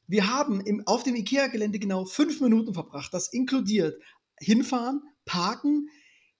Wir 0.08 0.30
haben 0.32 0.62
im, 0.62 0.86
auf 0.86 1.04
dem 1.04 1.16
IKEA-Gelände 1.16 1.80
genau 1.80 2.06
fünf 2.06 2.42
Minuten 2.42 2.74
verbracht. 2.74 3.14
Das 3.14 3.28
inkludiert 3.32 4.02
hinfahren, 4.40 5.02
parken, 5.26 5.90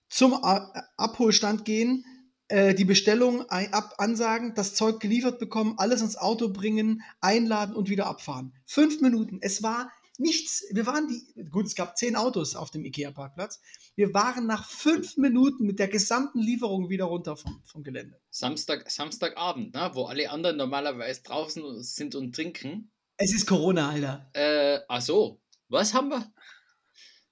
zum 0.10 0.34
Abholstand 0.34 1.66
gehen, 1.66 2.06
äh, 2.48 2.76
die 2.76 2.86
Bestellung 2.86 3.42
ab, 3.50 3.96
ansagen, 3.98 4.54
das 4.54 4.76
Zeug 4.76 5.00
geliefert 5.00 5.40
bekommen, 5.40 5.76
alles 5.78 6.02
ins 6.02 6.18
Auto 6.18 6.50
bringen, 6.50 7.02
einladen 7.22 7.76
und 7.76 7.90
wieder 7.90 8.06
abfahren. 8.08 8.54
Fünf 8.66 9.02
Minuten. 9.02 9.40
Es 9.42 9.64
war 9.64 9.92
nichts. 10.18 10.64
Wir 10.72 10.86
waren 10.86 11.08
die, 11.08 11.44
gut, 11.50 11.66
es 11.66 11.76
gab 11.76 11.98
zehn 11.98 12.16
Autos 12.16 12.56
auf 12.56 12.70
dem 12.70 12.86
IKEA-Parkplatz. 12.86 13.60
Wir 13.96 14.14
waren 14.14 14.46
nach 14.46 14.70
fünf 14.70 15.18
Minuten 15.18 15.66
mit 15.66 15.80
der 15.80 15.88
gesamten 15.88 16.40
Lieferung 16.40 16.90
wieder 16.90 17.06
runter 17.06 17.36
vom, 17.36 17.62
vom 17.66 17.84
Gelände. 17.84 18.20
Samstag, 18.30 18.90
Samstagabend, 18.90 19.74
ne, 19.74 19.92
wo 19.94 20.06
alle 20.06 20.30
anderen 20.30 20.58
normalerweise 20.58 21.24
draußen 21.24 21.82
sind 21.82 22.16
und 22.16 22.36
trinken. 22.36 22.92
Es 23.18 23.34
ist 23.34 23.46
Corona, 23.46 23.90
Alter. 23.90 24.30
Äh, 24.34 24.80
ach 24.88 25.02
so. 25.02 25.42
Was 25.70 25.94
haben 25.94 26.10
wir? 26.10 26.32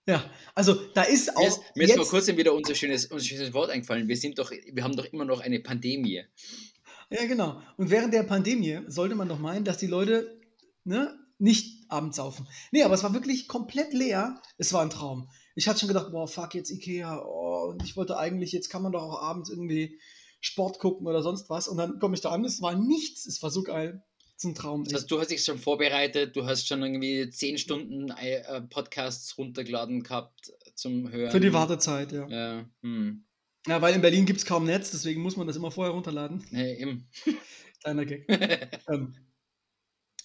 Ja, 0.06 0.24
also 0.56 0.74
da 0.94 1.04
ist 1.04 1.36
auch. 1.36 1.42
Mir 1.42 1.48
ist, 1.48 1.62
mir 1.76 1.84
ist 1.86 1.96
vor 1.96 2.08
kurzem 2.08 2.38
wieder 2.38 2.54
unser 2.54 2.76
schönes, 2.76 3.06
unser 3.06 3.26
schönes 3.26 3.54
Wort 3.54 3.70
eingefallen. 3.70 4.08
Wir 4.08 4.18
sind 4.18 4.40
doch, 4.40 4.52
wir 4.52 4.84
haben 4.84 4.96
doch 4.96 5.06
immer 5.06 5.26
noch 5.26 5.42
eine 5.42 5.60
Pandemie. 5.60 6.24
Ja, 7.10 7.26
genau. 7.26 7.62
Und 7.78 7.90
während 7.90 8.14
der 8.14 8.24
Pandemie 8.24 8.82
sollte 8.88 9.16
man 9.16 9.30
doch 9.30 9.40
meinen, 9.40 9.66
dass 9.66 9.78
die 9.78 9.88
Leute 9.88 10.40
ne, 10.84 11.18
nicht 11.38 11.90
abends 11.90 12.18
saufen. 12.18 12.48
Nee, 12.72 12.84
aber 12.84 12.96
es 12.96 13.04
war 13.04 13.14
wirklich 13.14 13.48
komplett 13.48 13.94
leer. 13.94 14.42
Es 14.58 14.74
war 14.74 14.82
ein 14.82 14.90
Traum. 14.90 15.30
Ich 15.56 15.68
hatte 15.68 15.80
schon 15.80 15.90
gedacht, 15.90 16.12
boah, 16.12 16.28
fuck, 16.28 16.56
jetzt 16.56 16.72
Ikea. 16.72 17.24
Oh, 17.24 17.70
und 17.70 17.84
ich 17.84 17.96
wollte 17.96 18.18
eigentlich, 18.18 18.52
jetzt 18.52 18.70
kann 18.70 18.84
man 18.84 18.94
doch 18.94 19.04
auch 19.04 19.22
abends 19.22 19.50
irgendwie 19.50 20.00
Sport 20.42 20.80
gucken 20.80 21.08
oder 21.08 21.22
sonst 21.22 21.50
was. 21.50 21.68
Und 21.68 21.78
dann 21.78 22.00
komme 22.00 22.16
ich 22.16 22.22
da 22.22 22.32
an, 22.32 22.44
es 22.44 22.62
war 22.62 22.76
nichts. 22.76 23.26
Es 23.26 23.42
war 23.44 23.52
so 23.52 23.64
geil 23.64 24.04
Traum. 24.54 24.84
Das 24.84 24.94
heißt, 24.94 25.12
du 25.12 25.20
hast 25.20 25.32
dich 25.32 25.44
schon 25.44 25.58
vorbereitet, 25.58 26.36
du 26.36 26.46
hast 26.46 26.68
schon 26.68 26.84
irgendwie 26.84 27.30
zehn 27.30 27.58
Stunden 27.58 28.10
äh, 28.12 28.62
Podcasts 28.62 29.38
runtergeladen 29.38 30.04
gehabt 30.04 30.52
zum 30.76 31.12
Hören. 31.12 31.32
Für 31.32 31.40
die 31.40 31.54
Wartezeit, 31.54 32.12
ja. 32.12 32.28
Ja, 32.28 32.66
hm. 32.82 33.24
ja 33.68 33.82
weil 33.82 33.96
in 33.96 34.02
Berlin 34.02 34.26
gibt 34.26 34.40
es 34.40 34.46
kaum 34.46 34.66
Netz, 34.66 34.92
deswegen 34.92 35.22
muss 35.22 35.38
man 35.38 35.48
das 35.48 35.56
immer 35.56 35.72
vorher 35.72 35.94
runterladen. 35.94 36.46
Nee, 36.52 36.76
eben. 36.76 37.08
Kleiner 37.84 38.06
Gag. 38.06 38.28
ähm, 38.90 39.16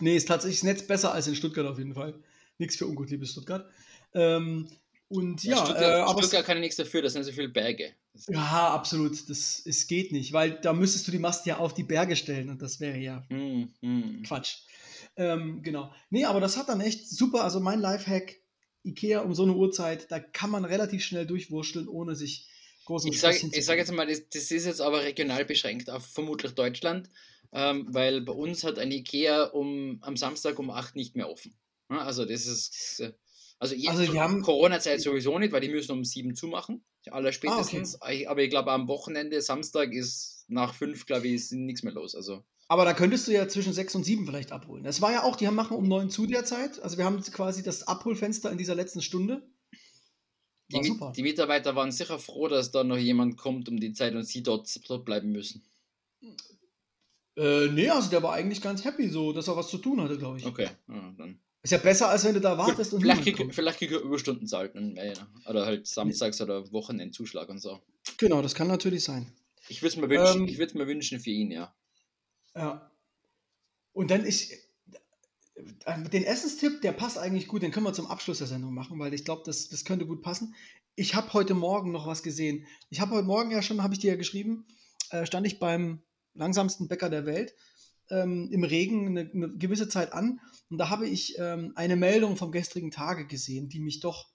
nee, 0.00 0.16
ist 0.16 0.26
tatsächlich 0.26 0.60
das 0.60 0.64
Netz 0.64 0.86
besser 0.86 1.12
als 1.12 1.28
in 1.28 1.36
Stuttgart 1.36 1.66
auf 1.66 1.78
jeden 1.78 1.94
Fall. 1.94 2.14
Nichts 2.58 2.76
für 2.76 2.86
ungut, 2.86 3.10
liebes 3.10 3.32
Stuttgart. 3.32 3.68
Ähm, 4.14 4.68
und 5.08 5.42
ja, 5.44 5.56
ja 5.56 5.64
Stuttgart, 5.64 5.82
äh, 5.82 6.00
aber 6.00 6.18
Stuttgart 6.22 6.44
kann 6.44 6.56
ja 6.56 6.60
nichts 6.60 6.76
dafür, 6.76 7.02
das 7.02 7.12
sind 7.12 7.24
so 7.24 7.32
viele 7.32 7.48
Berge. 7.48 7.94
Ja, 8.26 8.74
absolut. 8.74 9.28
Das 9.28 9.62
es 9.64 9.86
geht 9.86 10.12
nicht, 10.12 10.32
weil 10.32 10.52
da 10.60 10.72
müsstest 10.72 11.06
du 11.06 11.12
die 11.12 11.18
Mast 11.18 11.46
ja 11.46 11.58
auf 11.58 11.74
die 11.74 11.84
Berge 11.84 12.16
stellen 12.16 12.48
und 12.50 12.62
das 12.62 12.80
wäre 12.80 12.98
ja 12.98 13.24
mm, 13.28 13.68
mm. 13.80 14.22
Quatsch. 14.24 14.58
Ähm, 15.16 15.62
genau. 15.62 15.92
Nee, 16.10 16.24
aber 16.24 16.40
das 16.40 16.56
hat 16.56 16.68
dann 16.68 16.80
echt 16.80 17.08
super. 17.08 17.44
Also 17.44 17.60
mein 17.60 17.80
Lifehack, 17.80 18.36
Ikea 18.84 19.20
um 19.20 19.34
so 19.34 19.42
eine 19.42 19.54
Uhrzeit, 19.54 20.10
da 20.10 20.20
kann 20.20 20.50
man 20.50 20.64
relativ 20.64 21.04
schnell 21.04 21.26
durchwurschteln, 21.26 21.88
ohne 21.88 22.14
sich 22.14 22.48
großen 22.84 23.12
Ich 23.12 23.20
sage 23.20 23.38
sag 23.60 23.78
jetzt 23.78 23.92
mal, 23.92 24.06
das, 24.06 24.28
das, 24.28 24.50
ist 24.50 24.66
jetzt 24.66 24.80
aber 24.80 25.02
regional 25.02 25.44
beschränkt 25.44 25.90
auf 25.90 26.06
vermutlich 26.06 26.52
Deutschland, 26.52 27.10
ähm, 27.52 27.86
weil 27.90 28.20
bei 28.22 28.32
uns 28.32 28.64
hat 28.64 28.78
ein 28.78 28.90
Ikea 28.90 29.44
um, 29.44 29.98
am 30.02 30.16
Samstag 30.16 30.58
um 30.58 30.70
8 30.70 30.96
nicht 30.96 31.16
mehr 31.16 31.28
offen. 31.28 31.54
Also 31.88 32.24
das 32.24 32.46
ist 32.46 33.00
äh, 33.00 33.12
also 33.58 33.74
jetzt 33.74 33.88
also 33.88 34.18
haben 34.18 34.42
Corona-Zeit 34.42 35.00
sowieso 35.00 35.38
nicht, 35.38 35.52
weil 35.52 35.60
die 35.60 35.68
müssen 35.68 35.92
um 35.92 36.04
sieben 36.04 36.36
zumachen. 36.36 36.84
Aller 37.11 37.32
spätestens. 37.32 38.00
Ah, 38.00 38.06
okay. 38.06 38.26
Aber 38.26 38.42
ich 38.42 38.50
glaube, 38.50 38.72
am 38.72 38.88
Wochenende, 38.88 39.40
Samstag 39.40 39.92
ist 39.92 40.44
nach 40.48 40.74
fünf, 40.74 41.06
glaube 41.06 41.28
ich, 41.28 41.34
ist 41.34 41.52
nichts 41.52 41.82
mehr 41.82 41.92
los. 41.92 42.14
Also. 42.14 42.44
Aber 42.68 42.84
da 42.84 42.92
könntest 42.92 43.26
du 43.26 43.32
ja 43.32 43.48
zwischen 43.48 43.72
sechs 43.72 43.94
und 43.94 44.04
sieben 44.04 44.26
vielleicht 44.26 44.52
abholen. 44.52 44.84
Das 44.84 45.00
war 45.00 45.12
ja 45.12 45.22
auch, 45.22 45.36
die 45.36 45.46
haben 45.46 45.54
machen 45.54 45.76
um 45.76 45.88
neun 45.88 46.11
zu 46.11 46.26
derzeit. 46.26 46.80
Also 46.82 46.98
wir 46.98 47.04
haben 47.04 47.20
quasi 47.22 47.62
das 47.62 47.86
Abholfenster 47.86 48.50
in 48.50 48.59
dieser 48.59 48.74
letzten 48.74 49.02
Stunde. 49.02 49.42
Die, 50.70 50.84
super. 50.84 51.12
die 51.16 51.22
Mitarbeiter 51.22 51.74
waren 51.76 51.92
sicher 51.92 52.18
froh, 52.18 52.46
dass 52.48 52.70
da 52.70 52.84
noch 52.84 52.98
jemand 52.98 53.38
kommt 53.38 53.70
um 53.70 53.80
die 53.80 53.94
Zeit 53.94 54.14
und 54.14 54.24
sie 54.24 54.42
dort, 54.42 54.68
dort 54.88 55.06
bleiben 55.06 55.32
müssen. 55.32 55.64
Äh, 57.36 57.68
nee, 57.68 57.88
also 57.88 58.11
der 58.11 58.22
war 58.22 58.34
eigentlich 58.34 58.61
ganz 58.61 58.84
happy, 58.84 59.09
so, 59.09 59.32
dass 59.32 59.48
er 59.48 59.56
was 59.56 59.68
zu 59.68 59.78
tun 59.78 60.00
hatte, 60.02 60.18
glaube 60.18 60.38
ich. 60.38 60.44
Okay, 60.44 60.68
ja, 60.88 61.14
dann. 61.16 61.40
Ist 61.62 61.72
ja 61.72 61.78
besser, 61.78 62.09
als 62.09 62.24
wenn 62.24 62.34
du 62.34 62.40
da 62.40 62.56
wartest 62.56 62.94
und 62.94 63.00
vielleicht 63.00 63.22
krieg, 63.22 63.54
vielleicht 63.54 63.78
krieg 63.78 63.90
ich 63.90 63.98
Überstunden 63.98 64.46
zahlen. 64.46 64.98
Oder 65.48 65.66
halt 65.66 65.86
Samstags- 65.86 66.40
oder 66.40 66.70
Wochenendzuschlag 66.72 67.48
und 67.48 67.59
so. 67.59 67.80
Genau, 68.16 68.42
das 68.42 68.54
kann 68.54 68.68
natürlich 68.68 69.02
sein. 69.04 69.32
Ich 69.68 69.82
würde 69.82 69.88
es 69.88 69.96
mir, 69.96 70.09
wünschen, 70.09 70.48
ähm, 70.48 70.68
mir 70.74 70.86
wünschen 70.86 71.20
für 71.20 71.30
ihn, 71.30 71.50
ja. 71.50 71.74
Ja. 72.54 72.90
Und 73.92 74.11
dann 74.11 74.24
ist. 74.24 74.52
Äh, 74.52 76.09
den 76.11 76.22
Essenstipp, 76.22 76.80
der 76.82 76.92
passt 76.92 77.18
eigentlich 77.18 77.48
gut, 77.48 77.62
den 77.62 77.72
können 77.72 77.86
wir 77.86 77.92
zum 77.92 78.06
Abschluss 78.06 78.38
der 78.38 78.46
Sendung 78.46 78.72
machen, 78.72 78.98
weil 79.00 79.12
ich 79.12 79.24
glaube, 79.24 79.42
das, 79.44 79.68
das 79.68 79.84
könnte 79.84 80.06
gut 80.06 80.22
passen. 80.22 80.54
Ich 80.94 81.16
habe 81.16 81.32
heute 81.32 81.54
Morgen 81.54 81.90
noch 81.90 82.06
was 82.06 82.22
gesehen. 82.22 82.66
Ich 82.90 83.00
habe 83.00 83.16
heute 83.16 83.26
Morgen 83.26 83.50
ja 83.50 83.62
schon, 83.62 83.82
habe 83.82 83.94
ich 83.94 84.00
dir 84.00 84.12
ja 84.12 84.16
geschrieben, 84.16 84.66
äh, 85.11 85.26
stand 85.26 85.46
ich 85.46 85.59
beim 85.59 86.02
langsamsten 86.34 86.86
Bäcker 86.86 87.11
der 87.11 87.26
Welt 87.26 87.54
ähm, 88.11 88.48
im 88.50 88.64
Regen 88.64 89.09
eine, 89.09 89.30
eine, 89.32 89.56
gewisse 89.56 89.88
Zeit 89.88 90.12
an 90.12 90.40
und 90.70 90.78
da 90.78 90.90
habe 90.90 91.09
ich 91.09 91.36
ähm, 91.38 91.72
eine 91.74 91.96
Meldung 91.96 92.36
vom 92.36 92.52
gestrigen 92.52 92.90
Tage 92.90 93.26
gesehen, 93.26 93.68
die 93.68 93.80
mich 93.80 94.00
doch 94.00 94.28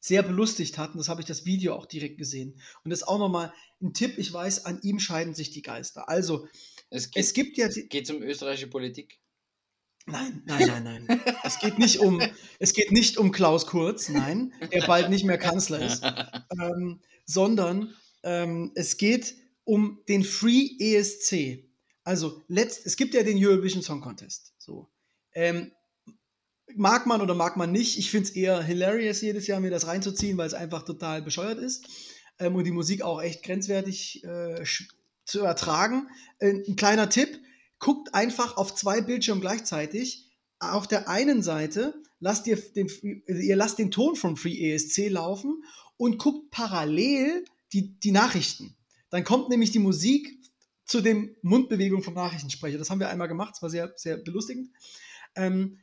sehr 0.00 0.22
belustigt 0.22 0.78
hat 0.78 0.92
und 0.92 0.98
das 0.98 1.08
habe 1.08 1.20
ich 1.20 1.26
das 1.26 1.44
Video 1.44 1.74
auch 1.74 1.86
direkt 1.86 2.18
gesehen. 2.18 2.60
Und 2.84 2.90
das 2.90 3.00
ist 3.00 3.08
auch 3.08 3.20
nochmal 3.20 3.52
ein 3.80 3.94
Tipp, 3.94 4.18
ich 4.18 4.32
weiß, 4.32 4.66
an 4.66 4.80
ihm 4.82 4.98
scheiden 4.98 5.34
sich 5.34 5.50
die 5.50 5.62
Geister. 5.62 6.08
Also, 6.08 6.48
es, 6.90 7.12
geht, 7.12 7.22
es 7.22 7.32
gibt 7.32 7.56
ja... 7.56 7.68
Geht 7.68 8.04
es 8.04 8.10
um 8.10 8.20
österreichische 8.20 8.66
Politik? 8.66 9.20
Nein, 10.06 10.42
nein, 10.44 10.82
nein, 10.82 11.04
nein. 11.06 11.20
es 11.44 11.60
geht 11.60 11.78
nicht 11.78 12.00
um, 12.00 12.20
es 12.58 12.72
geht 12.72 12.90
nicht 12.90 13.16
um 13.18 13.30
Klaus 13.30 13.66
Kurz, 13.66 14.08
nein, 14.08 14.52
der 14.72 14.84
bald 14.86 15.10
nicht 15.10 15.24
mehr 15.24 15.38
Kanzler 15.38 15.80
ist, 15.80 16.02
ähm, 16.60 17.00
sondern 17.24 17.94
ähm, 18.24 18.72
es 18.74 18.96
geht 18.96 19.36
um 19.62 20.00
den 20.08 20.24
Free 20.24 20.70
ESC. 20.80 21.64
Also, 22.04 22.42
letzt, 22.48 22.84
es 22.86 22.96
gibt 22.96 23.14
ja 23.14 23.22
den 23.22 23.38
Eurovision 23.38 23.82
Song 23.82 24.00
Contest. 24.00 24.54
So. 24.58 24.88
Ähm, 25.34 25.72
mag 26.74 27.06
man 27.06 27.20
oder 27.20 27.34
mag 27.34 27.56
man 27.56 27.72
nicht. 27.72 27.98
Ich 27.98 28.10
finde 28.10 28.28
es 28.28 28.34
eher 28.34 28.62
hilarious, 28.62 29.20
jedes 29.20 29.46
Jahr 29.46 29.60
mir 29.60 29.70
das 29.70 29.86
reinzuziehen, 29.86 30.36
weil 30.36 30.46
es 30.46 30.54
einfach 30.54 30.82
total 30.84 31.22
bescheuert 31.22 31.58
ist. 31.58 31.86
Ähm, 32.38 32.54
und 32.56 32.64
die 32.64 32.72
Musik 32.72 33.02
auch 33.02 33.22
echt 33.22 33.42
grenzwertig 33.42 34.24
äh, 34.24 34.64
zu 35.24 35.40
ertragen. 35.40 36.08
Äh, 36.38 36.62
ein 36.68 36.76
kleiner 36.76 37.08
Tipp: 37.08 37.40
guckt 37.78 38.14
einfach 38.14 38.56
auf 38.56 38.74
zwei 38.74 39.00
Bildschirme 39.00 39.40
gleichzeitig. 39.40 40.28
Auf 40.58 40.86
der 40.86 41.08
einen 41.08 41.42
Seite 41.42 41.94
lasst 42.20 42.46
ihr 42.46 42.56
den, 42.56 42.88
ihr 43.26 43.56
lasst 43.56 43.78
den 43.78 43.90
Ton 43.90 44.16
von 44.16 44.36
Free 44.36 44.72
ESC 44.72 45.08
laufen 45.08 45.64
und 45.96 46.18
guckt 46.18 46.50
parallel 46.50 47.44
die, 47.72 47.98
die 47.98 48.12
Nachrichten. 48.12 48.76
Dann 49.10 49.24
kommt 49.24 49.48
nämlich 49.48 49.72
die 49.72 49.78
Musik 49.78 50.38
zu 50.92 51.00
den 51.00 51.34
Mundbewegungen 51.40 52.04
vom 52.04 52.12
Nachrichtensprecher. 52.12 52.76
Das 52.76 52.90
haben 52.90 53.00
wir 53.00 53.08
einmal 53.08 53.26
gemacht, 53.26 53.54
es 53.56 53.62
war 53.62 53.70
sehr, 53.70 53.94
sehr 53.96 54.18
belustigend. 54.18 54.68
Ähm, 55.34 55.80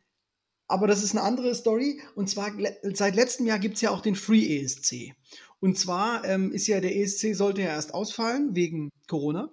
aber 0.67 0.85
das 0.85 1.03
ist 1.03 1.11
eine 1.15 1.23
andere 1.23 1.55
Story. 1.55 1.99
Und 2.13 2.29
zwar 2.29 2.51
seit 2.93 3.15
letztem 3.15 3.47
Jahr 3.47 3.57
gibt 3.57 3.75
es 3.75 3.81
ja 3.81 3.89
auch 3.89 4.01
den 4.01 4.15
Free 4.15 4.61
ESC. 4.61 5.15
Und 5.59 5.79
zwar 5.79 6.23
ähm, 6.25 6.51
ist 6.51 6.67
ja 6.67 6.79
der 6.79 6.95
ESC 6.95 7.33
sollte 7.33 7.63
ja 7.63 7.69
erst 7.69 7.95
ausfallen 7.95 8.55
wegen 8.55 8.91
Corona. 9.07 9.51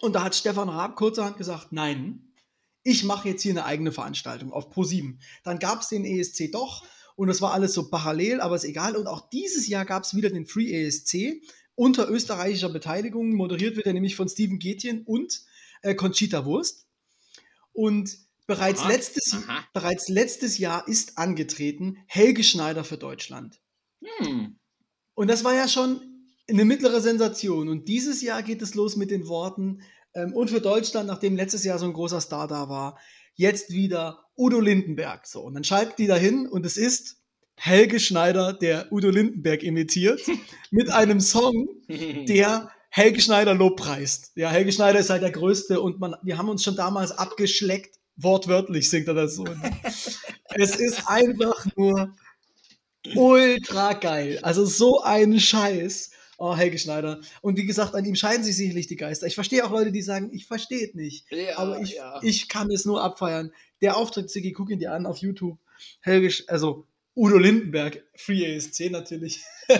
Und 0.00 0.14
da 0.14 0.24
hat 0.24 0.34
Stefan 0.34 0.68
Raab 0.68 0.96
kurzerhand 0.96 1.36
gesagt, 1.36 1.68
nein, 1.70 2.32
ich 2.82 3.04
mache 3.04 3.28
jetzt 3.28 3.42
hier 3.42 3.52
eine 3.52 3.66
eigene 3.66 3.92
Veranstaltung 3.92 4.52
auf 4.52 4.74
Pro7. 4.74 5.18
Dann 5.44 5.60
gab 5.60 5.82
es 5.82 5.88
den 5.88 6.04
ESC 6.04 6.50
doch 6.50 6.84
und 7.14 7.28
das 7.28 7.40
war 7.40 7.52
alles 7.52 7.74
so 7.74 7.90
parallel, 7.90 8.40
aber 8.40 8.56
ist 8.56 8.64
egal. 8.64 8.96
Und 8.96 9.06
auch 9.06 9.30
dieses 9.30 9.68
Jahr 9.68 9.84
gab 9.84 10.02
es 10.02 10.16
wieder 10.16 10.30
den 10.30 10.46
Free 10.46 10.72
ESC 10.72 11.40
unter 11.74 12.08
österreichischer 12.08 12.68
Beteiligung. 12.68 13.34
Moderiert 13.34 13.76
wird 13.76 13.86
er 13.86 13.92
nämlich 13.92 14.16
von 14.16 14.28
Steven 14.28 14.58
Gätjen 14.58 15.02
und 15.02 15.42
äh, 15.82 15.94
Conchita 15.94 16.44
Wurst. 16.44 16.86
Und 17.72 18.18
bereits 18.46 18.80
aha, 18.80 18.88
letztes, 18.88 19.34
aha. 19.34 19.64
bereits 19.72 20.08
letztes 20.08 20.58
Jahr 20.58 20.86
ist 20.86 21.18
angetreten 21.18 21.98
Helge 22.06 22.44
Schneider 22.44 22.84
für 22.84 22.98
Deutschland. 22.98 23.60
Hm. 24.02 24.58
Und 25.14 25.28
das 25.28 25.44
war 25.44 25.54
ja 25.54 25.68
schon 25.68 26.00
eine 26.48 26.64
mittlere 26.64 27.00
Sensation. 27.00 27.68
Und 27.68 27.88
dieses 27.88 28.22
Jahr 28.22 28.42
geht 28.42 28.62
es 28.62 28.74
los 28.74 28.96
mit 28.96 29.10
den 29.10 29.26
Worten, 29.26 29.82
Ähm, 30.16 30.32
und 30.32 30.48
für 30.50 30.60
Deutschland, 30.60 31.08
nachdem 31.08 31.34
letztes 31.34 31.64
Jahr 31.64 31.78
so 31.78 31.86
ein 31.86 31.92
großer 31.92 32.20
Star 32.20 32.46
da 32.46 32.68
war, 32.68 32.98
jetzt 33.34 33.72
wieder 33.72 34.24
Udo 34.36 34.60
Lindenberg. 34.60 35.26
So, 35.26 35.40
und 35.42 35.54
dann 35.54 35.64
schalten 35.64 35.94
die 35.98 36.06
dahin 36.06 36.46
und 36.46 36.64
es 36.64 36.76
ist 36.76 37.16
Helge 37.56 38.00
Schneider, 38.00 38.52
der 38.52 38.92
Udo 38.92 39.10
Lindenberg 39.10 39.62
imitiert, 39.62 40.20
mit 40.70 40.90
einem 40.90 41.20
Song, 41.20 41.68
der 41.88 42.70
Helge 42.90 43.20
Schneider 43.20 43.54
lobpreist. 43.54 44.32
Ja, 44.36 44.50
Helge 44.50 44.72
Schneider 44.72 44.98
ist 44.98 45.10
halt 45.10 45.22
der 45.22 45.32
Größte 45.32 45.80
und 45.80 45.98
man, 45.98 46.14
wir 46.22 46.38
haben 46.38 46.48
uns 46.48 46.62
schon 46.62 46.76
damals 46.76 47.12
abgeschleckt, 47.12 47.96
wortwörtlich 48.16 48.88
singt 48.88 49.08
er 49.08 49.14
das 49.14 49.34
so. 49.34 49.44
es 50.54 50.76
ist 50.76 51.08
einfach 51.08 51.66
nur 51.76 52.14
ultra 53.14 53.94
geil. 53.94 54.38
Also 54.42 54.64
so 54.64 55.02
ein 55.02 55.38
Scheiß. 55.38 56.10
Oh, 56.36 56.56
Helge 56.56 56.78
Schneider. 56.78 57.20
Und 57.42 57.56
wie 57.56 57.66
gesagt, 57.66 57.94
an 57.94 58.04
ihm 58.04 58.16
scheiden 58.16 58.44
sich 58.44 58.56
sicherlich 58.56 58.88
die 58.88 58.96
Geister. 58.96 59.26
Ich 59.26 59.36
verstehe 59.36 59.64
auch 59.64 59.70
Leute, 59.70 59.92
die 59.92 60.02
sagen, 60.02 60.30
ich 60.32 60.46
verstehe 60.46 60.86
es 60.86 60.94
nicht. 60.94 61.26
Ja, 61.30 61.58
aber 61.58 61.80
ich, 61.80 61.94
ja. 61.94 62.18
ich 62.22 62.48
kann 62.48 62.70
es 62.70 62.84
nur 62.84 63.02
abfeiern. 63.02 63.52
Der 63.82 63.96
Auftritt, 63.96 64.30
Ziggy, 64.30 64.52
guck 64.52 64.70
ihn 64.70 64.80
dir 64.80 64.92
an 64.92 65.06
auf 65.06 65.18
YouTube. 65.18 65.58
Helge, 66.00 66.32
also 66.48 66.86
Udo 67.16 67.38
Lindenberg, 67.38 68.04
Free 68.16 68.56
ASC 68.56 68.90
natürlich. 68.90 69.42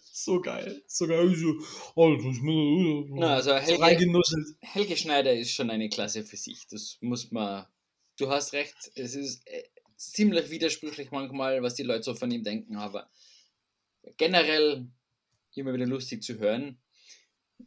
so 0.00 0.40
geil. 0.40 0.82
So 0.86 1.06
geil. 1.06 1.34
So, 1.34 1.54
Na, 1.94 3.34
also 3.34 3.50
so 3.50 3.56
Helge-. 3.56 4.56
Helge 4.60 4.96
Schneider 4.96 5.32
ist 5.32 5.52
schon 5.52 5.70
eine 5.70 5.88
Klasse 5.88 6.24
für 6.24 6.36
sich. 6.36 6.66
Das 6.68 6.98
muss 7.00 7.30
man. 7.30 7.66
Du 8.16 8.30
hast 8.30 8.52
recht, 8.52 8.92
es 8.94 9.14
ist 9.14 9.46
äh, 9.46 9.64
ziemlich 9.96 10.50
widersprüchlich 10.50 11.10
manchmal, 11.10 11.62
was 11.62 11.74
die 11.74 11.82
Leute 11.82 12.04
so 12.04 12.14
von 12.14 12.30
ihm 12.30 12.44
denken, 12.44 12.76
aber 12.76 13.10
generell 14.16 14.86
immer 15.54 15.74
wieder 15.74 15.86
lustig 15.86 16.22
zu 16.22 16.38
hören. 16.38 16.78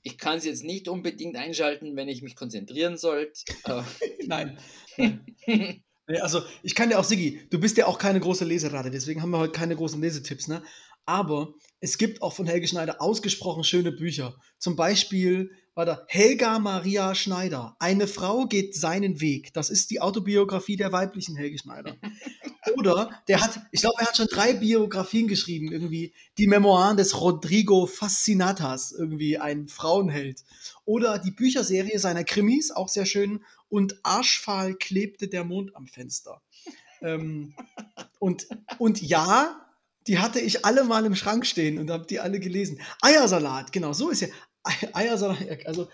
Ich 0.04 0.18
kann 0.18 0.38
es 0.38 0.46
jetzt 0.46 0.64
nicht 0.64 0.88
unbedingt 0.88 1.36
einschalten, 1.38 1.96
wenn 1.96 2.10
ich 2.10 2.22
mich 2.22 2.36
konzentrieren 2.36 2.98
sollte. 2.98 3.42
Nein. 4.26 4.60
Also, 6.22 6.42
ich 6.64 6.74
kann 6.74 6.90
dir 6.90 7.00
auch, 7.00 7.04
Siggi, 7.04 7.42
du 7.50 7.60
bist 7.60 7.78
ja 7.78 7.86
auch 7.86 8.00
keine 8.00 8.20
große 8.20 8.46
Leserate, 8.46 8.90
deswegen 8.90 9.22
haben 9.22 9.32
wir 9.32 9.40
heute 9.40 9.52
keine 9.52 9.76
großen 9.76 10.02
Lesetipps, 10.02 10.48
ne? 10.48 10.64
Aber 11.06 11.54
es 11.80 11.98
gibt 11.98 12.22
auch 12.22 12.34
von 12.34 12.48
Helge 12.48 12.68
Schneider 12.68 13.02
ausgesprochen 13.02 13.64
schöne 13.64 13.92
Bücher. 13.92 14.36
Zum 14.58 14.76
Beispiel 14.76 15.52
war 15.74 15.86
da 15.86 16.04
Helga 16.08 16.60
Maria 16.60 17.16
Schneider. 17.16 17.76
Eine 17.80 18.08
Frau 18.08 18.46
geht 18.46 18.76
seinen 18.76 19.22
Weg. 19.22 19.54
Das 19.54 19.70
ist 19.70 19.90
die 19.92 20.02
Autobiografie 20.02 20.76
der 20.76 20.92
weiblichen 20.92 21.36
Helge 21.36 21.58
Schneider. 21.58 21.96
Oder 22.76 23.22
der 23.28 23.42
hat, 23.42 23.60
ich 23.72 23.82
glaube, 23.82 23.96
er 24.00 24.08
hat 24.08 24.18
schon 24.18 24.28
drei 24.28 24.54
Biografien 24.54 25.28
geschrieben, 25.28 25.72
irgendwie 25.72 26.14
die 26.38 26.48
Memoiren 26.48 26.98
des 26.98 27.20
Rodrigo 27.20 27.86
Fascinatas, 27.86 28.92
irgendwie 28.92 29.38
ein 29.38 29.68
Frauenheld. 29.68 30.44
Oder 30.86 31.20
die 31.20 31.32
Bücherserie 31.32 31.98
seiner 32.00 32.24
Krimis, 32.24 32.72
auch 32.72 32.90
sehr 32.90 33.06
schön. 33.06 33.44
Und 33.70 34.00
Arschfahl 34.04 34.76
klebte 34.76 35.28
der 35.28 35.44
Mond 35.44 35.76
am 35.76 35.88
Fenster. 35.88 36.42
ähm, 37.02 37.54
und, 38.20 38.48
und 38.80 39.02
ja, 39.02 39.64
die 40.08 40.20
hatte 40.20 40.40
ich 40.40 40.66
alle 40.66 40.84
mal 40.84 41.06
im 41.06 41.16
Schrank 41.16 41.46
stehen 41.46 41.78
und 41.80 41.90
habe 41.92 42.06
die 42.08 42.20
alle 42.20 42.40
gelesen. 42.40 42.80
Eiersalat, 43.02 43.72
genau, 43.72 43.94
so 43.94 44.10
ist 44.10 44.22
ja. 44.22 44.28
Ei- 44.64 44.90
Eiersalat, 44.94 45.66
also 45.66 45.90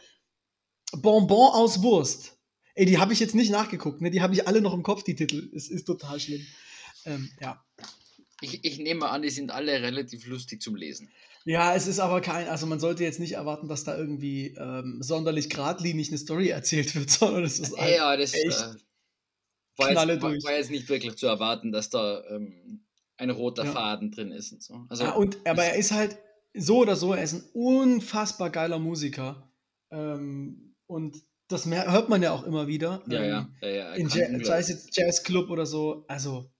Bonbon 0.93 1.51
aus 1.53 1.81
Wurst. 1.81 2.37
Ey, 2.75 2.85
die 2.85 2.97
habe 2.97 3.13
ich 3.13 3.19
jetzt 3.19 3.35
nicht 3.35 3.51
nachgeguckt, 3.51 4.01
ne? 4.01 4.09
Die 4.09 4.21
habe 4.21 4.33
ich 4.33 4.47
alle 4.47 4.61
noch 4.61 4.73
im 4.73 4.83
Kopf, 4.83 5.03
die 5.03 5.15
Titel. 5.15 5.49
Es 5.55 5.69
ist 5.69 5.85
total 5.85 6.19
schlimm. 6.19 6.45
Ähm, 7.05 7.29
ja. 7.39 7.63
Ich, 8.41 8.63
ich 8.65 8.77
nehme 8.79 9.09
an, 9.09 9.21
die 9.21 9.29
sind 9.29 9.51
alle 9.51 9.81
relativ 9.81 10.25
lustig 10.25 10.61
zum 10.61 10.75
Lesen. 10.75 11.09
Ja, 11.45 11.75
es 11.75 11.87
ist 11.87 11.99
aber 11.99 12.21
kein, 12.21 12.47
also 12.47 12.65
man 12.65 12.79
sollte 12.79 13.03
jetzt 13.03 13.19
nicht 13.19 13.33
erwarten, 13.33 13.67
dass 13.67 13.83
da 13.83 13.97
irgendwie 13.97 14.55
ähm, 14.57 14.99
sonderlich 15.01 15.49
geradlinig 15.49 16.09
eine 16.09 16.17
Story 16.17 16.49
erzählt 16.49 16.95
wird, 16.95 17.09
sondern 17.09 17.43
es 17.43 17.59
ist 17.59 17.77
halt, 17.77 17.95
Ja, 17.95 18.17
das 18.17 18.33
echt 18.33 18.45
äh, 18.45 18.75
war, 19.77 19.89
jetzt, 19.89 20.21
war, 20.21 20.31
war 20.31 20.53
jetzt 20.53 20.71
nicht 20.71 20.89
wirklich 20.89 21.15
zu 21.15 21.27
erwarten, 21.27 21.71
dass 21.71 21.89
da 21.89 22.23
ähm, 22.29 22.85
ein 23.17 23.29
roter 23.29 23.65
Ja. 23.65 23.71
Faden 23.71 24.11
drin 24.11 24.31
ist 24.31 24.51
und 24.51 24.63
so. 24.63 24.85
Also, 24.89 25.03
ja, 25.03 25.11
und, 25.11 25.37
aber 25.45 25.63
er 25.63 25.75
ist 25.75 25.91
halt 25.91 26.17
so 26.53 26.79
oder 26.79 26.95
so, 26.95 27.13
er 27.13 27.23
ist 27.23 27.33
ein 27.33 27.43
unfassbar 27.53 28.49
geiler 28.49 28.79
Musiker. 28.79 29.51
Ähm, 29.91 30.75
und 30.87 31.23
das 31.53 31.65
mer- 31.65 31.91
hört 31.91 32.09
man 32.09 32.21
ja 32.21 32.31
auch 32.33 32.43
immer 32.43 32.67
wieder. 32.67 33.01
ja, 33.07 33.21
ähm, 33.23 33.55
ja, 33.61 33.67
ja, 33.69 33.75
ja. 33.75 33.93
In 33.93 34.09
Ja- 34.09 34.43
sei 34.45 34.59
es 34.59 34.67
jetzt 34.69 34.97
Jazzclub 34.97 35.49
oder 35.49 35.65
so, 35.65 36.05
also 36.07 36.51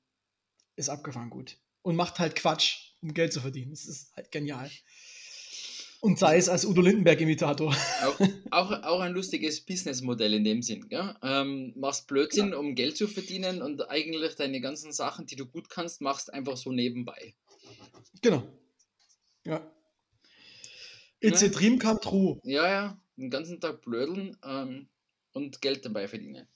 ist 0.76 0.90
abgefahren 0.90 1.30
gut. 1.30 1.58
Und 1.82 1.96
macht 1.96 2.20
halt 2.20 2.36
Quatsch, 2.36 2.94
um 3.02 3.14
Geld 3.14 3.34
zu 3.34 3.42
verdienen. 3.42 3.72
Das 3.72 3.86
ist 3.86 4.16
halt 4.16 4.32
genial. 4.32 4.70
Und 6.00 6.20
sei 6.20 6.38
es 6.38 6.50
als 6.50 6.66
Udo 6.66 6.82
Lindenberg-Imitator. 6.82 7.74
auch, 8.04 8.20
auch, 8.52 8.84
auch 8.84 9.00
ein 9.00 9.14
lustiges 9.14 9.62
Businessmodell 9.62 10.34
in 10.34 10.44
dem 10.44 10.62
Sinn. 10.62 10.90
Gell? 10.90 11.16
Ähm, 11.22 11.74
machst 11.78 12.08
Blödsinn, 12.08 12.54
um 12.54 12.76
Geld 12.76 12.98
zu 12.98 13.08
verdienen 13.08 13.62
und 13.62 13.90
eigentlich 13.90 14.36
deine 14.36 14.60
ganzen 14.62 14.92
Sachen, 14.92 15.26
die 15.28 15.36
du 15.38 15.46
gut 15.46 15.70
kannst, 15.70 16.02
machst 16.02 16.34
einfach 16.34 16.58
so 16.58 16.72
nebenbei. 16.72 17.34
Genau. 18.22 18.44
Ja. 19.46 19.62
It's 21.22 21.42
a 21.42 21.46
Ja. 21.46 21.52
dream 21.54 21.80
come 21.80 22.00
true. 22.02 22.40
Ja, 22.44 22.68
ja, 22.68 23.02
den 23.24 23.30
ganzen 23.30 23.60
Tag 23.60 23.82
blödeln 23.82 24.38
ähm, 24.44 24.88
und 25.32 25.62
Geld 25.62 25.86
dabei 25.86 26.08
verdienen. 26.08 26.48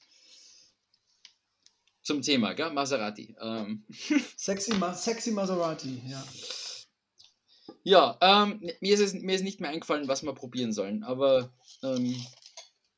Zum 2.03 2.21
Thema, 2.21 2.53
gell? 2.53 2.71
Maserati. 2.71 3.35
Ähm, 3.41 3.83
Sexy, 4.37 4.75
Ma 4.75 4.93
sexy 4.93 5.31
Maserati, 5.31 6.01
ja. 6.07 6.23
ja, 7.83 8.17
ähm, 8.21 8.61
mir, 8.79 8.93
ist 8.93 9.01
es, 9.01 9.13
mir 9.13 9.35
ist 9.35 9.43
nicht 9.43 9.59
mehr 9.59 9.71
eingefallen, 9.71 10.07
was 10.07 10.23
wir 10.23 10.33
probieren 10.33 10.71
sollen, 10.71 11.03
aber 11.03 11.51
ähm, 11.83 12.15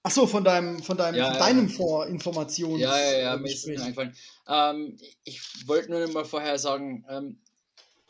Ach 0.01 0.11
so, 0.11 0.27
von 0.27 0.43
deinem, 0.43 0.81
von 0.81 0.95
deinem, 0.95 1.17
Ja, 1.17 1.25
von 1.25 1.33
ja. 1.33 1.39
deinem 1.39 1.69
Vorinformations. 1.69 2.79
Ja, 2.79 2.97
ja, 2.97 3.17
ja, 3.19 3.33
äh, 3.35 3.37
mir 3.37 3.51
ist 3.51 3.67
mir 3.67 3.81
eingefallen. 3.81 4.15
Ähm, 4.47 4.97
ich 5.23 5.41
wollte 5.67 5.91
nur 5.91 5.99
noch 5.99 6.13
mal 6.13 6.25
vorher 6.25 6.57
sagen, 6.57 7.05
ähm, 7.09 7.41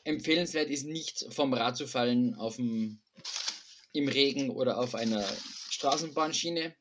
empfehlenswert 0.03 0.69
ist 0.69 0.85
nicht 0.85 1.25
vom 1.33 1.53
Rad 1.53 1.77
zu 1.77 1.87
fallen 1.87 2.35
auf 2.35 2.57
dem, 2.57 3.01
im 3.93 4.07
Regen 4.07 4.49
oder 4.49 4.77
auf 4.79 4.95
einer 4.95 5.25
Straßenbahnschiene. 5.69 6.75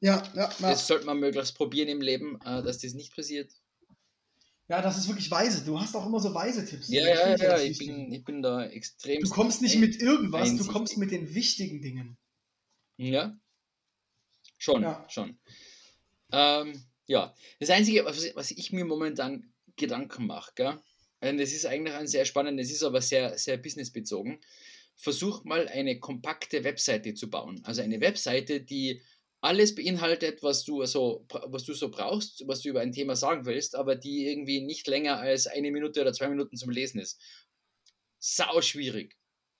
Ja, 0.00 0.22
ja, 0.34 0.42
ja. 0.58 0.70
Das 0.70 0.86
sollte 0.86 1.06
man 1.06 1.18
möglichst 1.20 1.54
probieren 1.56 1.88
im 1.88 2.00
Leben, 2.00 2.38
äh, 2.44 2.62
dass 2.62 2.78
das 2.78 2.94
nicht 2.94 3.14
passiert. 3.14 3.50
ja, 4.68 4.82
das 4.82 4.98
ist 4.98 5.08
wirklich 5.08 5.30
weise. 5.30 5.64
Du 5.64 5.80
hast 5.80 5.94
auch 5.94 6.06
immer 6.06 6.20
so 6.20 6.34
weise 6.34 6.64
Tipps. 6.64 6.88
Ja, 6.88 7.02
Ich 7.02 7.40
ja, 7.40 7.56
ja, 7.56 7.58
ich 7.60 7.78
bin, 7.78 8.12
ich 8.12 8.24
bin 8.24 8.42
da 8.42 8.64
extrem. 8.66 9.22
Du 9.22 9.30
kommst 9.30 9.62
nicht 9.62 9.78
mit 9.78 10.00
irgendwas, 10.02 10.42
du 10.42 10.50
einsichtig. 10.50 10.72
kommst 10.72 10.98
mit 10.98 11.10
den 11.12 11.34
wichtigen 11.34 11.80
Dingen. 11.80 12.18
Ja, 12.98 13.38
schon, 14.58 14.82
Ja. 14.82 15.06
schon. 15.08 15.38
Ähm, 16.32 16.82
ja, 17.06 17.34
das 17.60 17.70
Einzige, 17.70 18.04
was, 18.04 18.34
was 18.34 18.50
ich 18.50 18.72
mir 18.72 18.84
momentan 18.84 19.52
Gedanken 19.76 20.26
mache, 20.26 20.52
gell? 20.56 20.80
Und 21.20 21.38
das 21.38 21.52
ist 21.52 21.66
eigentlich 21.66 21.94
ein 21.94 22.06
sehr 22.08 22.24
spannendes, 22.24 22.70
ist 22.70 22.82
aber 22.82 23.00
sehr, 23.00 23.38
sehr 23.38 23.56
businessbezogen. 23.56 24.40
Versuch 24.96 25.44
mal 25.44 25.68
eine 25.68 25.98
kompakte 26.00 26.64
Webseite 26.64 27.14
zu 27.14 27.28
bauen. 27.30 27.60
Also 27.64 27.82
eine 27.82 28.00
Webseite, 28.00 28.60
die 28.62 29.02
alles 29.40 29.74
beinhaltet, 29.74 30.42
was 30.42 30.64
du 30.64 30.84
so, 30.86 31.26
was 31.28 31.64
du 31.64 31.74
so 31.74 31.90
brauchst, 31.90 32.42
was 32.48 32.62
du 32.62 32.70
über 32.70 32.80
ein 32.80 32.92
Thema 32.92 33.14
sagen 33.14 33.44
willst, 33.44 33.76
aber 33.76 33.94
die 33.94 34.26
irgendwie 34.26 34.60
nicht 34.62 34.86
länger 34.88 35.18
als 35.18 35.46
eine 35.46 35.70
Minute 35.70 36.00
oder 36.00 36.12
zwei 36.12 36.28
Minuten 36.28 36.56
zum 36.56 36.70
Lesen 36.70 37.00
ist. 37.00 37.20
Sau 38.18 38.60
schwierig. 38.62 39.16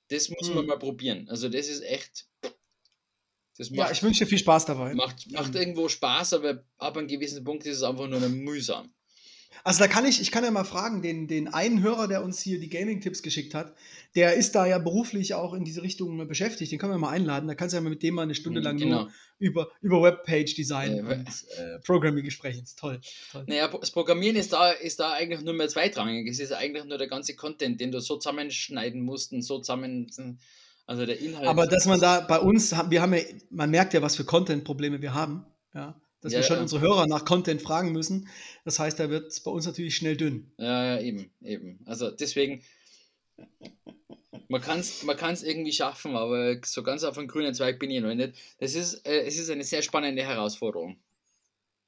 Das 0.09 0.28
muss 0.30 0.49
man 0.49 0.61
Hm. 0.61 0.66
mal 0.66 0.78
probieren. 0.78 1.28
Also 1.28 1.49
das 1.49 1.68
ist 1.68 1.82
echt. 1.82 2.26
Das 3.59 3.70
Ja, 3.70 3.76
macht, 3.84 3.93
ich 3.93 4.03
wünsche 4.03 4.24
dir 4.24 4.28
viel 4.28 4.39
Spaß 4.39 4.66
dabei. 4.66 4.95
macht, 4.95 5.30
macht 5.32 5.55
Ähm. 5.55 5.61
irgendwo 5.61 5.89
Spaß, 5.89 6.34
aber 6.34 6.64
ab 6.78 6.97
einem 6.97 7.09
gewissen 7.09 7.45
Punkt 7.45 7.64
ist 7.66 7.76
es 7.78 7.82
einfach 7.82 8.09
nur 8.09 8.20
mühsam. 8.28 8.93
Also 9.65 9.81
da 9.81 9.89
kann 9.89 10.05
ich, 10.05 10.21
ich 10.21 10.31
kann 10.31 10.45
ja 10.45 10.51
mal 10.51 10.65
fragen, 10.65 11.03
den, 11.03 11.27
den 11.27 11.49
einen 11.49 11.83
Hörer, 11.83 12.09
der 12.09 12.23
uns 12.23 12.41
hier 12.41 12.61
die 12.61 12.69
Gaming-Tipps 12.69 13.23
geschickt 13.23 13.55
hat, 13.55 13.75
der 14.15 14.35
ist 14.35 14.55
da 14.55 14.67
ja 14.67 14.79
beruflich 14.79 15.35
auch 15.35 15.55
in 15.55 15.65
diese 15.65 15.83
Richtung 15.83 16.27
beschäftigt, 16.29 16.71
den 16.73 16.79
können 16.79 16.93
wir 16.93 16.99
mal 16.99 17.11
einladen. 17.11 17.49
Da 17.49 17.55
kannst 17.55 17.73
du 17.73 17.77
ja 17.77 17.81
mal 17.83 17.91
mit 17.91 18.03
dem 18.03 18.15
mal 18.15 18.23
eine 18.23 18.35
Stunde 18.35 18.61
lang 18.61 18.77
Genau. 18.77 19.03
nur 19.03 19.11
über, 19.39 19.69
über 19.81 20.03
Webpage-Design 20.03 20.99
Äh, 20.99 21.01
und 21.01 21.29
äh, 21.59 21.79
Programming 21.85 22.31
sprechen. 22.31 22.63
Ist 22.63 22.79
toll. 22.79 23.01
toll. 23.33 23.45
Naja, 23.47 23.69
das 23.69 23.91
Programmieren 23.91 24.37
ist 24.37 24.53
da, 24.53 24.71
ist 24.71 25.01
da 25.01 25.13
eigentlich 25.13 25.41
nur 25.43 25.55
mehr 25.55 25.69
zweitrangig. 25.69 26.29
Es 26.29 26.39
ist 26.39 26.53
eigentlich 26.53 26.85
nur 26.85 26.99
der 26.99 27.09
ganze 27.09 27.35
Content, 27.35 27.81
den 27.81 27.91
du 27.93 28.01
so 28.01 28.17
zusammenschneiden 28.17 29.03
musst 29.03 29.33
und 29.33 29.43
so 29.43 29.59
zusammen. 29.59 30.11
Also 30.87 31.05
der 31.05 31.19
Inhalt. 31.19 31.49
Aber 31.49 31.67
dass 31.67 31.87
man 31.87 31.99
da 32.01 32.21
bei 32.21 32.39
uns, 32.39 32.71
wir 32.71 33.03
haben 33.03 33.13
ja, 33.13 33.21
man 33.51 33.71
merkt 33.71 33.93
ja, 33.93 34.03
was 34.03 34.15
für 34.17 34.25
Content-Probleme 34.25 35.03
wir 35.03 35.15
haben, 35.15 35.45
ja. 35.75 36.01
Dass 36.27 36.33
Ja, 36.33 36.41
wir 36.41 36.43
schon 36.43 36.57
ja. 36.57 36.62
unsere 36.62 36.81
Hörer 36.81 37.07
nach 37.07 37.24
Content 37.24 37.62
fragen 37.62 37.93
müssen. 37.93 38.29
Das 38.64 38.81
heißt, 38.81 38.99
da 38.99 39.11
wird 39.11 39.29
es 39.29 39.41
bei 39.41 39.51
uns 39.53 39.64
natürlich 39.64 39.95
schnell 39.95 40.16
dünn. 40.16 40.51
Ja, 40.59 40.97
ja, 40.97 41.01
eben, 41.01 41.31
eben. 41.41 41.79
Also 41.87 42.11
deswegen, 42.11 42.62
man 44.49 44.61
kann 44.61 44.81
es 44.81 45.03
man 45.05 45.16
kann's 45.16 45.43
irgendwie 45.43 45.72
schaffen, 45.72 46.16
aber 46.16 46.57
so 46.64 46.83
ganz 46.83 47.05
auf 47.05 47.18
einen 47.18 47.29
grünen 47.29 47.55
Zweig 47.55 47.79
bin 47.79 47.91
ich 47.91 48.01
noch 48.01 48.14
nicht. 48.14 48.35
Das 48.59 48.74
ist, 48.74 49.07
äh, 49.07 49.22
es 49.24 49.39
ist 49.39 49.51
eine 49.51 49.64
sehr 49.64 49.83
spannende 49.83 50.22
Herausforderung, 50.24 50.97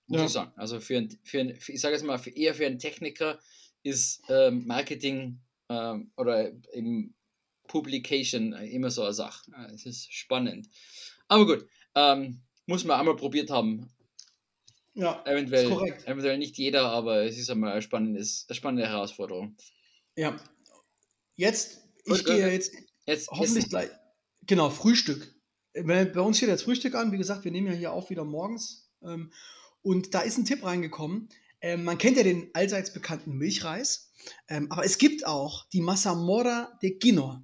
muss 0.06 0.20
Ja. 0.20 0.26
ich 0.26 0.32
sagen. 0.32 0.52
Also 0.56 0.80
für, 0.80 0.98
ein, 0.98 1.18
für, 1.24 1.40
ein, 1.40 1.58
ich 1.66 1.80
sage 1.80 1.94
jetzt 1.94 2.04
mal, 2.04 2.18
für, 2.18 2.30
eher 2.30 2.54
für 2.54 2.66
einen 2.66 2.78
Techniker 2.78 3.38
ist 3.82 4.22
ähm, 4.28 4.66
Marketing 4.66 5.40
ähm, 5.68 6.12
oder 6.16 6.52
eben 6.72 7.14
Publication 7.66 8.52
äh, 8.52 8.66
immer 8.68 8.90
so 8.90 9.02
eine 9.02 9.12
Sache. 9.14 9.50
Es 9.74 9.84
ist 9.86 10.12
spannend. 10.12 10.68
Aber 11.28 11.46
gut, 11.46 11.66
Ähm, 11.94 12.40
muss 12.66 12.84
man 12.84 13.00
einmal 13.00 13.16
probiert 13.16 13.50
haben. 13.50 13.88
Ja, 14.98 15.22
Eventuell, 15.26 15.68
korrekt. 15.68 16.06
eventuell 16.08 16.38
nicht 16.38 16.58
jeder, 16.58 16.86
aber 16.90 17.22
es 17.24 17.38
ist 17.38 17.48
einmal 17.50 17.72
ein 17.74 17.82
spannendes, 17.82 18.46
eine 18.48 18.56
spannende 18.56 18.88
Herausforderung. 18.88 19.56
Ja. 20.16 20.36
Jetzt, 21.36 21.82
ich 22.04 22.12
Und, 22.12 22.24
gehe 22.24 22.48
äh, 22.48 22.52
jetzt 22.52 22.72
Jetzt 23.06 23.28
hoffentlich 23.30 23.58
essen. 23.58 23.68
gleich. 23.70 23.90
Genau, 24.46 24.70
Frühstück. 24.70 25.34
Bei 25.72 26.04
bei 26.04 26.20
uns 26.20 26.38
steht 26.38 26.48
jetzt 26.48 26.64
Frühstück 26.64 26.96
an. 26.96 27.12
Wie 27.12 27.16
gesagt, 27.18 27.44
wir 27.44 27.52
nehmen 27.52 27.68
ja 27.68 27.72
hier 27.74 27.92
auch 27.92 28.10
wieder 28.10 28.24
morgens. 28.24 28.90
Ähm, 29.02 29.32
und 29.82 30.14
da 30.14 30.20
ist 30.22 30.36
ein 30.36 30.44
Tipp 30.44 30.64
reingekommen. 30.64 31.28
Ähm, 31.60 31.84
man 31.84 31.96
kennt 31.96 32.16
ja 32.16 32.24
den 32.24 32.50
allseits 32.54 32.92
bekannten 32.92 33.36
Milchreis. 33.38 34.12
Ähm, 34.48 34.70
aber 34.72 34.84
es 34.84 34.98
gibt 34.98 35.26
auch 35.26 35.68
die 35.70 35.80
Massamora 35.80 36.76
de 36.82 36.98
Quinoa. 36.98 37.42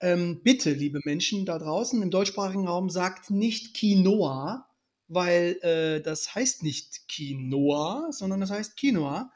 Ähm, 0.00 0.40
bitte, 0.44 0.72
liebe 0.72 1.00
Menschen 1.04 1.44
da 1.46 1.58
draußen 1.58 2.00
im 2.00 2.10
deutschsprachigen 2.10 2.68
Raum, 2.68 2.90
sagt 2.90 3.30
nicht 3.30 3.74
Quinoa, 3.76 4.65
weil 5.08 5.58
äh, 5.62 6.00
das 6.02 6.34
heißt 6.34 6.62
nicht 6.62 7.08
Quinoa, 7.08 8.08
sondern 8.10 8.40
das 8.40 8.50
heißt 8.50 8.76
Quinoa. 8.76 9.32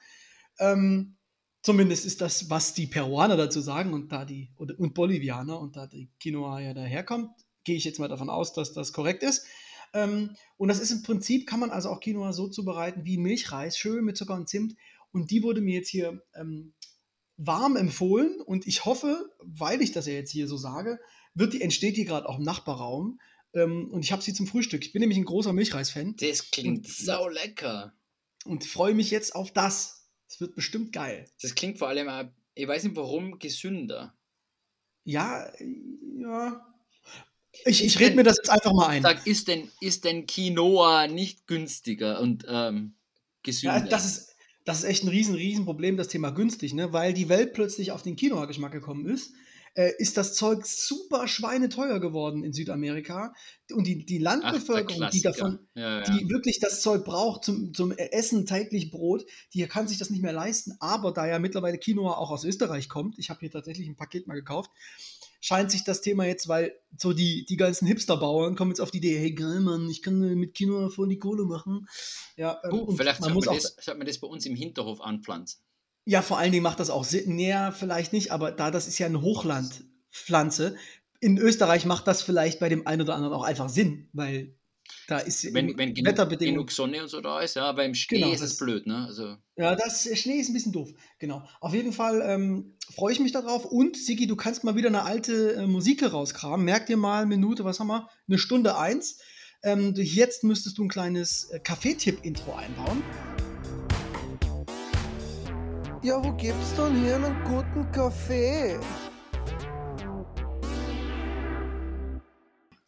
Ähm, 0.59 1.17
zumindest 1.63 2.07
ist 2.07 2.21
das, 2.21 2.51
was 2.51 2.75
die 2.75 2.87
Peruaner 2.87 3.37
dazu 3.37 3.61
sagen 3.61 3.93
und 3.93 4.13
da 4.13 4.25
die 4.25 4.51
und, 4.57 4.79
und 4.79 4.95
Bolivianer 4.95 5.59
und 5.59 5.77
da 5.77 5.87
die 5.87 6.11
Quinoa 6.21 6.61
ja 6.61 6.75
daherkommt, 6.75 7.31
gehe 7.65 7.77
ich 7.77 7.85
jetzt 7.85 7.99
mal 7.99 8.09
davon 8.09 8.31
aus, 8.31 8.53
dass 8.53 8.73
das 8.73 8.93
korrekt 8.93 9.23
ist. 9.23 9.47
Ähm, 9.93 10.37
und 10.57 10.69
das 10.69 10.81
ist 10.81 10.91
im 10.91 11.03
Prinzip, 11.03 11.47
kann 11.47 11.61
man 11.61 11.71
also 11.71 11.91
auch 11.91 12.01
Quinoa 12.01 12.33
so 12.33 12.49
zubereiten 12.49 13.05
wie 13.05 13.19
Milchreis, 13.19 13.77
schön 13.77 14.05
mit 14.05 14.17
Zucker 14.17 14.35
und 14.35 14.49
Zimt. 14.49 14.77
Und 15.13 15.31
die 15.31 15.43
wurde 15.43 15.61
mir 15.61 15.75
jetzt 15.75 15.89
hier 15.89 16.23
ähm, 16.35 16.73
warm 17.37 17.77
empfohlen 17.77 18.41
und 18.41 18.67
ich 18.67 18.85
hoffe, 18.85 19.31
weil 19.41 19.81
ich 19.81 19.93
das 19.93 20.07
ja 20.07 20.13
jetzt 20.13 20.31
hier 20.31 20.47
so 20.47 20.57
sage, 20.57 21.01
wird 21.35 21.55
die, 21.55 21.63
entsteht 21.63 21.97
die 21.97 22.05
gerade 22.05 22.29
auch 22.29 22.39
im 22.39 22.45
Nachbarraum. 22.45 23.19
Ähm, 23.55 23.89
und 23.91 24.05
ich 24.05 24.13
habe 24.13 24.23
sie 24.23 24.33
zum 24.33 24.47
Frühstück. 24.47 24.85
Ich 24.85 24.93
bin 24.93 25.01
nämlich 25.01 25.19
ein 25.19 25.25
großer 25.25 25.53
Milchreis-Fan 25.53 26.17
Das 26.21 26.51
klingt 26.51 26.87
Und- 26.87 26.89
sau 26.89 27.29
lecker. 27.29 27.93
und 28.45 28.65
freue 28.65 28.95
mich 28.95 29.11
jetzt 29.11 29.35
auf 29.35 29.53
das. 29.53 30.09
Es 30.29 30.41
wird 30.41 30.55
bestimmt 30.55 30.93
geil. 30.93 31.29
Das 31.43 31.55
klingt 31.55 31.79
vor 31.79 31.89
allem, 31.89 32.09
auch, 32.09 32.25
ich 32.55 32.67
weiß 32.69 32.85
nicht 32.85 32.97
warum, 32.97 33.39
gesünder. 33.39 34.15
Ja, 35.05 35.51
ja. 36.19 36.67
Ich, 37.65 37.85
ich 37.85 37.99
rede 37.99 38.15
mir 38.15 38.23
das 38.23 38.37
jetzt 38.37 38.51
einfach 38.51 38.73
mal 38.73 38.87
ein. 38.87 39.03
Sag, 39.03 39.27
ist 39.27 39.49
denn, 39.49 39.69
ist 39.81 40.05
denn 40.05 40.27
Quinoa 40.27 41.09
nicht 41.09 41.47
günstiger 41.49 42.21
und 42.21 42.45
ähm, 42.49 42.95
gesünder? 43.43 43.79
Ja, 43.79 43.87
das 43.87 44.07
ist, 44.07 44.37
das 44.65 44.79
ist 44.79 44.85
echt 44.85 45.03
ein 45.05 45.09
riesen, 45.09 45.35
riesen 45.35 45.65
Problem, 45.65 45.97
das 45.97 46.07
Thema 46.09 46.31
günstig, 46.31 46.75
ne? 46.75 46.93
Weil 46.93 47.13
die 47.13 47.29
Welt 47.29 47.53
plötzlich 47.55 47.91
auf 47.91 48.03
den 48.03 48.15
Quinoa-Geschmack 48.15 48.71
gekommen 48.73 49.07
ist, 49.07 49.33
äh, 49.75 49.93
ist 49.99 50.17
das 50.17 50.35
Zeug 50.35 50.67
super 50.67 51.29
schweineteuer 51.29 52.01
geworden 52.01 52.45
in 52.45 52.53
Südamerika. 52.53 53.35
Und 53.73 53.87
die, 53.87 54.05
die 54.05 54.19
Ach, 54.19 54.33
Landbevölkerung, 54.35 55.09
die 55.13 55.21
Klassiker. 55.21 55.31
davon, 55.31 55.59
ja, 55.75 56.01
ja. 56.01 56.05
die 56.05 56.29
wirklich 56.29 56.59
das 56.61 56.83
Zeug 56.83 57.05
braucht 57.05 57.45
zum, 57.45 57.73
zum 57.73 57.93
Essen, 57.93 58.47
täglich 58.47 58.91
Brot, 58.91 59.25
die 59.55 59.67
kann 59.67 59.89
sich 59.89 59.99
das 59.99 60.11
nicht 60.11 60.23
mehr 60.23 60.33
leisten. 60.33 60.77
Aber 60.81 61.13
da 61.13 61.27
ja 61.27 61.39
mittlerweile 61.39 61.79
Quinoa 61.79 62.15
auch 62.15 62.31
aus 62.31 62.45
Österreich 62.45 62.89
kommt, 62.89 63.19
ich 63.19 63.31
habe 63.31 63.41
hier 63.41 63.51
tatsächlich 63.51 63.89
ein 63.89 63.97
Paket 63.97 64.27
mal 64.27 64.35
gekauft, 64.35 64.71
scheint 65.41 65.71
sich 65.71 65.85
das 65.85 66.03
Thema 66.03 66.27
jetzt, 66.27 66.49
weil 66.49 66.75
so 66.99 67.13
die, 67.13 67.45
die 67.47 67.57
ganzen 67.57 67.87
Hipster-Bauern 67.87 68.57
kommen 68.57 68.73
jetzt 68.73 68.81
auf 68.81 68.91
die 68.91 68.99
Idee, 68.99 69.19
hey 69.19 69.33
geil, 69.33 69.61
Mann, 69.61 69.89
ich 69.89 70.03
kann 70.03 70.19
mit 70.19 70.55
Quinoa 70.55 70.91
voll 70.91 71.09
die 71.09 71.19
Kohle 71.19 71.45
machen. 71.45 71.89
Ja, 72.37 72.61
ähm, 72.65 72.73
Uh, 72.73 72.97
vielleicht 72.97 73.21
man 73.21 73.33
muss 73.33 73.47
man, 73.47 73.57
auch, 73.57 73.61
das, 73.61 73.77
sollte 73.81 73.99
man 73.99 74.07
das 74.07 74.19
bei 74.19 74.27
uns 74.27 74.45
im 74.47 74.55
Hinterhof 74.55 75.01
anpflanzen. 75.01 75.63
Ja, 76.11 76.23
vor 76.23 76.39
allen 76.39 76.51
Dingen 76.51 76.65
macht 76.65 76.81
das 76.81 76.91
auch 76.91 77.05
Sinn. 77.05 77.37
Näher 77.37 77.71
vielleicht 77.71 78.13
nicht, 78.13 78.33
aber 78.33 78.51
da 78.51 78.73
das 78.73 78.89
ist 78.89 78.99
ja 78.99 79.07
eine 79.07 79.23
Hochlandpflanze, 79.23 80.77
in 81.21 81.39
Österreich 81.39 81.85
macht 81.85 82.09
das 82.09 82.21
vielleicht 82.21 82.59
bei 82.59 82.69
dem 82.69 82.85
einen 82.85 83.03
oder 83.03 83.15
anderen 83.15 83.35
auch 83.35 83.45
einfach 83.45 83.69
Sinn, 83.69 84.09
weil 84.13 84.57
da 85.07 85.19
ist 85.19 85.45
Wenn, 85.55 85.69
im 85.69 85.79
wenn 85.79 85.95
genug, 85.95 86.11
Wetterbedingungen. 86.11 86.57
genug 86.57 86.73
Sonne 86.73 87.03
und 87.03 87.09
so 87.09 87.21
da 87.21 87.41
ist, 87.41 87.55
ja, 87.55 87.71
beim 87.71 87.95
Schnee 87.95 88.19
Genau, 88.19 88.33
ist 88.33 88.41
es 88.41 88.57
blöd, 88.57 88.89
ne? 88.89 89.05
Also, 89.07 89.37
Ja, 89.57 89.77
das 89.77 90.09
Schnee 90.19 90.41
ist 90.41 90.49
ein 90.49 90.53
bisschen 90.53 90.73
doof. 90.73 90.89
Genau. 91.21 91.47
Auf 91.61 91.75
jeden 91.75 91.93
Fall 91.93 92.23
ähm, 92.25 92.77
freue 92.93 93.13
ich 93.13 93.21
mich 93.21 93.31
darauf. 93.31 93.65
Und 93.65 93.97
Sigi, 93.97 94.27
du 94.27 94.35
kannst 94.35 94.65
mal 94.65 94.75
wieder 94.75 94.89
eine 94.89 95.05
alte 95.05 95.55
äh, 95.55 95.67
Musik 95.69 96.03
rauskramen. 96.03 96.65
Merk 96.65 96.87
dir 96.87 96.97
mal 96.97 97.25
Minute, 97.25 97.65
was 97.65 97.79
haben 97.79 97.87
wir? 97.87 98.09
Eine 98.27 98.39
Stunde 98.39 98.77
eins. 98.77 99.21
Ähm, 99.63 99.95
jetzt 99.95 100.43
müsstest 100.43 100.77
du 100.79 100.85
ein 100.85 100.89
kleines 100.89 101.51
äh, 101.51 101.61
Kaffeetipp-Intro 101.61 102.55
einbauen. 102.55 103.05
Ja, 106.03 106.25
wo 106.25 106.33
gibt's 106.33 106.75
denn 106.77 107.05
hier 107.05 107.17
einen 107.17 107.45
guten 107.45 107.93
Kaffee? 107.93 108.81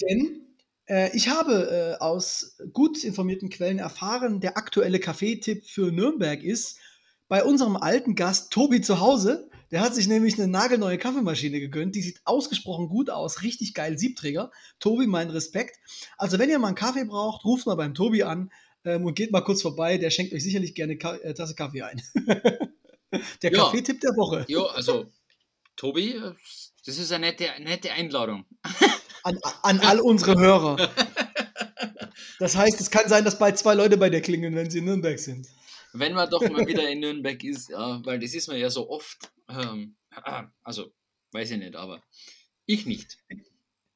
Denn 0.01 0.47
äh, 0.89 1.15
ich 1.15 1.29
habe 1.29 1.99
äh, 1.99 2.03
aus 2.03 2.57
gut 2.73 3.05
informierten 3.05 3.51
Quellen 3.51 3.79
erfahren, 3.79 4.41
der 4.41 4.57
aktuelle 4.57 4.99
Kaffeetipp 4.99 5.67
für 5.67 5.93
Nürnberg 5.93 6.43
ist 6.43 6.79
bei 7.29 7.45
unserem 7.45 7.77
alten 7.77 8.15
Gast 8.15 8.51
Tobi 8.51 8.81
zu 8.81 8.99
Hause. 8.99 9.51
Der 9.71 9.83
hat 9.83 9.95
sich 9.95 10.09
nämlich 10.09 10.39
eine 10.39 10.49
nagelneue 10.49 10.97
Kaffeemaschine 10.97 11.61
gegönnt. 11.61 11.95
Die 11.95 12.03
sieht 12.03 12.23
ausgesprochen 12.25 12.89
gut 12.89 13.11
aus. 13.11 13.43
Richtig 13.43 13.75
geil 13.75 13.99
Siebträger. 13.99 14.51
Tobi, 14.81 15.07
mein 15.07 15.29
Respekt. 15.29 15.77
Also, 16.17 16.39
wenn 16.39 16.49
ihr 16.49 16.59
mal 16.59 16.69
einen 16.69 16.77
Kaffee 16.77 17.05
braucht, 17.05 17.45
ruft 17.45 17.67
mal 17.67 17.75
beim 17.75 17.93
Tobi 17.93 18.23
an 18.23 18.51
ähm, 18.87 19.05
und 19.05 19.17
geht 19.17 19.33
mal 19.33 19.43
kurz 19.43 19.61
vorbei. 19.61 19.99
Der 19.99 20.09
schenkt 20.09 20.33
euch 20.33 20.43
sicherlich 20.43 20.75
gerne 20.75 20.97
Ka 20.97 21.17
äh, 21.17 21.35
Tasse 21.35 21.55
Kaffee 21.55 21.83
ein. 21.83 22.01
der. 23.43 23.51
Kaffeetipp 23.53 24.01
der 24.01 24.17
Woche. 24.17 24.45
ja, 24.49 24.63
also, 24.67 25.07
Tobi, 25.77 26.21
das 26.85 26.99
ist 26.99 27.13
eine 27.13 27.27
nette, 27.27 27.49
nette 27.61 27.93
Einladung. 27.93 28.45
An, 29.25 29.39
an 29.63 29.81
all 29.81 30.01
unsere 30.01 30.39
Hörer. 30.39 30.91
Das 32.39 32.57
heißt, 32.57 32.81
es 32.81 32.91
kann 32.91 33.09
sein, 33.09 33.25
dass 33.25 33.39
bald 33.39 33.57
zwei 33.57 33.75
Leute 33.75 33.97
bei 33.97 34.11
dir 34.11 34.21
klingeln, 34.21 34.57
wenn 34.57 34.69
sie 34.69 34.79
in 34.79 34.87
Nürnberg 34.87 35.19
sind. 35.19 35.47
Wenn 35.93 36.15
man 36.15 36.29
doch 36.29 36.41
mal 36.41 36.67
wieder 36.67 36.89
in 36.89 37.01
Nürnberg 37.01 37.43
ist, 37.45 37.69
ja, 37.71 38.05
weil 38.05 38.19
das 38.19 38.35
ist 38.35 38.49
man 38.49 38.59
ja 38.59 38.69
so 38.69 38.91
oft. 38.91 39.31
Ähm, 39.49 39.95
also, 40.65 40.93
weiß 41.33 41.53
ich 41.53 41.59
nicht, 41.59 41.77
aber 41.77 42.03
ich 42.67 42.87
nicht. 42.87 43.19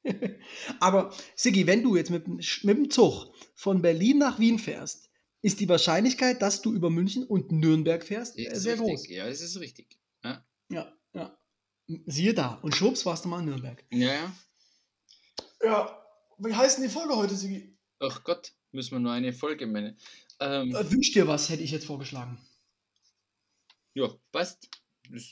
Aber 0.79 1.13
Sigi, 1.35 1.67
wenn 1.67 1.83
du 1.83 1.95
jetzt 1.95 2.09
mit, 2.09 2.27
mit 2.27 2.77
dem 2.77 2.89
Zug 2.89 3.33
von 3.55 3.81
Berlin 3.81 4.19
nach 4.19 4.39
Wien 4.39 4.59
fährst, 4.59 5.06
ist 5.41 5.59
die 5.59 5.69
Wahrscheinlichkeit, 5.69 6.41
dass 6.41 6.61
du 6.61 6.73
über 6.73 6.89
München 6.89 7.23
und 7.23 7.51
Nürnberg 7.51 8.03
fährst, 8.03 8.37
Ja, 8.37 8.49
äh, 8.49 8.53
ist 8.53 8.63
sehr 8.63 8.73
richtig. 8.79 8.87
groß. 8.95 9.07
Ja, 9.09 9.27
das 9.27 9.41
ist 9.41 9.59
richtig. 9.59 9.97
Ja, 10.23 10.45
Ja, 10.69 10.93
ja. 11.13 11.37
Siehe 12.05 12.33
da. 12.33 12.55
Und 12.63 12.75
schwupps 12.75 13.05
warst 13.05 13.23
du 13.25 13.29
mal 13.29 13.39
in 13.39 13.45
Nürnberg. 13.45 13.83
ja. 13.91 14.13
ja. 14.13 14.33
Ja. 15.63 16.03
Wie 16.37 16.53
heißt 16.53 16.77
denn 16.77 16.83
die 16.83 16.89
Folge 16.91 17.15
heute, 17.15 17.35
Sigi? 17.35 17.75
Ach 17.99 18.23
Gott, 18.23 18.53
müssen 18.71 18.91
wir 18.91 18.99
nur 18.99 19.11
eine 19.11 19.33
Folge 19.33 19.65
meinen. 19.65 19.97
Ähm, 20.39 20.75
Äh, 20.75 20.91
wünsch 20.91 21.11
dir 21.13 21.27
was, 21.27 21.49
hätte 21.49 21.63
ich 21.63 21.71
jetzt 21.71 21.85
vorgeschlagen. 21.87 22.37
ja, 23.95 24.07
passt. 24.31 24.69
Das 25.11 25.23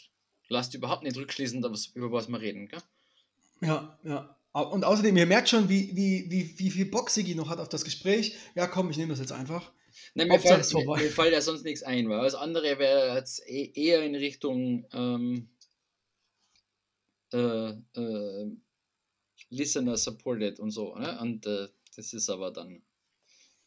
lasst 0.50 0.74
überhaupt 0.74 1.04
nicht 1.04 1.16
rückschließen, 1.16 1.64
über 1.94 2.12
was 2.12 2.28
wir 2.28 2.40
reden, 2.42 2.68
gell? 2.68 2.82
Ja, 3.62 4.00
ja. 4.04 4.36
Und 4.54 4.84
außerdem, 4.84 5.16
ihr 5.18 5.26
merkt 5.28 5.50
schon, 5.50 5.70
wie, 5.70 5.96
wie, 5.96 6.26
wie, 6.32 6.58
wie 6.58 6.72
viel 6.72 6.86
Bock 6.86 7.10
Sigi 7.12 7.36
noch 7.36 7.50
hat 7.50 7.60
auf 7.60 7.70
das 7.70 7.84
Gespräch. 7.84 8.36
Ja, 8.56 8.66
komm, 8.68 8.90
ich 8.90 8.98
nehme 8.98 9.10
das 9.10 9.20
jetzt 9.20 9.32
einfach. 9.34 9.72
Nein, 10.14 10.28
mir 10.28 10.40
fällt, 10.40 10.74
mir, 10.74 10.86
mir 10.86 11.10
fällt 11.10 11.34
ja 11.34 11.42
sonst 11.42 11.64
nichts 11.64 11.84
ein, 11.84 12.10
weil 12.10 12.22
das 12.22 12.36
andere 12.36 12.80
wäre 12.80 13.16
jetzt 13.16 13.48
eh- 13.48 13.72
eher 13.74 14.04
in 14.04 14.16
Richtung 14.16 14.86
ähm, 14.94 15.50
äh, 17.34 17.70
äh, 17.70 18.52
Listener 19.50 19.98
supported 19.98 20.60
und 20.60 20.72
so. 20.72 20.96
Ne? 20.96 21.20
Und 21.20 21.46
äh, 21.46 21.68
das 21.96 22.14
ist 22.14 22.30
aber 22.30 22.52
dann, 22.52 22.82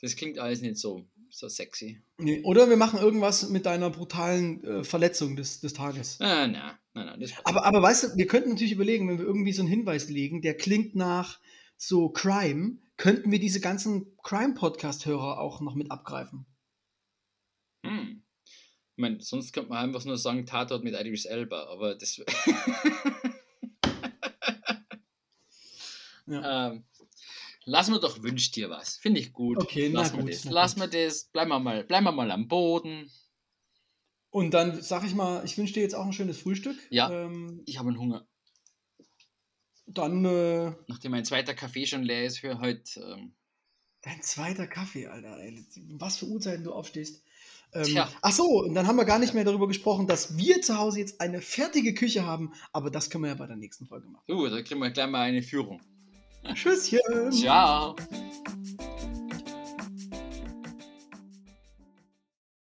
das 0.00 0.16
klingt 0.16 0.38
alles 0.38 0.60
nicht 0.60 0.76
so, 0.76 1.06
so 1.30 1.48
sexy. 1.48 2.00
Nee. 2.18 2.42
Oder 2.44 2.68
wir 2.68 2.76
machen 2.76 3.00
irgendwas 3.00 3.48
mit 3.48 3.66
deiner 3.66 3.90
brutalen 3.90 4.62
äh, 4.64 4.84
Verletzung 4.84 5.36
des, 5.36 5.60
des 5.60 5.72
Tages. 5.72 6.20
Ah, 6.20 6.46
na, 6.46 6.78
na, 6.94 7.04
na, 7.04 7.16
das 7.16 7.32
Aber, 7.44 7.64
aber 7.64 7.82
weißt 7.82 8.04
du, 8.04 8.16
wir 8.16 8.26
könnten 8.26 8.50
natürlich 8.50 8.72
überlegen, 8.72 9.08
wenn 9.08 9.18
wir 9.18 9.26
irgendwie 9.26 9.52
so 9.52 9.62
einen 9.62 9.70
Hinweis 9.70 10.08
legen, 10.08 10.42
der 10.42 10.56
klingt 10.56 10.94
nach 10.94 11.40
so 11.76 12.08
Crime, 12.08 12.78
könnten 12.98 13.30
wir 13.32 13.38
diese 13.40 13.60
ganzen 13.60 14.14
Crime-Podcast-Hörer 14.22 15.40
auch 15.40 15.60
noch 15.62 15.74
mit 15.74 15.90
abgreifen. 15.90 16.44
Hm. 17.86 18.22
Ich 18.44 19.00
meine, 19.00 19.22
sonst 19.22 19.52
könnte 19.52 19.70
man 19.70 19.78
einfach 19.78 20.04
nur 20.04 20.18
sagen 20.18 20.44
Tatort 20.44 20.84
mit 20.84 20.94
Idris 20.94 21.24
Elba, 21.24 21.68
aber 21.68 21.94
das. 21.94 22.20
Ja. 26.26 26.66
ähm, 26.72 26.84
lass 27.64 27.88
mir 27.88 28.00
doch 28.00 28.22
wünsch 28.22 28.50
dir 28.50 28.68
was. 28.68 28.96
Finde 28.96 29.20
ich 29.20 29.32
gut. 29.32 29.58
Okay, 29.58 29.88
lass 29.88 30.12
mir 30.12 30.22
gut, 30.22 30.32
das. 30.32 30.44
na 30.44 30.50
Lass 30.50 30.74
gut. 30.74 30.82
mir 30.82 30.90
das. 30.90 31.24
Bleiben 31.26 31.50
wir 31.50 31.60
mal, 31.60 31.84
bleiben 31.84 32.04
wir 32.04 32.12
mal 32.12 32.30
am 32.30 32.48
Boden. 32.48 33.10
Und 34.30 34.52
dann 34.52 34.82
sag 34.82 35.04
ich 35.04 35.14
mal, 35.14 35.42
ich 35.44 35.56
wünsche 35.56 35.72
dir 35.74 35.82
jetzt 35.82 35.94
auch 35.94 36.04
ein 36.04 36.12
schönes 36.12 36.40
Frühstück. 36.42 36.76
Ja. 36.90 37.10
Ähm, 37.10 37.62
Ich 37.64 37.78
habe 37.78 37.88
einen 37.88 37.98
Hunger. 37.98 38.27
Dann 39.88 40.24
äh, 40.24 40.72
Nachdem 40.86 41.12
mein 41.12 41.24
zweiter 41.24 41.54
Kaffee 41.54 41.86
schon 41.86 42.02
leer 42.02 42.26
ist 42.26 42.38
für 42.38 42.60
heute. 42.60 43.00
Ähm, 43.00 43.32
dein 44.02 44.22
zweiter 44.22 44.66
Kaffee, 44.66 45.06
Alter. 45.06 45.38
Was 45.92 46.18
für 46.18 46.26
Uhrzeiten 46.26 46.64
du 46.64 46.72
aufstehst. 46.72 47.22
Ähm, 47.74 47.84
Tja. 47.84 48.08
ach 48.22 48.32
so, 48.32 48.44
und 48.62 48.74
dann 48.74 48.86
haben 48.86 48.96
wir 48.96 49.04
gar 49.04 49.18
nicht 49.18 49.34
mehr 49.34 49.44
darüber 49.44 49.68
gesprochen, 49.68 50.06
dass 50.06 50.38
wir 50.38 50.62
zu 50.62 50.78
Hause 50.78 51.00
jetzt 51.00 51.20
eine 51.20 51.42
fertige 51.42 51.92
Küche 51.92 52.24
haben, 52.24 52.54
aber 52.72 52.90
das 52.90 53.10
können 53.10 53.24
wir 53.24 53.28
ja 53.28 53.34
bei 53.34 53.46
der 53.46 53.56
nächsten 53.56 53.86
Folge 53.86 54.08
machen. 54.08 54.24
uh, 54.30 54.48
da 54.48 54.62
kriegen 54.62 54.80
wir 54.80 54.90
gleich 54.90 55.08
mal 55.08 55.20
eine 55.20 55.42
Führung. 55.42 55.80
Tschüsschen. 56.54 57.30
Ciao. 57.30 57.94